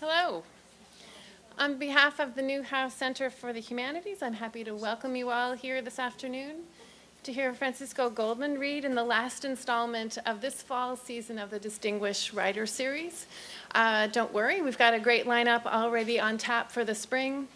Hello. 0.00 0.44
On 1.58 1.76
behalf 1.76 2.20
of 2.20 2.34
the 2.34 2.40
Newhouse 2.40 2.94
Center 2.94 3.28
for 3.28 3.52
the 3.52 3.60
Humanities, 3.60 4.22
I'm 4.22 4.32
happy 4.32 4.64
to 4.64 4.74
welcome 4.74 5.14
you 5.14 5.28
all 5.28 5.52
here 5.52 5.82
this 5.82 5.98
afternoon 5.98 6.62
to 7.22 7.34
hear 7.34 7.52
Francisco 7.52 8.08
Goldman 8.08 8.58
read 8.58 8.86
in 8.86 8.94
the 8.94 9.04
last 9.04 9.44
installment 9.44 10.16
of 10.24 10.40
this 10.40 10.62
fall 10.62 10.96
season 10.96 11.38
of 11.38 11.50
the 11.50 11.58
Distinguished 11.58 12.32
Writer 12.32 12.64
Series. 12.64 13.26
Uh, 13.74 14.06
don't 14.06 14.32
worry, 14.32 14.62
we've 14.62 14.78
got 14.78 14.94
a 14.94 14.98
great 14.98 15.26
lineup 15.26 15.66
already 15.66 16.18
on 16.18 16.38
tap 16.38 16.72
for 16.72 16.82
the 16.82 16.94
spring. 16.94 17.46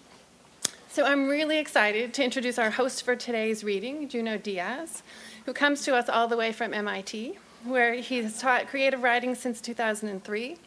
So 0.91 1.07
I'm 1.07 1.29
really 1.29 1.57
excited 1.57 2.13
to 2.13 2.23
introduce 2.23 2.59
our 2.59 2.73
host 2.73 3.05
for 3.05 3.17
today's 3.17 3.65
reading, 3.65 4.07
Junot 4.07 4.45
Diaz, 4.45 5.03
who 5.47 5.55
comes 5.55 5.83
to 5.87 5.97
us 5.97 6.11
all 6.11 6.29
the 6.29 6.37
way 6.37 6.53
from 6.53 6.75
MIT, 6.75 7.39
where 7.65 7.95
he's 7.95 8.39
taught 8.39 8.69
creative 8.69 9.03
writing 9.03 9.35
since 9.35 9.63
2003 9.63 10.59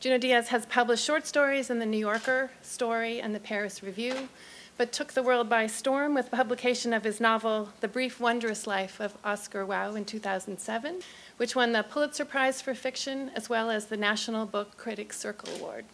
Junot 0.00 0.20
Diaz 0.20 0.48
has 0.50 0.64
published 0.64 1.04
short 1.04 1.26
stories 1.26 1.70
in 1.70 1.80
the 1.80 1.86
New 1.86 1.98
Yorker, 1.98 2.52
Story, 2.62 3.20
and 3.20 3.34
the 3.34 3.40
Paris 3.40 3.82
Review, 3.82 4.28
but 4.76 4.92
took 4.92 5.12
the 5.12 5.24
world 5.24 5.48
by 5.48 5.66
storm 5.66 6.14
with 6.14 6.30
the 6.30 6.36
publication 6.36 6.92
of 6.92 7.02
his 7.02 7.20
novel, 7.20 7.70
The 7.80 7.88
Brief 7.88 8.20
Wondrous 8.20 8.64
Life 8.64 9.00
of 9.00 9.16
Oscar 9.24 9.66
Wao, 9.66 9.96
in 9.96 10.04
2007, 10.04 11.00
which 11.36 11.56
won 11.56 11.72
the 11.72 11.82
Pulitzer 11.82 12.24
Prize 12.24 12.62
for 12.62 12.74
Fiction 12.74 13.32
as 13.34 13.48
well 13.48 13.70
as 13.70 13.86
the 13.86 13.96
National 13.96 14.46
Book 14.46 14.76
Critics 14.76 15.18
Circle 15.18 15.52
Award. 15.56 15.84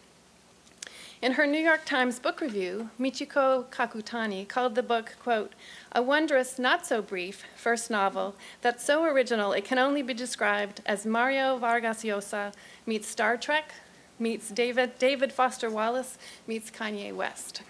In 1.19 1.31
her 1.31 1.47
New 1.47 1.57
York 1.57 1.83
Times 1.83 2.19
book 2.19 2.41
review, 2.41 2.91
Michiko 2.99 3.65
Kakutani 3.71 4.47
called 4.47 4.75
the 4.75 4.83
book, 4.83 5.15
quote, 5.23 5.53
a 5.93 6.03
wondrous, 6.03 6.59
not 6.59 6.85
so 6.85 7.01
brief, 7.01 7.45
first 7.55 7.89
novel 7.89 8.35
that's 8.61 8.85
so 8.85 9.03
original 9.03 9.51
it 9.51 9.65
can 9.65 9.79
only 9.79 10.03
be 10.03 10.13
described 10.13 10.81
as 10.85 11.07
Mario 11.07 11.57
Vargas 11.57 12.03
Llosa 12.03 12.53
meets 12.85 13.07
Star 13.07 13.35
Trek, 13.37 13.73
meets 14.19 14.49
David, 14.49 14.97
David 14.97 15.31
Foster 15.31 15.69
Wallace 15.69 16.17
meets 16.47 16.71
Kanye 16.71 17.13
West. 17.13 17.61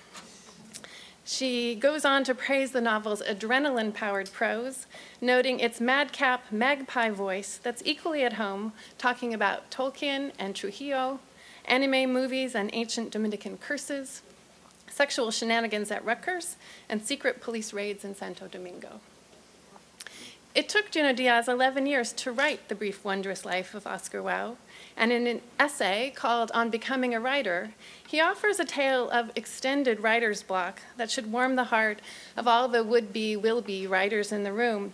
She 1.28 1.74
goes 1.74 2.06
on 2.06 2.24
to 2.26 2.36
praise 2.36 2.72
the 2.72 2.82
novel's 2.82 3.24
adrenaline 3.24 3.94
powered 3.94 4.32
prose, 4.32 4.86
noting 5.20 5.60
its 5.60 5.82
madcap 5.82 6.52
magpie 6.52 7.10
voice 7.10 7.60
that's 7.62 7.82
equally 7.84 8.24
at 8.24 8.34
home, 8.34 8.74
talking 9.00 9.34
about 9.34 9.72
Tolkien 9.72 10.34
and 10.38 10.56
Trujillo, 10.56 11.20
anime 11.66 12.14
movies 12.14 12.54
and 12.54 12.70
ancient 12.74 13.10
Dominican 13.10 13.58
curses, 13.58 14.22
sexual 14.88 15.32
shenanigans 15.32 15.90
at 15.90 16.06
Rutgers, 16.06 16.58
and 16.88 17.04
secret 17.04 17.42
police 17.42 17.74
raids 17.74 18.06
in 18.06 18.16
Santo 18.16 18.48
Domingo. 18.48 19.00
It 20.54 20.70
took 20.70 20.92
Junot 20.92 21.18
Diaz 21.18 21.48
11 21.48 21.88
years 21.88 22.14
to 22.14 22.32
write 22.32 22.70
The 22.70 22.76
Brief 22.76 23.04
Wondrous 23.04 23.46
Life 23.46 23.74
of 23.74 23.88
Oscar 23.88 24.22
Wao, 24.22 24.58
and 24.98 25.12
in 25.12 25.28
an 25.28 25.42
essay 25.60 26.14
called 26.16 26.52
On 26.54 26.70
Becoming 26.70 27.14
a 27.14 27.20
Writer, 27.20 27.72
he 28.08 28.22
offers 28.22 28.60
a 28.60 28.66
tale 28.66 29.10
of 29.10 29.32
extended 29.36 30.02
writer's 30.02 30.42
block 30.42 30.82
that 30.98 31.12
should 31.12 31.32
warm 31.32 31.56
the 31.56 31.66
heart 31.66 32.00
of 32.38 32.48
all 32.48 32.68
the 32.68 32.84
would 32.84 33.12
be, 33.12 33.36
will 33.36 33.62
be 33.62 33.86
writers 33.86 34.32
in 34.32 34.44
the 34.44 34.54
room. 34.54 34.94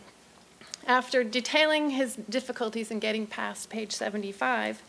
After 0.87 1.23
detailing 1.23 1.91
his 1.91 2.15
difficulties 2.15 2.89
in 2.89 2.99
getting 2.99 3.27
past 3.27 3.69
page 3.69 3.91
75, 3.91 4.81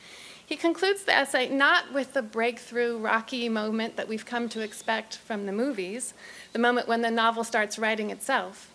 he 0.45 0.57
concludes 0.57 1.05
the 1.05 1.15
essay 1.15 1.49
not 1.49 1.93
with 1.93 2.15
the 2.15 2.23
breakthrough, 2.23 2.97
rocky 2.99 3.49
moment 3.49 3.97
that 3.97 4.09
we've 4.09 4.27
come 4.27 4.49
to 4.51 4.61
expect 4.61 5.17
from 5.17 5.47
the 5.47 5.53
movies, 5.53 6.15
the 6.53 6.59
moment 6.59 6.89
when 6.89 7.03
the 7.03 7.11
novel 7.11 7.45
starts 7.45 7.79
writing 7.79 8.11
itself, 8.11 8.71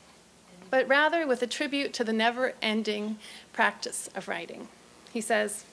but 0.69 0.88
rather 0.88 1.25
with 1.25 1.41
a 1.41 1.47
tribute 1.47 1.94
to 1.94 2.03
the 2.03 2.13
never 2.13 2.53
ending 2.61 3.17
practice 3.53 4.09
of 4.16 4.27
writing. 4.27 4.67
He 5.11 5.22
says, 5.22 5.66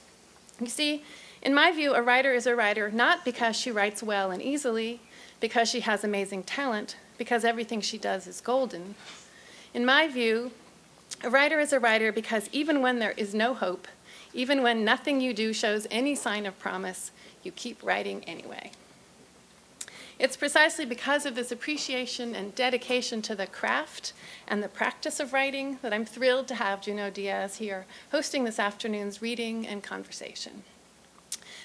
you 0.61 0.67
see, 0.67 1.03
in 1.43 1.55
my 1.55 1.73
view, 1.73 1.95
a 1.95 2.03
writer 2.03 2.33
is 2.33 2.47
a 2.47 2.57
writer 2.57 2.91
not 2.91 3.25
because 3.25 3.57
she 3.57 3.71
writes 3.71 4.03
well 4.03 4.31
and 4.31 4.41
easily, 4.43 5.01
because 5.41 5.69
she 5.69 5.81
has 5.81 6.05
amazing 6.05 6.43
talent, 6.43 6.97
because 7.19 7.45
everything 7.45 7.81
she 7.81 7.99
does 7.99 8.27
is 8.27 8.41
golden. 8.41 8.95
In 9.75 9.85
my 9.85 10.09
view, 10.09 10.53
a 11.23 11.31
writer 11.31 11.61
is 11.61 11.73
a 11.73 11.81
writer 11.81 12.13
because 12.13 12.49
even 12.53 12.81
when 12.81 12.99
there 12.99 13.13
is 13.13 13.35
no 13.35 13.55
hope, 13.55 13.89
even 14.33 14.63
when 14.63 14.85
nothing 14.85 15.21
you 15.21 15.33
do 15.33 15.53
shows 15.53 15.87
any 15.91 16.15
sign 16.15 16.47
of 16.47 16.59
promise, 16.59 17.11
you 17.43 17.53
keep 17.53 17.83
writing 17.83 18.25
anyway. 18.25 18.73
It's 20.19 20.37
precisely 20.37 20.85
because 20.85 21.27
of 21.27 21.35
this 21.35 21.51
appreciation 21.51 22.35
and 22.35 22.55
dedication 22.55 23.21
to 23.23 23.35
the 23.35 23.47
craft 23.47 24.13
and 24.47 24.63
the 24.63 24.69
practice 24.69 25.19
of 25.19 25.33
writing 25.33 25.79
that 25.83 25.93
I'm 25.93 26.05
thrilled 26.05 26.47
to 26.49 26.55
have 26.55 26.81
Junot 26.81 27.15
Diaz 27.15 27.57
here 27.57 27.87
hosting 28.13 28.45
this 28.45 28.61
afternoon's 28.61 29.21
reading 29.21 29.67
and 29.67 29.83
conversation. 29.83 30.63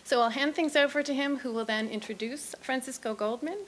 So 0.03 0.21
I'll 0.21 0.31
hand 0.31 0.55
things 0.55 0.75
over 0.75 1.03
to 1.03 1.13
him, 1.13 1.37
who 1.37 1.53
will 1.53 1.65
then 1.65 1.87
introduce 1.87 2.55
Francisco 2.61 3.13
Goldman. 3.13 3.59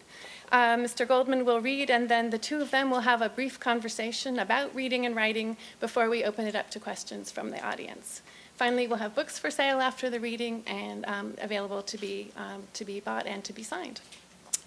Uh, 0.51 0.75
Mr. 0.75 1.07
Goldman 1.07 1.45
will 1.45 1.61
read, 1.61 1.91
and 1.91 2.09
then 2.09 2.31
the 2.31 2.39
two 2.39 2.59
of 2.59 2.71
them 2.71 2.89
will 2.89 3.01
have 3.01 3.21
a 3.21 3.29
brief 3.29 3.59
conversation 3.59 4.39
about 4.39 4.73
reading 4.73 5.05
and 5.05 5.15
writing 5.15 5.55
before 5.79 6.09
we 6.09 6.23
open 6.23 6.47
it 6.47 6.55
up 6.55 6.71
to 6.71 6.79
questions 6.79 7.31
from 7.31 7.51
the 7.51 7.63
audience. 7.63 8.23
Finally, 8.55 8.87
we'll 8.87 8.97
have 8.97 9.13
books 9.13 9.37
for 9.37 9.51
sale 9.51 9.79
after 9.79 10.09
the 10.09 10.19
reading 10.19 10.63
and 10.65 11.05
um, 11.05 11.35
available 11.39 11.83
to 11.83 11.97
be, 11.99 12.31
um, 12.35 12.63
to 12.73 12.83
be 12.83 12.99
bought 12.99 13.27
and 13.27 13.43
to 13.43 13.53
be 13.53 13.61
signed. 13.61 14.01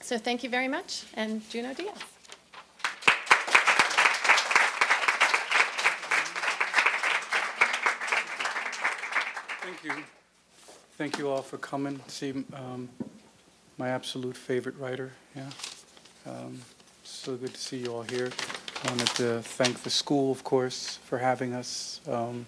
So 0.04 0.19
thank 0.19 0.44
you 0.44 0.50
very 0.50 0.69
much, 0.69 1.04
and 1.15 1.41
Junot 1.48 1.78
Diaz. 1.78 1.94
Thank 9.62 9.82
you. 9.82 10.04
Thank 10.98 11.16
you 11.16 11.31
all 11.31 11.41
for 11.41 11.56
coming. 11.56 12.00
See 12.09 12.44
um, 12.53 12.91
my 13.78 13.88
absolute 13.88 14.37
favorite 14.37 14.76
writer. 14.78 15.10
Yeah. 15.34 15.48
Um, 16.26 16.60
so 17.03 17.36
good 17.36 17.54
to 17.54 17.60
see 17.60 17.78
you 17.78 17.94
all 17.94 18.03
here. 18.03 18.31
I 18.84 18.91
wanted 18.91 19.09
to 19.16 19.41
thank 19.41 19.84
the 19.84 19.91
school, 19.91 20.31
of 20.31 20.44
course, 20.44 20.98
for 21.06 21.16
having 21.16 21.54
us. 21.54 22.03
Um, 22.06 22.44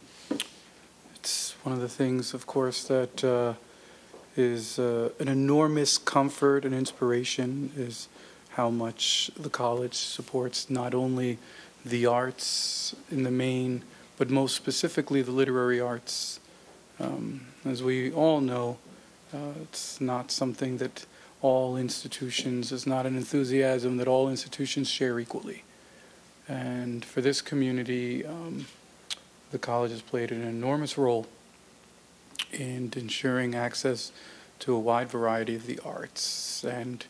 it's 1.15 1.55
one 1.63 1.75
of 1.75 1.81
the 1.81 1.89
things, 1.89 2.35
of 2.35 2.47
course, 2.47 2.85
that 2.85 3.25
uh, 3.25 3.55
is 4.37 4.79
uh, 4.79 5.11
an 5.19 5.29
enormous 5.29 5.99
comfort 5.99 6.65
and 6.65 6.75
inspiration 6.75 7.73
is 7.77 8.09
how 8.51 8.71
much 8.71 9.31
the 9.39 9.51
college 9.51 9.95
supports 9.95 10.71
not 10.71 10.95
only 10.95 11.39
the 11.85 12.07
arts 12.07 12.95
in 13.11 13.23
the 13.23 13.31
main, 13.31 13.83
but 14.17 14.31
most 14.31 14.57
specifically 14.57 15.23
the 15.23 15.31
literary 15.31 15.81
arts. 15.81 16.41
Um, 16.99 17.47
as 17.65 17.83
we 17.83 18.13
all 18.13 18.41
know, 18.41 18.79
uh, 19.33 19.53
it's 19.63 20.01
not 20.01 20.31
something 20.31 20.79
that 20.79 21.07
all 21.43 21.77
institutions, 21.77 22.73
it's 22.73 22.87
not 22.87 23.07
an 23.07 23.17
enthusiasm 23.17 23.99
that 23.99 24.09
all 24.09 24.29
institutions 24.29 24.89
share 24.89 25.21
equally. 25.21 25.63
And 26.49 27.05
for 27.05 27.21
this 27.21 27.43
community, 27.43 28.25
um, 28.25 28.67
the 29.51 29.59
college 29.59 29.91
has 29.91 30.03
played 30.03 30.33
an 30.33 30.43
enormous 30.43 30.97
role 30.97 31.27
and 32.59 32.97
ensuring 32.97 33.55
access 33.55 34.13
to 34.59 34.75
a 34.75 34.79
wide 34.79 35.09
variety 35.11 35.55
of 35.55 35.67
the 35.67 35.79
arts. 35.85 36.65
And 36.65 37.05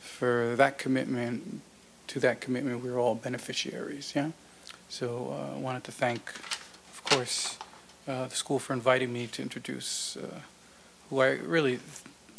for 0.00 0.54
that 0.56 0.78
commitment, 0.78 1.60
to 2.08 2.20
that 2.20 2.40
commitment, 2.40 2.82
we're 2.82 2.98
all 2.98 3.14
beneficiaries, 3.14 4.12
yeah? 4.14 4.30
So 4.88 5.34
uh, 5.36 5.56
I 5.56 5.58
wanted 5.58 5.84
to 5.84 5.92
thank, 5.92 6.20
of 6.92 7.02
course, 7.04 7.58
uh, 8.08 8.26
the 8.26 8.34
school 8.34 8.58
for 8.58 8.72
inviting 8.72 9.12
me 9.12 9.26
to 9.26 9.42
introduce 9.42 10.16
uh, 10.16 10.40
who 11.10 11.20
I 11.20 11.30
really 11.32 11.80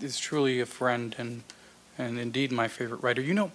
is 0.01 0.17
truly 0.19 0.59
a 0.61 0.65
friend 0.65 1.15
and, 1.17 1.43
and 1.97 2.19
indeed 2.19 2.51
my 2.51 2.67
favorite 2.67 3.03
writer. 3.03 3.21
You 3.21 3.33
know, 3.33 3.51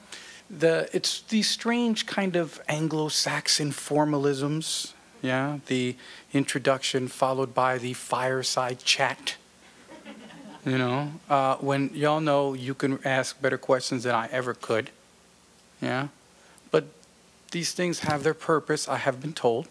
the, 0.51 0.89
it's 0.93 1.23
these 1.23 1.49
strange 1.49 2.07
kind 2.07 2.37
of 2.37 2.61
Anglo-Saxon 2.69 3.71
formalisms 3.71 4.93
yeah, 5.23 5.61
the 5.67 5.97
introduction 6.33 7.09
followed 7.09 7.55
by 7.55 7.79
the 7.79 7.93
fireside 7.93 8.81
chat. 8.81 9.37
You 10.67 10.79
know, 10.79 11.13
uh, 11.31 11.57
when 11.57 11.91
y'all 11.95 12.21
know 12.21 12.55
you 12.55 12.75
can 12.75 12.99
ask 13.05 13.41
better 13.41 13.59
questions 13.59 14.03
than 14.03 14.15
I 14.15 14.29
ever 14.29 14.55
could. 14.55 14.91
Yeah, 15.81 16.09
but 16.71 16.85
these 17.53 17.73
things 17.73 18.01
have 18.01 18.23
their 18.23 18.35
purpose, 18.35 18.89
I 18.89 18.97
have 18.97 19.21
been 19.21 19.33
told. 19.33 19.69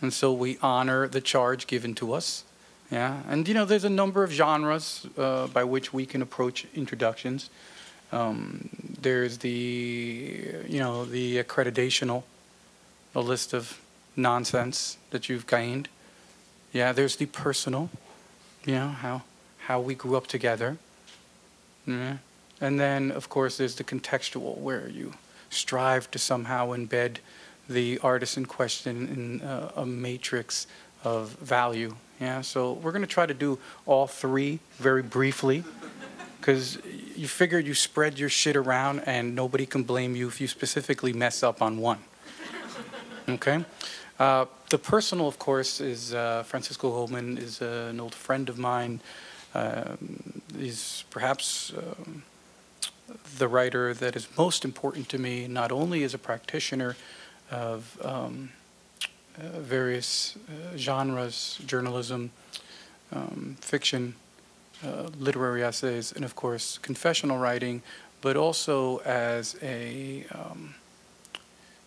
And 0.00 0.12
so 0.12 0.32
we 0.32 0.58
honor 0.60 1.08
the 1.08 1.20
charge 1.20 1.66
given 1.66 1.94
to 1.96 2.12
us. 2.12 2.44
Yeah, 2.90 3.22
and 3.28 3.48
you 3.48 3.54
know, 3.54 3.64
there's 3.64 3.84
a 3.84 3.90
number 3.90 4.22
of 4.22 4.30
genres 4.30 5.06
uh, 5.16 5.46
by 5.48 5.64
which 5.64 5.92
we 5.92 6.04
can 6.04 6.20
approach 6.20 6.66
introductions. 6.74 7.48
Um, 8.12 8.68
there's 9.00 9.38
the, 9.38 10.44
you 10.68 10.78
know, 10.78 11.04
the 11.04 11.42
accreditational, 11.42 12.22
a 13.14 13.20
list 13.20 13.52
of 13.54 13.80
nonsense 14.16 14.98
that 15.10 15.28
you've 15.28 15.46
gained. 15.46 15.88
Yeah, 16.72 16.92
there's 16.92 17.16
the 17.16 17.26
personal, 17.26 17.90
you 18.64 18.74
know, 18.74 18.88
how, 18.88 19.22
how 19.58 19.80
we 19.80 19.94
grew 19.94 20.16
up 20.16 20.26
together. 20.26 20.76
Yeah. 21.86 22.18
And 22.60 22.80
then, 22.80 23.10
of 23.10 23.28
course, 23.28 23.58
there's 23.58 23.74
the 23.76 23.84
contextual, 23.84 24.58
where 24.58 24.88
you 24.88 25.14
strive 25.50 26.10
to 26.12 26.18
somehow 26.18 26.68
embed 26.68 27.16
the 27.68 27.98
artist 28.02 28.36
in 28.36 28.46
question 28.46 29.08
in 29.08 29.46
uh, 29.46 29.72
a 29.76 29.86
matrix 29.86 30.66
of 31.02 31.30
value. 31.30 31.94
Yeah, 32.20 32.40
so 32.40 32.72
we're 32.74 32.92
going 32.92 33.02
to 33.02 33.08
try 33.08 33.26
to 33.26 33.34
do 33.34 33.58
all 33.86 34.06
three 34.06 34.60
very 34.78 35.02
briefly. 35.02 35.64
because 36.44 36.78
you 37.16 37.26
figure 37.26 37.58
you 37.58 37.72
spread 37.72 38.18
your 38.18 38.28
shit 38.28 38.54
around 38.54 39.00
and 39.06 39.34
nobody 39.34 39.64
can 39.64 39.82
blame 39.82 40.14
you 40.14 40.28
if 40.28 40.42
you 40.42 40.46
specifically 40.46 41.10
mess 41.10 41.42
up 41.42 41.62
on 41.62 41.78
one. 41.78 41.98
Okay? 43.26 43.64
Uh, 44.18 44.46
the 44.70 44.78
personal, 44.78 45.26
of 45.26 45.38
course, 45.38 45.80
is 45.80 46.14
uh, 46.14 46.44
Francisco 46.44 46.90
Goldman 46.90 47.36
is 47.36 47.60
uh, 47.60 47.88
an 47.90 47.98
old 47.98 48.14
friend 48.14 48.48
of 48.48 48.58
mine. 48.58 49.00
Um, 49.54 50.42
he's 50.56 51.04
perhaps 51.10 51.72
um, 51.76 52.22
the 53.38 53.48
writer 53.48 53.92
that 53.92 54.14
is 54.14 54.28
most 54.38 54.64
important 54.64 55.08
to 55.08 55.18
me, 55.18 55.48
not 55.48 55.72
only 55.72 56.04
as 56.04 56.14
a 56.14 56.18
practitioner 56.18 56.96
of 57.50 57.98
um, 58.04 58.50
uh, 59.36 59.58
various 59.58 60.36
uh, 60.48 60.76
genres, 60.76 61.58
journalism, 61.66 62.30
um, 63.12 63.56
fiction, 63.60 64.14
literary 65.18 65.64
essays, 65.64 66.12
and 66.12 66.24
of 66.26 66.36
course, 66.36 66.76
confessional 66.78 67.38
writing, 67.38 67.80
but 68.20 68.36
also 68.36 68.98
as 68.98 69.56
a 69.62 70.26
um, 70.30 70.74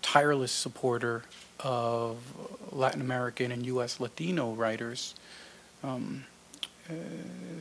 tireless 0.02 0.52
supporter 0.52 1.24
of 1.60 2.18
Latin 2.72 3.02
American 3.02 3.52
and 3.52 3.66
U.S. 3.66 4.00
Latino 4.00 4.54
writers. 4.54 5.16
Um, 5.84 6.26
uh, 6.90 6.94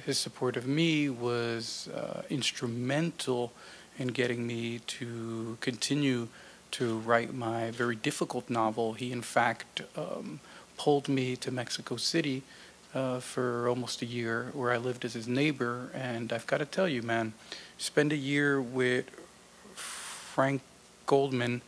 his 0.05 0.19
support 0.19 0.57
of 0.57 0.67
me 0.67 1.09
was 1.09 1.89
uh, 1.95 2.23
instrumental 2.31 3.53
in 3.99 4.09
getting 4.09 4.47
me 4.47 4.81
to 4.87 5.57
continue 5.61 6.29
to 6.73 6.99
write 6.99 7.35
my 7.35 7.71
very 7.71 7.97
difficult 7.97 8.51
novel. 8.51 8.93
He, 8.93 9.13
in 9.13 9.23
fact, 9.23 9.83
um, 9.97 10.41
pulled 10.77 11.09
me 11.09 11.37
to 11.37 11.51
Mexico 11.51 11.97
City 11.97 12.43
uh, 12.95 13.21
for 13.21 13.69
almost 13.69 14.03
a 14.03 14.07
year, 14.07 14.51
where 14.53 14.73
I 14.73 14.77
lived 14.77 15.05
as 15.05 15.15
his 15.15 15.27
neighbor. 15.27 15.91
And 15.95 16.33
I've 16.33 16.47
got 16.47 16.59
to 16.59 16.67
tell 16.67 16.89
you, 16.89 17.03
man, 17.03 17.33
spend 17.79 18.13
a 18.13 18.17
year 18.17 18.61
with 18.61 19.07
Frank 19.75 20.63
Goldman 21.07 21.63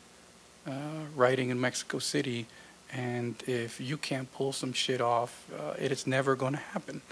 writing 1.14 1.50
in 1.50 1.60
Mexico 1.60 1.98
City, 1.98 2.46
and 2.92 3.34
if 3.46 3.80
you 3.80 3.96
can't 3.96 4.32
pull 4.32 4.52
some 4.52 4.72
shit 4.72 5.00
off, 5.00 5.46
uh, 5.58 5.74
it 5.78 5.92
is 5.92 6.06
never 6.06 6.34
going 6.34 6.54
to 6.54 6.60
happen. 6.60 7.02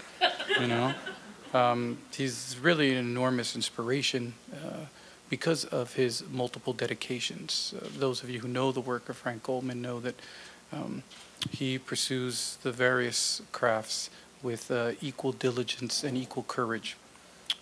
You 0.59 0.67
know, 0.67 0.93
um, 1.53 1.99
he's 2.11 2.57
really 2.61 2.91
an 2.91 2.97
enormous 2.97 3.55
inspiration 3.55 4.33
uh, 4.53 4.85
because 5.29 5.65
of 5.65 5.93
his 5.93 6.23
multiple 6.31 6.73
dedications. 6.73 7.73
Uh, 7.75 7.87
those 7.97 8.23
of 8.23 8.29
you 8.29 8.39
who 8.39 8.47
know 8.47 8.71
the 8.71 8.81
work 8.81 9.09
of 9.09 9.17
Frank 9.17 9.43
Goldman 9.43 9.81
know 9.81 9.99
that 9.99 10.15
um, 10.73 11.03
he 11.51 11.77
pursues 11.77 12.57
the 12.63 12.71
various 12.71 13.41
crafts 13.51 14.09
with 14.41 14.71
uh, 14.71 14.91
equal 15.01 15.31
diligence 15.31 16.03
and 16.03 16.17
equal 16.17 16.43
courage. 16.43 16.97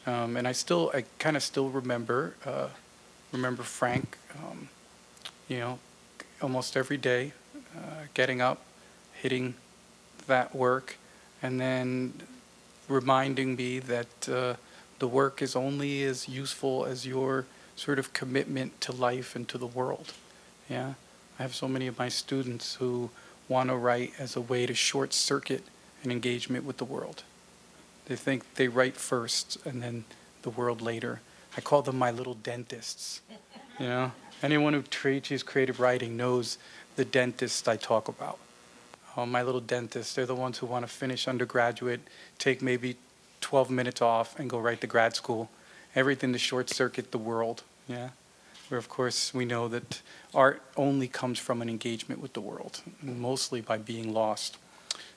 Um, 0.05 0.37
and 0.37 0.47
I 0.47 0.51
still, 0.51 0.91
I 0.93 1.05
kind 1.19 1.35
of 1.35 1.43
still 1.43 1.69
remember, 1.69 2.35
uh, 2.45 2.67
remember 3.31 3.63
Frank. 3.63 4.17
Um, 4.37 4.69
you 5.47 5.59
know, 5.59 5.79
almost 6.41 6.75
every 6.75 6.97
day, 6.97 7.33
uh, 7.75 8.05
getting 8.13 8.41
up, 8.41 8.61
hitting 9.13 9.55
that 10.27 10.55
work, 10.55 10.97
and 11.41 11.59
then 11.59 12.13
reminding 12.87 13.55
me 13.55 13.79
that 13.79 14.29
uh, 14.29 14.55
the 14.99 15.07
work 15.07 15.41
is 15.41 15.55
only 15.55 16.03
as 16.03 16.27
useful 16.27 16.85
as 16.85 17.05
your 17.05 17.45
sort 17.75 17.99
of 17.99 18.13
commitment 18.13 18.79
to 18.81 18.91
life 18.91 19.35
and 19.35 19.47
to 19.49 19.57
the 19.57 19.67
world. 19.67 20.13
Yeah, 20.69 20.93
I 21.37 21.41
have 21.41 21.53
so 21.53 21.67
many 21.67 21.87
of 21.87 21.99
my 21.99 22.09
students 22.09 22.75
who 22.75 23.09
want 23.47 23.69
to 23.69 23.75
write 23.75 24.13
as 24.17 24.35
a 24.35 24.41
way 24.41 24.65
to 24.65 24.73
short 24.73 25.13
circuit 25.13 25.63
an 26.03 26.11
engagement 26.11 26.63
with 26.63 26.77
the 26.77 26.85
world. 26.85 27.23
They 28.05 28.15
think 28.15 28.55
they 28.55 28.67
write 28.67 28.95
first 28.95 29.57
and 29.65 29.81
then 29.81 30.05
the 30.43 30.49
world 30.49 30.81
later. 30.81 31.21
I 31.57 31.61
call 31.61 31.81
them 31.81 31.97
my 31.97 32.11
little 32.11 32.35
dentists. 32.35 33.21
You 33.79 33.87
know, 33.87 34.11
anyone 34.43 34.73
who 34.73 34.81
teaches 34.81 35.43
creative 35.43 35.79
writing 35.79 36.17
knows 36.17 36.57
the 36.95 37.05
dentists 37.05 37.67
I 37.67 37.77
talk 37.77 38.07
about. 38.07 38.39
Oh, 39.17 39.25
my 39.25 39.41
little 39.41 39.61
dentists, 39.61 40.13
they're 40.13 40.25
the 40.25 40.35
ones 40.35 40.57
who 40.57 40.65
want 40.65 40.85
to 40.85 40.91
finish 40.91 41.27
undergraduate, 41.27 42.01
take 42.37 42.61
maybe 42.61 42.97
12 43.41 43.69
minutes 43.69 44.01
off, 44.01 44.37
and 44.39 44.49
go 44.49 44.59
right 44.59 44.79
to 44.81 44.87
grad 44.87 45.15
school. 45.15 45.49
Everything 45.95 46.33
to 46.33 46.39
short 46.39 46.69
circuit 46.69 47.11
the 47.11 47.17
world. 47.17 47.63
Yeah, 47.87 48.09
where 48.69 48.77
of 48.77 48.89
course 48.89 49.33
we 49.33 49.45
know 49.45 49.67
that 49.69 50.01
art 50.33 50.61
only 50.75 51.07
comes 51.07 51.39
from 51.39 51.61
an 51.61 51.69
engagement 51.69 52.21
with 52.21 52.33
the 52.33 52.41
world, 52.41 52.81
mostly 53.01 53.61
by 53.61 53.77
being 53.77 54.13
lost. 54.13 54.57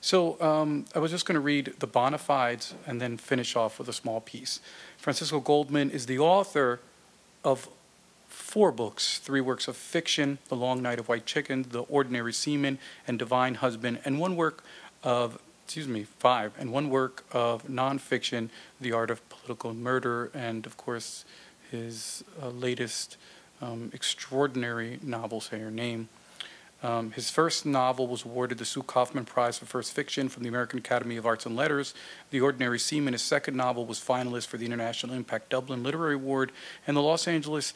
So 0.01 0.41
um, 0.41 0.85
I 0.95 0.99
was 0.99 1.11
just 1.11 1.25
going 1.25 1.35
to 1.35 1.41
read 1.41 1.73
the 1.79 1.87
bona 1.87 2.17
fides 2.17 2.73
and 2.87 3.01
then 3.01 3.17
finish 3.17 3.55
off 3.55 3.79
with 3.79 3.89
a 3.89 3.93
small 3.93 4.21
piece. 4.21 4.61
Francisco 4.97 5.39
Goldman 5.39 5.91
is 5.91 6.05
the 6.05 6.19
author 6.19 6.79
of 7.43 7.67
four 8.49 8.71
books, 8.71 9.19
three 9.19 9.41
works 9.41 9.67
of 9.67 9.77
fiction, 9.77 10.39
The 10.47 10.55
Long 10.55 10.81
Night 10.81 10.97
of 10.97 11.07
White 11.07 11.27
Chicken, 11.27 11.67
The 11.69 11.81
Ordinary 11.83 12.33
Seaman, 12.33 12.79
and 13.07 13.19
Divine 13.19 13.55
Husband, 13.55 13.99
and 14.03 14.19
one 14.19 14.35
work 14.35 14.63
of, 15.03 15.37
excuse 15.65 15.87
me, 15.87 16.07
five, 16.17 16.53
and 16.57 16.71
one 16.71 16.89
work 16.89 17.25
of 17.31 17.67
nonfiction, 17.67 18.49
The 18.81 18.91
Art 18.91 19.11
of 19.11 19.27
Political 19.29 19.75
Murder, 19.75 20.31
and 20.33 20.65
of 20.65 20.77
course 20.77 21.25
his 21.69 22.23
uh, 22.41 22.49
latest 22.49 23.17
um, 23.61 23.91
extraordinary 23.93 24.97
novel, 25.03 25.41
Say 25.41 25.59
Your 25.59 25.69
Name. 25.69 26.09
Um, 26.81 27.11
his 27.11 27.29
first 27.29 27.67
novel 27.67 28.07
was 28.07 28.23
awarded 28.23 28.57
the 28.57 28.65
Sue 28.65 28.81
Kaufman 28.81 29.25
Prize 29.25 29.59
for 29.59 29.65
First 29.65 29.93
Fiction 29.93 30.29
from 30.29 30.43
the 30.43 30.49
American 30.49 30.79
Academy 30.79 31.17
of 31.17 31.25
Arts 31.25 31.45
and 31.45 31.55
Letters. 31.55 31.93
The 32.31 32.39
Ordinary 32.39 32.79
Seaman, 32.79 33.13
his 33.13 33.21
second 33.21 33.57
novel, 33.57 33.85
was 33.85 33.99
finalist 33.99 34.47
for 34.47 34.57
the 34.57 34.65
International 34.65 35.15
IMPAC 35.15 35.41
Dublin 35.49 35.83
Literary 35.83 36.15
Award, 36.15 36.53
and 36.87 36.95
the 36.95 37.01
Los 37.01 37.27
Angeles 37.27 37.73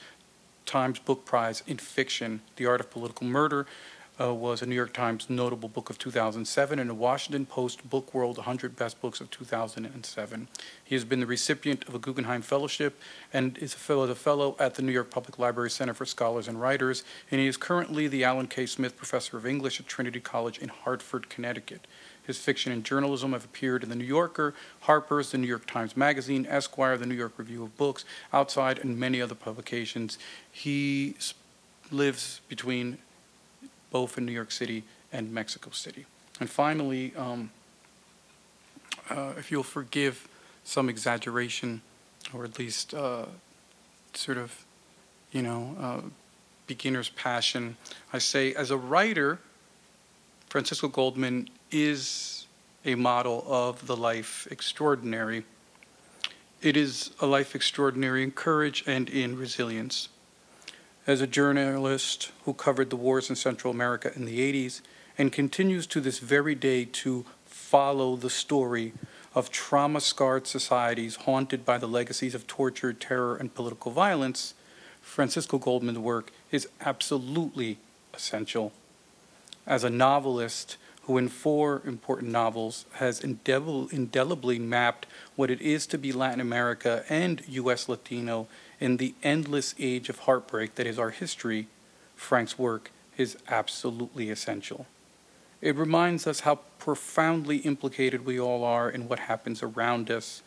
Times 0.66 1.00
Book 1.00 1.26
Prize 1.26 1.64
in 1.68 1.78
Fiction. 1.78 2.42
The 2.56 2.66
Art 2.66 2.80
of 2.80 2.90
Political 2.90 3.28
Murder 3.28 3.66
uh, 4.20 4.34
was 4.34 4.62
a 4.62 4.66
New 4.66 4.76
York 4.76 4.94
Times 4.94 5.30
notable 5.30 5.70
book 5.70 5.90
of 5.90 5.98
2007 5.98 6.78
and 6.80 6.90
a 6.90 6.94
Washington 6.94 7.46
Post 7.46 7.90
Book 7.90 8.14
World 8.14 8.38
100 8.38 8.76
Best 8.76 9.02
Books 9.02 9.20
of 9.20 9.30
2007. 9.32 10.48
He 10.84 10.96
has 10.96 11.04
been 11.04 11.20
the 11.20 11.26
recipient 11.26 11.88
of 11.88 11.96
a 11.96 12.00
Guggenheim 12.00 12.42
Fellowship 12.42 13.00
and 13.32 13.58
is 13.58 13.74
a 13.74 13.78
fellow, 13.78 14.04
a 14.04 14.16
fellow 14.16 14.56
at 14.60 14.76
the 14.76 14.82
New 14.82 14.92
York 14.92 15.10
Public 15.10 15.40
Library 15.40 15.72
Center 15.72 15.94
for 15.94 16.06
Scholars 16.06 16.48
and 16.48 16.62
Writers, 16.62 17.04
and 17.32 17.42
he 17.42 17.48
is 17.48 17.58
currently 17.58 18.08
the 18.08 18.24
Allan 18.24 18.48
K. 18.48 18.66
Smith 18.66 18.96
Professor 18.96 19.38
of 19.38 19.46
English 19.46 19.80
at 19.80 19.88
Trinity 19.88 20.20
College 20.20 20.60
in 20.60 20.70
Hartford, 20.70 21.30
Connecticut. 21.30 21.88
His 22.26 22.38
fiction 22.38 22.72
and 22.72 22.84
journalism 22.84 23.34
have 23.34 23.44
appeared 23.44 23.84
in 23.84 23.90
The 23.90 23.96
New 23.96 24.06
Yorker, 24.06 24.54
Harper's, 24.82 25.32
The 25.32 25.38
New 25.38 25.48
York 25.48 25.66
Times 25.66 25.98
Magazine, 25.98 26.46
Esquire, 26.50 26.98
The 26.98 27.06
New 27.06 27.16
York 27.16 27.34
Review 27.38 27.64
of 27.64 27.78
Books, 27.78 28.06
Outside, 28.32 28.80
and 28.80 28.98
many 28.98 29.22
other 29.22 29.36
publications. 29.36 30.18
He 30.52 31.16
lives 31.92 32.42
between 32.48 32.98
both 33.92 34.18
in 34.18 34.26
New 34.26 34.32
York 34.32 34.52
City 34.52 34.84
and 35.12 35.32
Mexico 35.32 35.70
City. 35.72 36.06
And 36.40 36.50
finally, 36.50 37.14
um, 37.16 37.52
uh, 39.10 39.34
if 39.38 39.52
you'll 39.52 39.64
forgive 39.64 40.28
some 40.64 40.90
exaggeration, 40.90 41.82
or 42.34 42.46
at 42.46 42.58
least 42.58 42.94
uh, 42.94 43.26
sort 44.14 44.38
of, 44.38 44.66
you 45.32 45.42
know, 45.42 45.76
uh, 45.80 46.02
beginner's 46.68 47.10
passion, 47.10 47.76
I 48.12 48.20
say 48.20 48.54
as 48.54 48.72
a 48.72 48.78
writer, 48.78 49.40
Francisco 50.50 50.88
Goldman 50.88 51.50
is 51.74 52.46
a 52.86 52.96
model 52.96 53.44
of 53.48 53.88
the 53.88 53.98
life 53.98 54.48
extraordinary. 54.52 55.44
It 56.62 56.78
is 56.78 57.12
a 57.20 57.26
life 57.26 57.56
extraordinary 57.56 58.24
in 58.24 58.32
courage 58.32 58.84
and 58.86 59.10
in 59.10 59.38
resilience. 59.38 60.10
As 61.06 61.20
a 61.20 61.28
journalist 61.28 62.32
who 62.46 62.54
covered 62.54 62.90
the 62.90 62.96
wars 62.96 63.30
in 63.30 63.36
Central 63.36 63.74
America 63.74 64.12
in 64.16 64.26
the 64.26 64.40
80s 64.40 64.82
and 65.18 65.32
continues 65.32 65.86
to 65.88 66.00
this 66.00 66.20
very 66.20 66.56
day 66.56 66.86
to 66.86 67.26
follow 67.46 68.16
the 68.16 68.30
story 68.30 68.94
of 69.36 69.50
trauma 69.50 70.00
scarred 70.00 70.48
societies 70.48 71.16
haunted 71.18 71.66
by 71.66 71.78
the 71.78 71.88
legacies 71.88 72.36
of 72.36 72.48
torture, 72.48 72.94
terror, 72.94 73.36
and 73.36 73.56
political 73.56 73.92
violence, 73.92 74.54
Francisco 75.02 75.58
Goldman's 75.58 76.00
work 76.00 76.32
is 76.52 76.68
absolutely 76.82 77.78
essential. 78.14 78.72
As 79.66 79.84
a 79.84 79.90
novelist, 79.90 80.78
who 81.04 81.18
in 81.18 81.28
four 81.28 81.82
important 81.86 82.32
novels 82.32 82.86
has 82.94 83.20
indelibly 83.20 84.60
mapped 84.60 85.06
what 85.36 85.52
it 85.52 85.62
is 85.62 85.86
to 85.88 85.98
be 85.98 86.14
Latin 86.14 86.40
America 86.40 87.04
and 87.10 87.44
U.S. 87.48 87.90
Latino 87.90 88.48
in 88.80 88.98
the 88.98 89.14
endless 89.22 89.76
age 89.78 90.08
of 90.08 90.20
heartbreak 90.20 90.76
that 90.76 90.88
is 90.88 90.98
our 90.98 91.10
history, 91.10 91.68
Frank's 92.16 92.58
work 92.58 92.92
is 93.18 93.38
absolutely 93.50 94.30
essential. 94.30 94.86
It 95.62 95.76
reminds 95.76 96.26
us 96.26 96.42
how 96.42 96.56
profoundly 96.80 97.58
implicated 97.58 98.26
we 98.26 98.40
all 98.40 98.64
are 98.64 98.90
in 98.90 99.08
what 99.08 99.20
happens 99.20 99.62
around 99.62 100.10
us. 100.10 100.42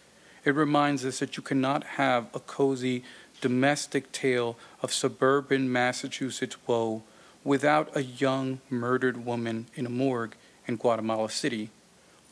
It 0.45 0.55
reminds 0.55 1.05
us 1.05 1.19
that 1.19 1.37
you 1.37 1.43
cannot 1.43 1.85
have 1.85 2.29
a 2.35 2.41
cozy 2.41 3.05
domestic 3.41 4.11
tale 4.13 4.57
of 4.83 4.93
suburban 4.93 5.71
Massachusetts 5.71 6.57
woe 6.67 7.03
without 7.45 7.95
a 7.97 8.03
young 8.03 8.61
murdered 8.69 9.25
woman 9.25 9.67
in 9.75 9.87
a 9.87 9.91
morgue 9.91 10.35
in 10.67 10.77
Guatemala 10.77 11.31
City. 11.31 11.71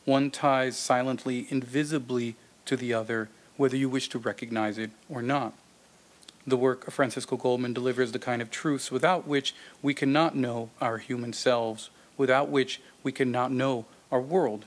One 0.05 0.29
ties 0.29 0.77
silently, 0.77 1.47
invisibly 1.49 2.35
to 2.65 2.77
the 2.77 2.93
other 2.93 3.29
whether 3.57 3.77
you 3.77 3.89
wish 3.89 4.09
to 4.09 4.19
recognize 4.19 4.77
it 4.77 4.91
or 5.09 5.21
not. 5.21 5.53
The 6.45 6.57
work 6.57 6.87
of 6.87 6.93
Francisco 6.93 7.37
Goldman 7.37 7.73
delivers 7.73 8.11
the 8.11 8.19
kind 8.19 8.41
of 8.41 8.51
truths 8.51 8.91
without 8.91 9.27
which 9.27 9.55
we 9.81 9.93
cannot 9.93 10.35
know 10.35 10.69
our 10.79 10.99
human 10.99 11.33
selves, 11.33 11.89
without 12.17 12.49
which 12.49 12.81
we 13.01 13.11
cannot 13.11 13.51
know 13.51 13.85
our 14.11 14.21
world. 14.21 14.65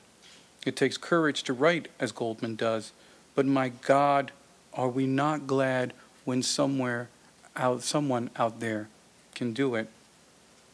It 0.67 0.75
takes 0.75 0.97
courage 0.97 1.45
to 1.45 1.53
write 1.53 1.89
as 2.01 2.11
Goldman 2.11 2.57
does, 2.57 2.93
but 3.35 3.47
my 3.47 3.69
God, 3.69 4.33
are 4.75 4.89
we 4.89 5.07
not 5.07 5.47
glad 5.47 5.93
when 6.25 6.43
somewhere 6.43 7.09
out 7.57 7.83
someone 7.83 8.31
out 8.37 8.61
there 8.61 8.89
can 9.35 9.53
do 9.53 9.75
it? 9.77 9.89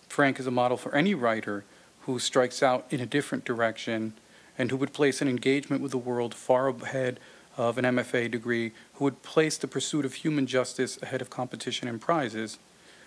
Frank 0.09 0.41
is 0.41 0.47
a 0.47 0.51
model 0.51 0.77
for 0.77 0.95
any 0.95 1.15
writer 1.15 1.65
who 2.07 2.19
strikes 2.19 2.63
out 2.63 2.87
in 2.91 3.01
a 3.01 3.07
different 3.07 3.45
direction 3.45 4.15
and 4.59 4.71
who 4.71 4.77
would 4.77 4.93
place 4.93 5.21
an 5.21 5.29
engagement 5.29 5.83
with 5.83 5.91
the 5.91 5.99
world 5.99 6.35
far 6.35 6.69
ahead 6.69 7.19
of 7.57 7.79
an 7.79 7.85
MFA 7.85 8.31
degree, 8.31 8.73
who 8.95 9.05
would 9.05 9.23
place 9.23 9.57
the 9.57 9.69
pursuit 9.69 10.05
of 10.05 10.15
human 10.15 10.47
justice 10.47 10.99
ahead 11.03 11.23
of 11.23 11.31
competition 11.31 11.89
and 11.89 12.01
prizes. 12.01 12.59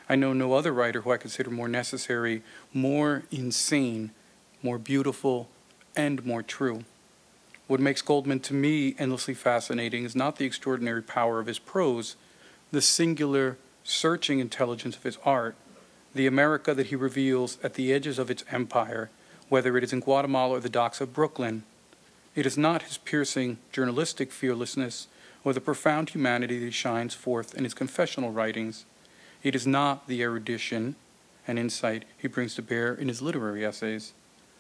I 0.10 0.16
know 0.16 0.34
no 0.34 0.54
other 0.54 0.74
writer 0.74 1.02
who 1.02 1.12
I 1.12 1.18
consider 1.18 1.50
more 1.50 1.68
necessary, 1.68 2.42
more 2.74 3.24
insane, 3.30 4.12
more 4.64 4.78
beautiful, 4.78 5.50
and 5.96 6.26
more 6.26 6.44
true. 6.44 6.84
What 7.68 7.82
makes 7.82 8.02
Goldman 8.02 8.40
to 8.42 8.54
me 8.54 8.96
endlessly 8.98 9.34
fascinating 9.34 10.06
is 10.06 10.16
not 10.16 10.38
the 10.38 10.46
extraordinary 10.46 11.04
power 11.04 11.40
of 11.40 11.48
his 11.48 11.60
prose, 11.60 12.16
the 12.72 12.82
singular, 12.82 13.58
searching 13.84 14.40
intelligence 14.40 14.96
of 14.96 15.04
his 15.04 15.18
art, 15.26 15.56
the 16.18 16.28
America 16.28 16.74
that 16.74 16.88
he 16.88 16.96
reveals 16.96 17.58
at 17.64 17.76
the 17.76 17.94
edges 17.94 18.20
of 18.20 18.30
its 18.30 18.44
empire, 18.52 19.10
whether 19.50 19.78
it 19.78 19.84
is 19.84 19.94
in 19.94 20.02
Guatemala 20.02 20.56
or 20.56 20.60
the 20.60 20.70
docks 20.70 21.00
of 21.00 21.14
Brooklyn. 21.14 21.64
It 22.36 22.46
is 22.46 22.58
not 22.58 22.84
his 22.84 22.98
piercing 22.98 23.58
journalistic 23.72 24.32
fearlessness 24.32 25.08
or 25.44 25.54
the 25.54 25.62
profound 25.62 26.10
humanity 26.10 26.60
that 26.60 26.66
he 26.66 26.72
shines 26.72 27.14
forth 27.14 27.56
in 27.56 27.64
his 27.64 27.74
confessional 27.74 28.32
writings. 28.32 28.86
It 29.44 29.56
is 29.56 29.66
not 29.66 30.08
the 30.08 30.22
erudition 30.22 30.96
and 31.48 31.58
insight 31.58 32.04
he 32.18 32.28
brings 32.28 32.56
to 32.56 32.62
bear 32.62 32.94
in 32.94 33.08
his 33.08 33.22
literary 33.22 33.66
essays. 33.66 34.14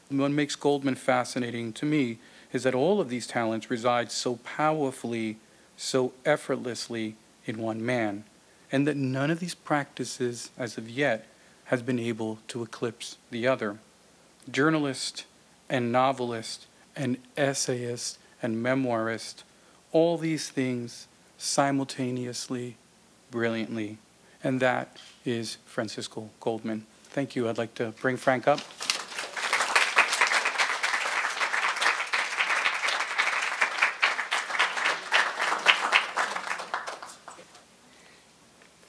What 0.09 0.31
makes 0.31 0.55
Goldman 0.55 0.95
fascinating 0.95 1.73
to 1.73 1.85
me 1.85 2.19
is 2.53 2.63
that 2.63 2.73
all 2.73 3.01
of 3.01 3.09
these 3.09 3.27
talents 3.27 3.69
reside 3.69 4.11
so 4.11 4.37
powerfully, 4.37 5.37
so 5.75 6.13
effortlessly 6.25 7.15
in 7.45 7.57
one 7.57 7.85
man, 7.85 8.23
and 8.71 8.87
that 8.87 8.95
none 8.95 9.29
of 9.29 9.39
these 9.39 9.55
practices, 9.55 10.51
as 10.57 10.77
of 10.77 10.89
yet, 10.89 11.25
has 11.67 11.81
been 11.81 11.99
able 11.99 12.39
to 12.47 12.63
eclipse 12.63 13.17
the 13.29 13.47
other. 13.47 13.77
Journalist 14.49 15.25
and 15.69 15.91
novelist 15.91 16.65
and 16.95 17.17
essayist 17.35 18.17
and 18.41 18.63
memoirist, 18.63 19.43
all 19.91 20.17
these 20.17 20.49
things 20.49 21.07
simultaneously, 21.37 22.77
brilliantly. 23.31 23.97
And 24.43 24.59
that 24.61 24.97
is 25.25 25.57
Francisco 25.65 26.29
Goldman. 26.39 26.85
Thank 27.09 27.35
you. 27.35 27.49
I'd 27.49 27.57
like 27.57 27.75
to 27.75 27.93
bring 28.01 28.17
Frank 28.17 28.47
up. 28.47 28.61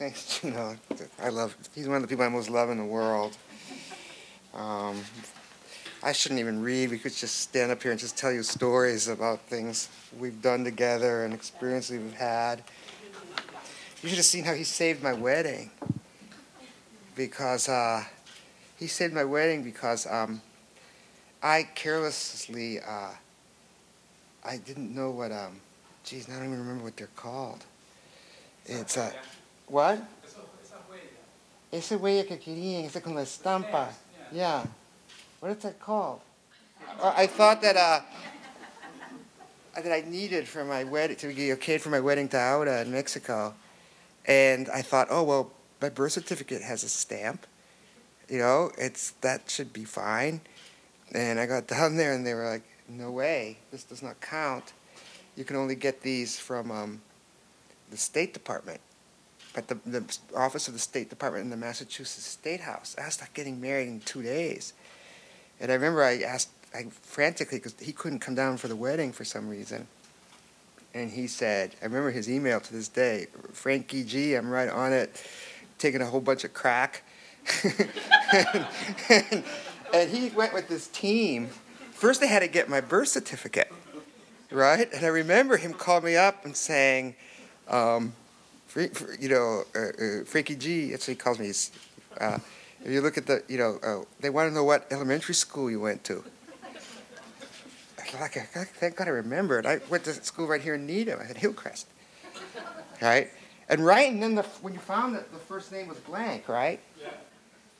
Thanks, 0.08 0.40
Gino. 0.40 0.74
I 1.22 1.28
love. 1.28 1.54
He's 1.74 1.86
one 1.86 1.96
of 1.96 2.02
the 2.02 2.08
people 2.08 2.24
I 2.24 2.30
most 2.30 2.48
love 2.48 2.70
in 2.70 2.78
the 2.78 2.84
world. 2.84 3.36
Um, 4.54 5.04
I 6.02 6.12
shouldn't 6.12 6.40
even 6.40 6.62
read. 6.62 6.90
We 6.90 6.98
could 6.98 7.12
just 7.12 7.40
stand 7.40 7.70
up 7.70 7.82
here 7.82 7.90
and 7.90 8.00
just 8.00 8.16
tell 8.16 8.32
you 8.32 8.42
stories 8.42 9.08
about 9.08 9.40
things 9.40 9.90
we've 10.18 10.40
done 10.40 10.64
together 10.64 11.26
and 11.26 11.34
experiences 11.34 12.00
we've 12.00 12.14
had. 12.14 12.62
You 14.02 14.08
should 14.08 14.16
have 14.16 14.24
seen 14.24 14.44
how 14.44 14.54
he 14.54 14.64
saved 14.64 15.02
my 15.02 15.12
wedding. 15.12 15.70
Because 17.14 17.68
uh, 17.68 18.02
he 18.78 18.86
saved 18.86 19.12
my 19.12 19.24
wedding 19.24 19.62
because 19.62 20.06
um, 20.06 20.40
I 21.42 21.68
carelessly, 21.74 22.80
uh, 22.80 23.10
I 24.42 24.56
didn't 24.56 24.94
know 24.94 25.10
what, 25.10 25.32
um, 25.32 25.60
geez, 26.02 26.30
I 26.30 26.36
don't 26.36 26.46
even 26.46 26.60
remember 26.60 26.84
what 26.84 26.96
they're 26.96 27.08
called. 27.14 27.62
It's 28.64 28.96
a, 28.96 29.02
uh, 29.02 29.10
what? 29.68 30.02
Ese 31.70 31.98
huella 31.98 32.26
que 32.26 32.38
querían, 32.38 32.86
ese 32.86 33.02
con 33.02 33.14
la 33.14 33.22
estampa. 33.22 33.88
Yeah. 34.32 34.64
What 35.40 35.52
is 35.52 35.62
that 35.62 35.78
called? 35.78 36.20
I 37.02 37.26
thought 37.26 37.60
that 37.62 37.76
uh, 37.76 38.00
that 39.74 39.92
I 39.92 40.08
needed 40.08 40.48
for 40.48 40.64
my 40.64 40.84
wedding 40.84 41.16
to 41.16 41.28
be 41.28 41.52
okay 41.52 41.78
for 41.78 41.90
my 41.90 42.00
wedding 42.00 42.28
to 42.30 42.38
Aura 42.38 42.82
in 42.82 42.90
Mexico, 42.90 43.54
and 44.26 44.68
I 44.70 44.82
thought, 44.82 45.08
oh 45.10 45.22
well, 45.22 45.52
my 45.80 45.90
birth 45.90 46.12
certificate 46.12 46.62
has 46.62 46.82
a 46.82 46.88
stamp, 46.88 47.46
you 48.28 48.38
know, 48.38 48.70
it's 48.78 49.12
that 49.20 49.50
should 49.50 49.72
be 49.72 49.84
fine, 49.84 50.40
and 51.12 51.38
I 51.38 51.46
got 51.46 51.66
down 51.68 51.96
there 51.96 52.14
and 52.14 52.26
they 52.26 52.34
were 52.34 52.50
like, 52.50 52.64
no 52.88 53.10
way, 53.10 53.58
this 53.70 53.84
does 53.84 54.02
not 54.02 54.20
count. 54.20 54.72
You 55.36 55.44
can 55.44 55.56
only 55.56 55.76
get 55.76 56.00
these 56.00 56.38
from 56.38 56.70
um, 56.70 57.02
the 57.90 57.96
State 57.96 58.32
Department 58.34 58.80
at 59.58 59.68
the, 59.68 59.74
the 59.84 60.18
office 60.34 60.68
of 60.68 60.74
the 60.74 60.80
State 60.80 61.10
Department 61.10 61.44
in 61.44 61.50
the 61.50 61.56
Massachusetts 61.56 62.26
State 62.26 62.60
House. 62.60 62.96
I 62.98 63.04
was 63.04 63.20
getting 63.34 63.60
married 63.60 63.88
in 63.88 64.00
two 64.00 64.22
days. 64.22 64.72
And 65.60 65.70
I 65.70 65.74
remember 65.74 66.02
I 66.02 66.20
asked 66.22 66.50
I 66.74 66.86
frantically 67.02 67.58
because 67.58 67.74
he 67.80 67.92
couldn't 67.92 68.20
come 68.20 68.34
down 68.34 68.56
for 68.56 68.68
the 68.68 68.76
wedding 68.76 69.12
for 69.12 69.24
some 69.24 69.48
reason. 69.48 69.86
And 70.94 71.10
he 71.10 71.26
said, 71.26 71.74
I 71.82 71.86
remember 71.86 72.10
his 72.10 72.30
email 72.30 72.60
to 72.60 72.72
this 72.72 72.88
day, 72.88 73.26
Frankie 73.52 74.04
G, 74.04 74.34
I'm 74.34 74.50
right 74.50 74.68
on 74.68 74.92
it, 74.92 75.22
taking 75.78 76.00
a 76.00 76.06
whole 76.06 76.20
bunch 76.20 76.44
of 76.44 76.54
crack. 76.54 77.02
and, 77.64 77.88
and, 79.10 79.44
and 79.92 80.10
he 80.10 80.30
went 80.30 80.54
with 80.54 80.68
this 80.68 80.88
team. 80.88 81.48
First, 81.92 82.20
they 82.20 82.28
had 82.28 82.40
to 82.40 82.48
get 82.48 82.68
my 82.68 82.80
birth 82.80 83.08
certificate, 83.08 83.72
right? 84.50 84.88
And 84.92 85.04
I 85.04 85.08
remember 85.08 85.56
him 85.56 85.72
calling 85.72 86.04
me 86.04 86.16
up 86.16 86.44
and 86.44 86.56
saying, 86.56 87.16
um, 87.68 88.12
you 88.76 89.28
know, 89.28 89.64
uh, 89.74 89.78
uh, 89.78 90.24
Frankie 90.24 90.56
G, 90.56 90.90
that's 90.90 91.06
what 91.06 91.12
he 91.12 91.16
calls 91.16 91.38
me. 91.38 91.52
Uh, 92.20 92.38
if 92.84 92.90
you 92.90 93.00
look 93.00 93.18
at 93.18 93.26
the, 93.26 93.42
you 93.48 93.58
know, 93.58 93.78
uh, 93.82 94.04
they 94.20 94.30
want 94.30 94.48
to 94.48 94.54
know 94.54 94.64
what 94.64 94.86
elementary 94.90 95.34
school 95.34 95.70
you 95.70 95.80
went 95.80 96.04
to. 96.04 96.24
Like, 98.20 98.32
thank 98.32 98.96
God 98.96 99.08
I 99.08 99.10
remembered. 99.10 99.66
I 99.66 99.80
went 99.90 100.04
to 100.04 100.14
school 100.14 100.46
right 100.46 100.62
here 100.62 100.74
in 100.74 100.86
Needham. 100.86 101.20
I 101.20 101.24
had 101.24 101.36
Hillcrest. 101.36 101.86
Right? 103.02 103.28
And 103.68 103.84
right, 103.84 104.10
and 104.10 104.22
then 104.22 104.34
the, 104.34 104.42
when 104.62 104.72
you 104.72 104.80
found 104.80 105.14
that 105.14 105.30
the 105.30 105.38
first 105.38 105.70
name 105.72 105.88
was 105.88 105.98
blank, 105.98 106.48
right? 106.48 106.80
Yeah. 107.00 107.08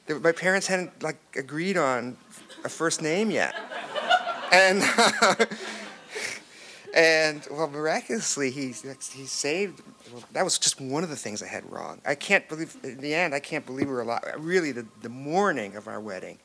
The, 0.06 0.20
my 0.20 0.32
parents 0.32 0.66
hadn't 0.66 1.02
like 1.02 1.16
agreed 1.34 1.78
on 1.78 2.16
a 2.64 2.68
first 2.68 3.00
name 3.00 3.30
yet. 3.30 3.54
and 4.52 4.82
and 6.98 7.46
well, 7.48 7.68
miraculously, 7.68 8.50
he 8.50 8.72
he 8.72 9.24
saved. 9.24 9.82
Well, 10.12 10.24
that 10.32 10.42
was 10.42 10.58
just 10.58 10.80
one 10.80 11.04
of 11.04 11.10
the 11.10 11.16
things 11.16 11.44
I 11.44 11.46
had 11.46 11.70
wrong. 11.70 12.00
I 12.04 12.16
can't 12.16 12.48
believe. 12.48 12.76
In 12.82 12.98
the 12.98 13.14
end, 13.14 13.34
I 13.34 13.40
can't 13.40 13.64
believe 13.64 13.86
we 13.86 13.92
were 13.92 14.00
alive. 14.00 14.24
Really, 14.36 14.72
the 14.72 14.84
the 15.00 15.08
morning 15.08 15.76
of 15.76 15.86
our 15.86 16.00
wedding, 16.00 16.38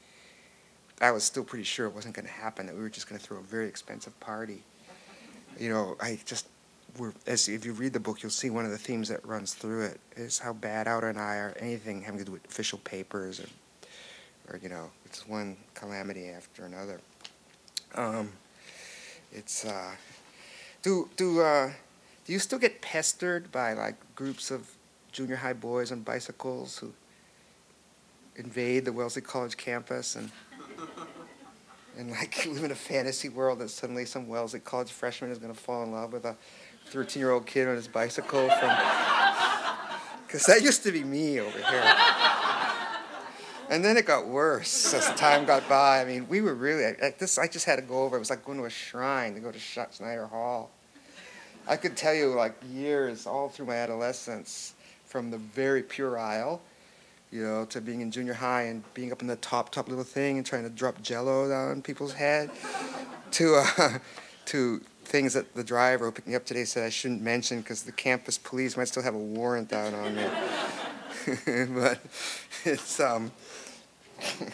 I 1.02 1.10
was 1.10 1.24
still 1.24 1.44
pretty 1.44 1.64
sure 1.64 1.88
it 1.88 1.96
wasn't 1.96 2.14
going 2.14 2.28
to 2.28 2.32
happen. 2.32 2.68
That 2.68 2.76
we 2.76 2.84
were 2.84 2.90
just 2.90 3.10
going 3.10 3.20
to 3.20 3.26
throw 3.26 3.40
a 3.40 3.42
very 3.42 3.68
expensive 3.68 4.18
party. 4.20 4.62
You 5.60 5.70
know, 5.70 5.98
I 6.00 6.20
just 6.24 6.48
were. 7.00 7.16
As 7.26 7.50
if 7.50 7.66
you 7.66 7.74
read 7.74 7.94
the 7.94 8.00
book, 8.00 8.22
you'll 8.22 8.30
see 8.30 8.52
one 8.52 8.64
of 8.64 8.70
the 8.70 8.78
themes 8.78 9.10
that 9.10 9.26
runs 9.26 9.56
through 9.56 9.86
it 9.86 10.00
is 10.16 10.38
how 10.38 10.54
bad 10.54 10.88
Aura 10.88 11.10
and 11.10 11.20
I 11.20 11.38
are. 11.38 11.56
Anything 11.60 12.04
having 12.04 12.20
to 12.20 12.26
do 12.26 12.32
with 12.32 12.46
official 12.46 12.78
papers, 12.78 13.40
or, 13.40 13.48
or 14.54 14.60
you 14.60 14.70
know, 14.70 14.92
it's 15.04 15.28
one 15.28 15.58
calamity 15.74 16.30
after 16.30 16.66
another. 16.66 17.02
Um, 17.96 18.34
it's. 19.32 19.66
Uh, 19.66 19.96
do 20.84 21.10
do 21.16 21.42
uh, 21.42 21.72
do 22.26 22.34
you 22.34 22.40
still 22.40 22.60
get 22.60 22.82
pestered 22.82 23.52
by 23.52 23.74
like 23.74 23.96
groups 24.16 24.52
of 24.52 24.70
junior 25.12 25.38
high 25.38 25.54
boys 25.54 25.92
on 25.92 26.02
bicycles 26.02 26.78
who 26.78 26.94
invade 28.36 28.86
the 28.86 28.92
Wellesley 28.92 29.22
College 29.22 29.58
campus 29.58 30.16
and 30.16 30.30
and 31.98 32.12
like 32.12 32.46
live 32.46 32.64
in 32.64 32.72
a 32.72 32.76
fantasy 32.76 33.30
world 33.30 33.60
that 33.60 33.70
suddenly 33.70 34.06
some 34.06 34.28
Wellesley 34.28 34.60
College 34.60 34.92
freshman 34.92 35.32
is 35.32 35.40
going 35.40 35.54
to 35.54 35.60
fall 35.60 35.84
in 35.84 35.92
love 35.92 36.14
with 36.14 36.26
a 36.26 36.36
13 36.88 37.20
year 37.20 37.32
old 37.32 37.46
kid 37.46 37.68
on 37.68 37.76
his 37.76 37.88
bicycle 37.88 38.50
from 38.50 38.70
because 40.28 40.46
that 40.46 40.62
used 40.62 40.84
to 40.84 40.92
be 40.92 41.04
me 41.04 41.40
over 41.40 41.58
here. 41.58 41.96
And 43.70 43.84
then 43.84 43.98
it 43.98 44.06
got 44.06 44.28
worse 44.28 44.94
as 44.94 45.06
time 45.16 45.46
got 45.46 45.68
by. 45.68 46.02
I 46.02 46.06
mean, 46.06 46.28
we 46.28 46.42
were 46.42 46.54
really 46.54 46.96
like 47.02 47.18
this. 47.18 47.38
I 47.38 47.48
just 47.48 47.66
had 47.66 47.78
to 47.78 47.82
go 47.82 48.04
over. 48.04 48.16
It 48.16 48.20
was 48.20 48.30
like 48.30 48.46
going 48.46 48.58
to 48.58 48.66
a 48.66 48.70
shrine 48.70 49.34
to 49.36 49.40
go 49.40 49.52
to 49.52 49.60
Schneider 49.60 50.28
Hall. 50.28 50.72
I 51.68 51.78
could 51.78 51.96
tell 51.96 52.14
you 52.14 52.34
like 52.34 52.56
years 52.72 53.26
all 53.26 53.50
through 53.50 53.68
my 53.68 53.76
adolescence, 53.76 54.74
from 55.06 55.32
the 55.32 55.38
very 55.38 55.82
puerile, 55.82 56.62
you 57.32 57.44
know, 57.44 57.66
to 57.66 57.80
being 57.80 58.02
in 58.02 58.12
junior 58.12 58.34
high 58.34 58.64
and 58.64 58.84
being 58.94 59.12
up 59.12 59.22
in 59.22 59.28
the 59.28 59.36
top 59.38 59.72
top 59.72 59.88
little 59.88 60.04
thing 60.04 60.38
and 60.38 60.46
trying 60.46 60.64
to 60.64 60.70
drop 60.70 61.02
Jello 61.02 61.48
down 61.48 61.82
people's 61.82 62.14
head, 62.14 62.52
to 63.32 63.64
uh, 63.78 64.00
to 64.46 64.82
things 65.06 65.34
that 65.34 65.54
the 65.54 65.64
driver 65.64 66.06
who 66.06 66.12
picked 66.12 66.28
me 66.28 66.36
up 66.36 66.46
today 66.46 66.66
said 66.66 66.84
I 66.84 66.90
shouldn't 66.90 67.22
mention 67.22 67.60
because 67.60 67.84
the 67.84 67.92
campus 67.92 68.38
police 68.38 68.76
might 68.76 68.88
still 68.88 69.04
have 69.04 69.16
a 69.16 69.20
warrant 69.20 69.72
out 69.72 69.94
on 69.94 70.16
me. 70.16 70.26
but 71.46 72.00
it's 72.66 73.00
um, 73.00 73.32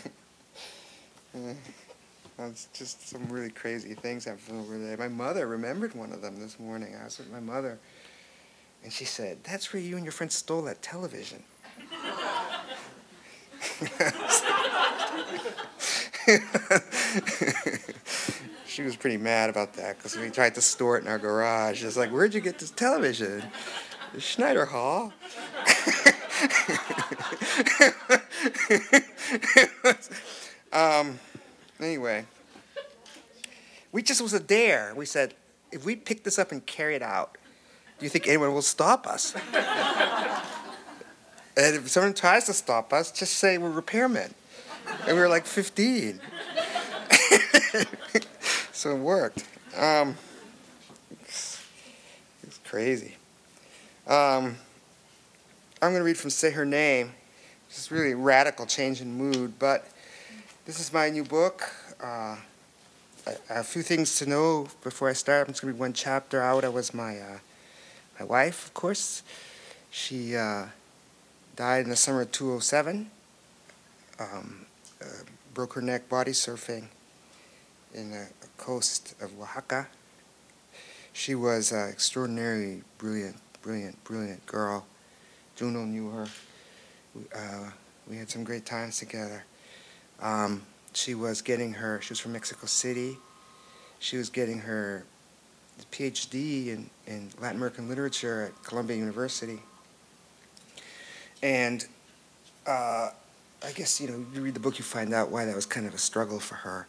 it's 2.40 2.68
just 2.74 3.10
some 3.10 3.28
really 3.30 3.50
crazy 3.50 3.94
things 3.94 4.26
happening 4.26 4.62
over 4.62 4.78
there. 4.78 4.98
My 4.98 5.08
mother 5.08 5.48
remembered 5.48 5.96
one 5.96 6.12
of 6.12 6.22
them 6.22 6.40
this 6.40 6.60
morning. 6.60 6.96
I 7.00 7.06
was 7.06 7.18
with 7.18 7.32
my 7.32 7.40
mother, 7.40 7.80
and 8.84 8.94
she 8.94 9.06
said, 9.06 9.44
"That's 9.44 9.74
where 9.74 9.82
you 9.82 9.96
and 9.96 10.06
your 10.06 10.12
friend 10.12 10.32
stole 10.32 10.62
that 10.64 10.82
television." 10.82 11.44
she 18.68 18.84
was 18.84 18.96
pretty 18.96 19.18
mad 19.18 19.50
about 19.50 19.74
that 19.74 19.98
because 19.98 20.16
we 20.16 20.30
tried 20.30 20.56
to 20.56 20.62
store 20.62 20.98
it 20.98 21.04
in 21.04 21.10
our 21.10 21.18
garage. 21.18 21.84
It's 21.84 21.98
like, 21.98 22.12
where'd 22.12 22.34
you 22.34 22.42
get 22.42 22.60
this 22.60 22.72
television? 22.72 23.44
Schneider 24.18 24.66
Hall. 24.66 25.14
um, 30.74 31.20
anyway, 31.80 32.26
we 33.92 34.02
just 34.02 34.22
was 34.22 34.34
a 34.34 34.40
dare. 34.40 34.94
We 34.96 35.06
said, 35.06 35.34
if 35.72 35.86
we 35.86 35.96
pick 35.96 36.24
this 36.24 36.40
up 36.40 36.52
and 36.52 36.66
carry 36.66 36.96
it 36.96 37.02
out, 37.02 37.38
do 38.00 38.06
you 38.06 38.10
think 38.10 38.28
anyone 38.28 38.54
will 38.54 38.62
stop 38.62 39.08
us? 39.08 39.36
and 41.58 41.76
if 41.76 41.90
someone 41.90 42.14
tries 42.14 42.46
to 42.46 42.54
stop 42.54 42.94
us, 42.94 43.12
just 43.12 43.34
say 43.34 43.58
we're 43.58 43.70
repairmen. 43.70 44.32
And 45.06 45.16
we 45.16 45.22
were 45.22 45.28
like 45.28 45.46
15. 45.46 46.20
so 48.72 48.96
it 48.96 49.00
worked. 49.00 49.44
Um, 49.76 50.16
it's, 51.22 51.60
crazy. 52.64 53.18
Um, 54.08 54.56
I'm 55.82 55.92
going 55.92 56.02
to 56.02 56.06
read 56.06 56.18
from 56.18 56.30
Say 56.30 56.52
Her 56.52 56.66
Name. 56.66 57.14
It's 57.70 57.90
really 57.90 58.12
a 58.12 58.18
radical 58.18 58.66
change 58.66 59.00
in 59.00 59.14
mood, 59.14 59.58
but 59.60 59.88
this 60.66 60.78
is 60.78 60.92
my 60.92 61.10
new 61.10 61.24
book. 61.24 61.72
Uh, 62.04 62.36
a, 63.26 63.36
a, 63.50 63.64
few 63.64 63.82
things 63.82 64.18
to 64.18 64.26
know 64.26 64.68
before 64.84 65.08
I 65.08 65.14
start. 65.14 65.48
I'm 65.48 65.54
just 65.54 65.62
going 65.62 65.74
to 65.74 65.76
read 65.76 65.80
one 65.80 65.94
chapter 65.94 66.42
out. 66.42 66.66
I 66.66 66.70
was 66.70 66.94
my, 66.94 67.18
uh, 67.18 67.38
my 68.20 68.26
wife, 68.26 68.66
of 68.66 68.74
course. 68.74 69.24
She 69.90 70.36
uh, 70.36 70.66
died 71.56 71.86
in 71.86 71.90
the 71.90 71.96
summer 71.96 72.24
of 72.24 72.32
2007. 72.34 73.10
Um, 74.20 74.66
uh, 75.02 75.06
broke 75.54 75.76
her 75.76 75.82
neck 75.82 76.10
body 76.10 76.32
surfing 76.32 76.88
in 77.94 78.12
the 78.12 78.28
coast 78.58 79.16
of 79.22 79.32
Oaxaca. 79.40 79.88
She 81.14 81.36
was 81.36 81.72
an 81.72 81.88
extraordinarily 81.88 82.82
brilliant, 82.98 83.38
brilliant, 83.62 84.04
brilliant 84.04 84.46
girl. 84.46 84.86
Junot 85.60 85.90
knew 85.90 86.10
her. 86.10 86.28
Uh, 87.36 87.70
we 88.10 88.16
had 88.16 88.30
some 88.30 88.46
great 88.46 88.66
times 88.66 88.98
together. 88.98 89.44
Um, 90.22 90.62
she 90.94 91.16
was 91.16 91.42
getting 91.42 91.74
her, 91.74 92.00
she 92.02 92.12
was 92.12 92.20
from 92.20 92.32
Mexico 92.32 92.66
City. 92.66 93.18
She 94.00 94.16
was 94.16 94.30
getting 94.30 94.60
her 94.60 95.04
PhD 95.92 96.68
in, 96.68 96.90
in 97.08 97.30
Latin 97.42 97.58
American 97.58 97.90
literature 97.90 98.44
at 98.44 98.64
Columbia 98.64 98.96
University. 98.96 99.60
And 101.44 101.86
uh, 102.66 103.10
I 103.62 103.72
guess, 103.76 104.00
you 104.00 104.08
know, 104.08 104.26
you 104.34 104.42
read 104.42 104.54
the 104.54 104.62
book, 104.62 104.80
you 104.80 104.86
find 104.86 105.14
out 105.14 105.30
why 105.30 105.44
that 105.44 105.56
was 105.56 105.66
kind 105.66 105.86
of 105.86 105.94
a 105.94 105.98
struggle 105.98 106.40
for 106.40 106.56
her. 106.56 106.88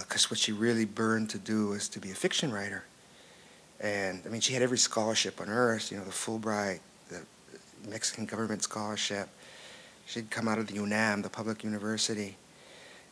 Because 0.00 0.26
uh, 0.26 0.28
what 0.28 0.38
she 0.38 0.52
really 0.52 0.84
burned 0.84 1.30
to 1.30 1.38
do 1.38 1.68
was 1.68 1.88
to 1.88 1.98
be 1.98 2.10
a 2.10 2.14
fiction 2.14 2.52
writer. 2.52 2.84
And, 3.80 4.22
I 4.26 4.28
mean, 4.28 4.42
she 4.42 4.52
had 4.52 4.62
every 4.62 4.78
scholarship 4.78 5.40
on 5.40 5.48
earth, 5.48 5.90
you 5.90 5.96
know, 5.96 6.04
the 6.04 6.10
Fulbright, 6.10 6.80
the 7.08 7.22
Mexican 7.88 8.26
government 8.26 8.62
scholarship. 8.62 9.28
She'd 10.06 10.30
come 10.30 10.48
out 10.48 10.58
of 10.58 10.66
the 10.66 10.74
UNAM, 10.74 11.22
the 11.22 11.30
public 11.30 11.64
university. 11.64 12.36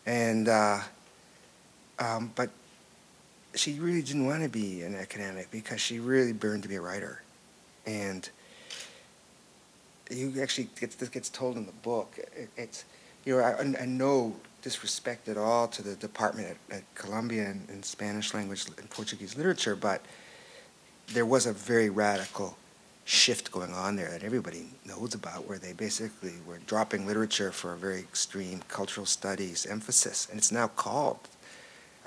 And, 0.05 0.49
uh, 0.49 0.81
um, 1.99 2.33
but 2.35 2.51
she 3.55 3.79
really 3.79 4.03
didn't 4.03 4.27
want 4.27 4.43
to 4.43 4.49
be 4.49 4.83
an 4.83 4.95
academic 4.95 5.51
because 5.51 5.81
she 5.81 5.99
really 6.01 6.33
burned 6.33 6.63
to 6.63 6.69
be 6.69 6.77
a 6.77 6.81
writer. 6.81 7.23
And 7.87 8.29
you 10.11 10.41
actually 10.43 10.69
get 10.79 10.99
this 10.99 11.09
gets 11.09 11.29
told 11.29 11.57
in 11.57 11.67
the 11.67 11.73
book. 11.73 12.19
It, 12.37 12.51
it's 12.57 12.85
you 13.25 13.37
know 13.37 13.43
I, 13.43 13.83
I 13.83 13.87
no 13.87 14.37
disrespect 14.63 15.29
at 15.29 15.37
all 15.37 15.69
to 15.69 15.83
the 15.83 15.95
department 15.97 16.57
at, 16.71 16.77
at 16.77 16.95
Columbia 16.95 17.55
in 17.69 17.83
Spanish 17.83 18.33
language 18.33 18.67
and 18.79 18.89
Portuguese 18.91 19.37
literature, 19.37 19.75
but 19.75 20.03
there 21.09 21.27
was 21.27 21.47
a 21.47 21.53
very 21.53 21.91
radical 21.91 22.57
shift 23.05 23.51
going 23.51 23.73
on 23.73 23.97
there 23.97 24.11
that 24.11 24.23
everybody 24.23 24.67
knows 24.85 25.15
about, 25.15 25.49
where 25.49 25.59
they 25.59 25.73
basically 25.73 26.35
were 26.47 26.59
dropping 26.67 27.07
literature 27.07 27.51
for 27.51 27.73
a 27.73 27.77
very 27.77 27.99
extreme 27.99 28.61
cultural 28.69 29.07
studies 29.07 29.67
emphasis, 29.67 30.29
and 30.31 30.39
it's 30.39 30.53
now 30.53 30.69
called, 30.69 31.19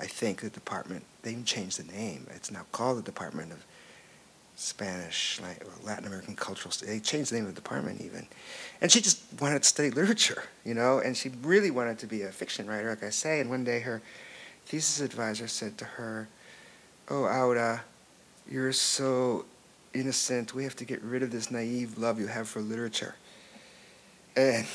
I 0.00 0.06
think, 0.06 0.40
the 0.40 0.50
department. 0.50 1.04
They 1.22 1.32
even 1.32 1.44
changed 1.44 1.78
the 1.78 1.92
name. 1.92 2.26
It's 2.34 2.50
now 2.50 2.64
called 2.72 2.98
the 2.98 3.02
Department 3.02 3.52
of 3.52 3.64
Spanish, 4.54 5.38
Latin 5.84 6.06
American 6.06 6.34
cultural. 6.34 6.72
Studies. 6.72 6.94
They 6.94 7.00
changed 7.00 7.30
the 7.30 7.36
name 7.36 7.46
of 7.46 7.54
the 7.54 7.60
department 7.60 8.00
even, 8.00 8.26
and 8.80 8.90
she 8.90 9.02
just 9.02 9.20
wanted 9.38 9.62
to 9.62 9.68
study 9.68 9.90
literature, 9.90 10.44
you 10.64 10.72
know, 10.72 10.98
and 10.98 11.14
she 11.14 11.30
really 11.42 11.70
wanted 11.70 11.98
to 11.98 12.06
be 12.06 12.22
a 12.22 12.32
fiction 12.32 12.66
writer, 12.66 12.88
like 12.88 13.02
I 13.02 13.10
say. 13.10 13.40
And 13.40 13.50
one 13.50 13.64
day, 13.64 13.80
her 13.80 14.00
thesis 14.64 15.00
advisor 15.00 15.46
said 15.46 15.76
to 15.76 15.84
her, 15.84 16.28
"Oh, 17.10 17.24
Aura, 17.24 17.84
you're 18.48 18.72
so 18.72 19.44
innocent. 19.98 20.54
We 20.54 20.64
have 20.64 20.76
to 20.76 20.84
get 20.84 21.02
rid 21.02 21.22
of 21.22 21.30
this 21.30 21.50
naive 21.50 21.98
love 21.98 22.20
you 22.20 22.26
have 22.26 22.48
for 22.48 22.60
literature." 22.60 23.16
And 24.36 24.66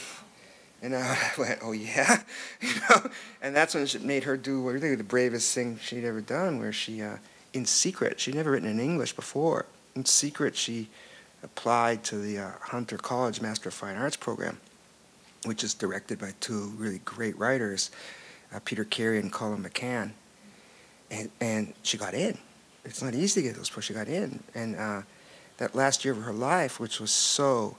and 0.81 0.95
I 0.95 1.17
went, 1.37 1.59
"Oh 1.61 1.71
yeah," 1.71 2.21
you 2.61 2.73
know, 2.89 3.09
and 3.41 3.55
that's 3.55 3.73
when 3.73 3.83
it 3.83 4.03
made 4.03 4.23
her 4.25 4.37
do 4.37 4.61
what 4.61 4.73
really 4.73 4.95
the 4.95 5.03
bravest 5.03 5.53
thing 5.53 5.79
she'd 5.81 6.05
ever 6.05 6.21
done, 6.21 6.59
where 6.59 6.73
she. 6.73 7.01
Uh, 7.01 7.17
in 7.53 7.65
secret. 7.65 8.19
She'd 8.19 8.35
never 8.35 8.51
written 8.51 8.69
in 8.69 8.79
English 8.79 9.13
before. 9.13 9.65
In 9.95 10.05
secret, 10.05 10.55
she 10.55 10.89
applied 11.43 12.03
to 12.05 12.17
the 12.17 12.39
uh, 12.39 12.51
Hunter 12.61 12.97
College 12.97 13.41
Master 13.41 13.69
of 13.69 13.75
Fine 13.75 13.97
Arts 13.97 14.15
program, 14.15 14.59
which 15.45 15.63
is 15.63 15.73
directed 15.73 16.19
by 16.19 16.33
two 16.39 16.71
really 16.77 16.99
great 16.99 17.37
writers, 17.37 17.91
uh, 18.53 18.59
Peter 18.63 18.83
Carey 18.83 19.19
and 19.19 19.31
Colum 19.31 19.63
McCann. 19.63 20.11
And, 21.09 21.29
and 21.41 21.73
she 21.83 21.97
got 21.97 22.13
in. 22.13 22.37
It's 22.83 23.01
not 23.01 23.13
easy 23.13 23.41
to 23.41 23.47
get 23.47 23.55
those, 23.55 23.69
but 23.69 23.83
she 23.83 23.93
got 23.93 24.07
in. 24.07 24.41
And 24.55 24.75
uh, 24.75 25.01
that 25.57 25.75
last 25.75 26.03
year 26.03 26.13
of 26.13 26.23
her 26.23 26.33
life, 26.33 26.79
which 26.79 26.99
was 26.99 27.11
so 27.11 27.77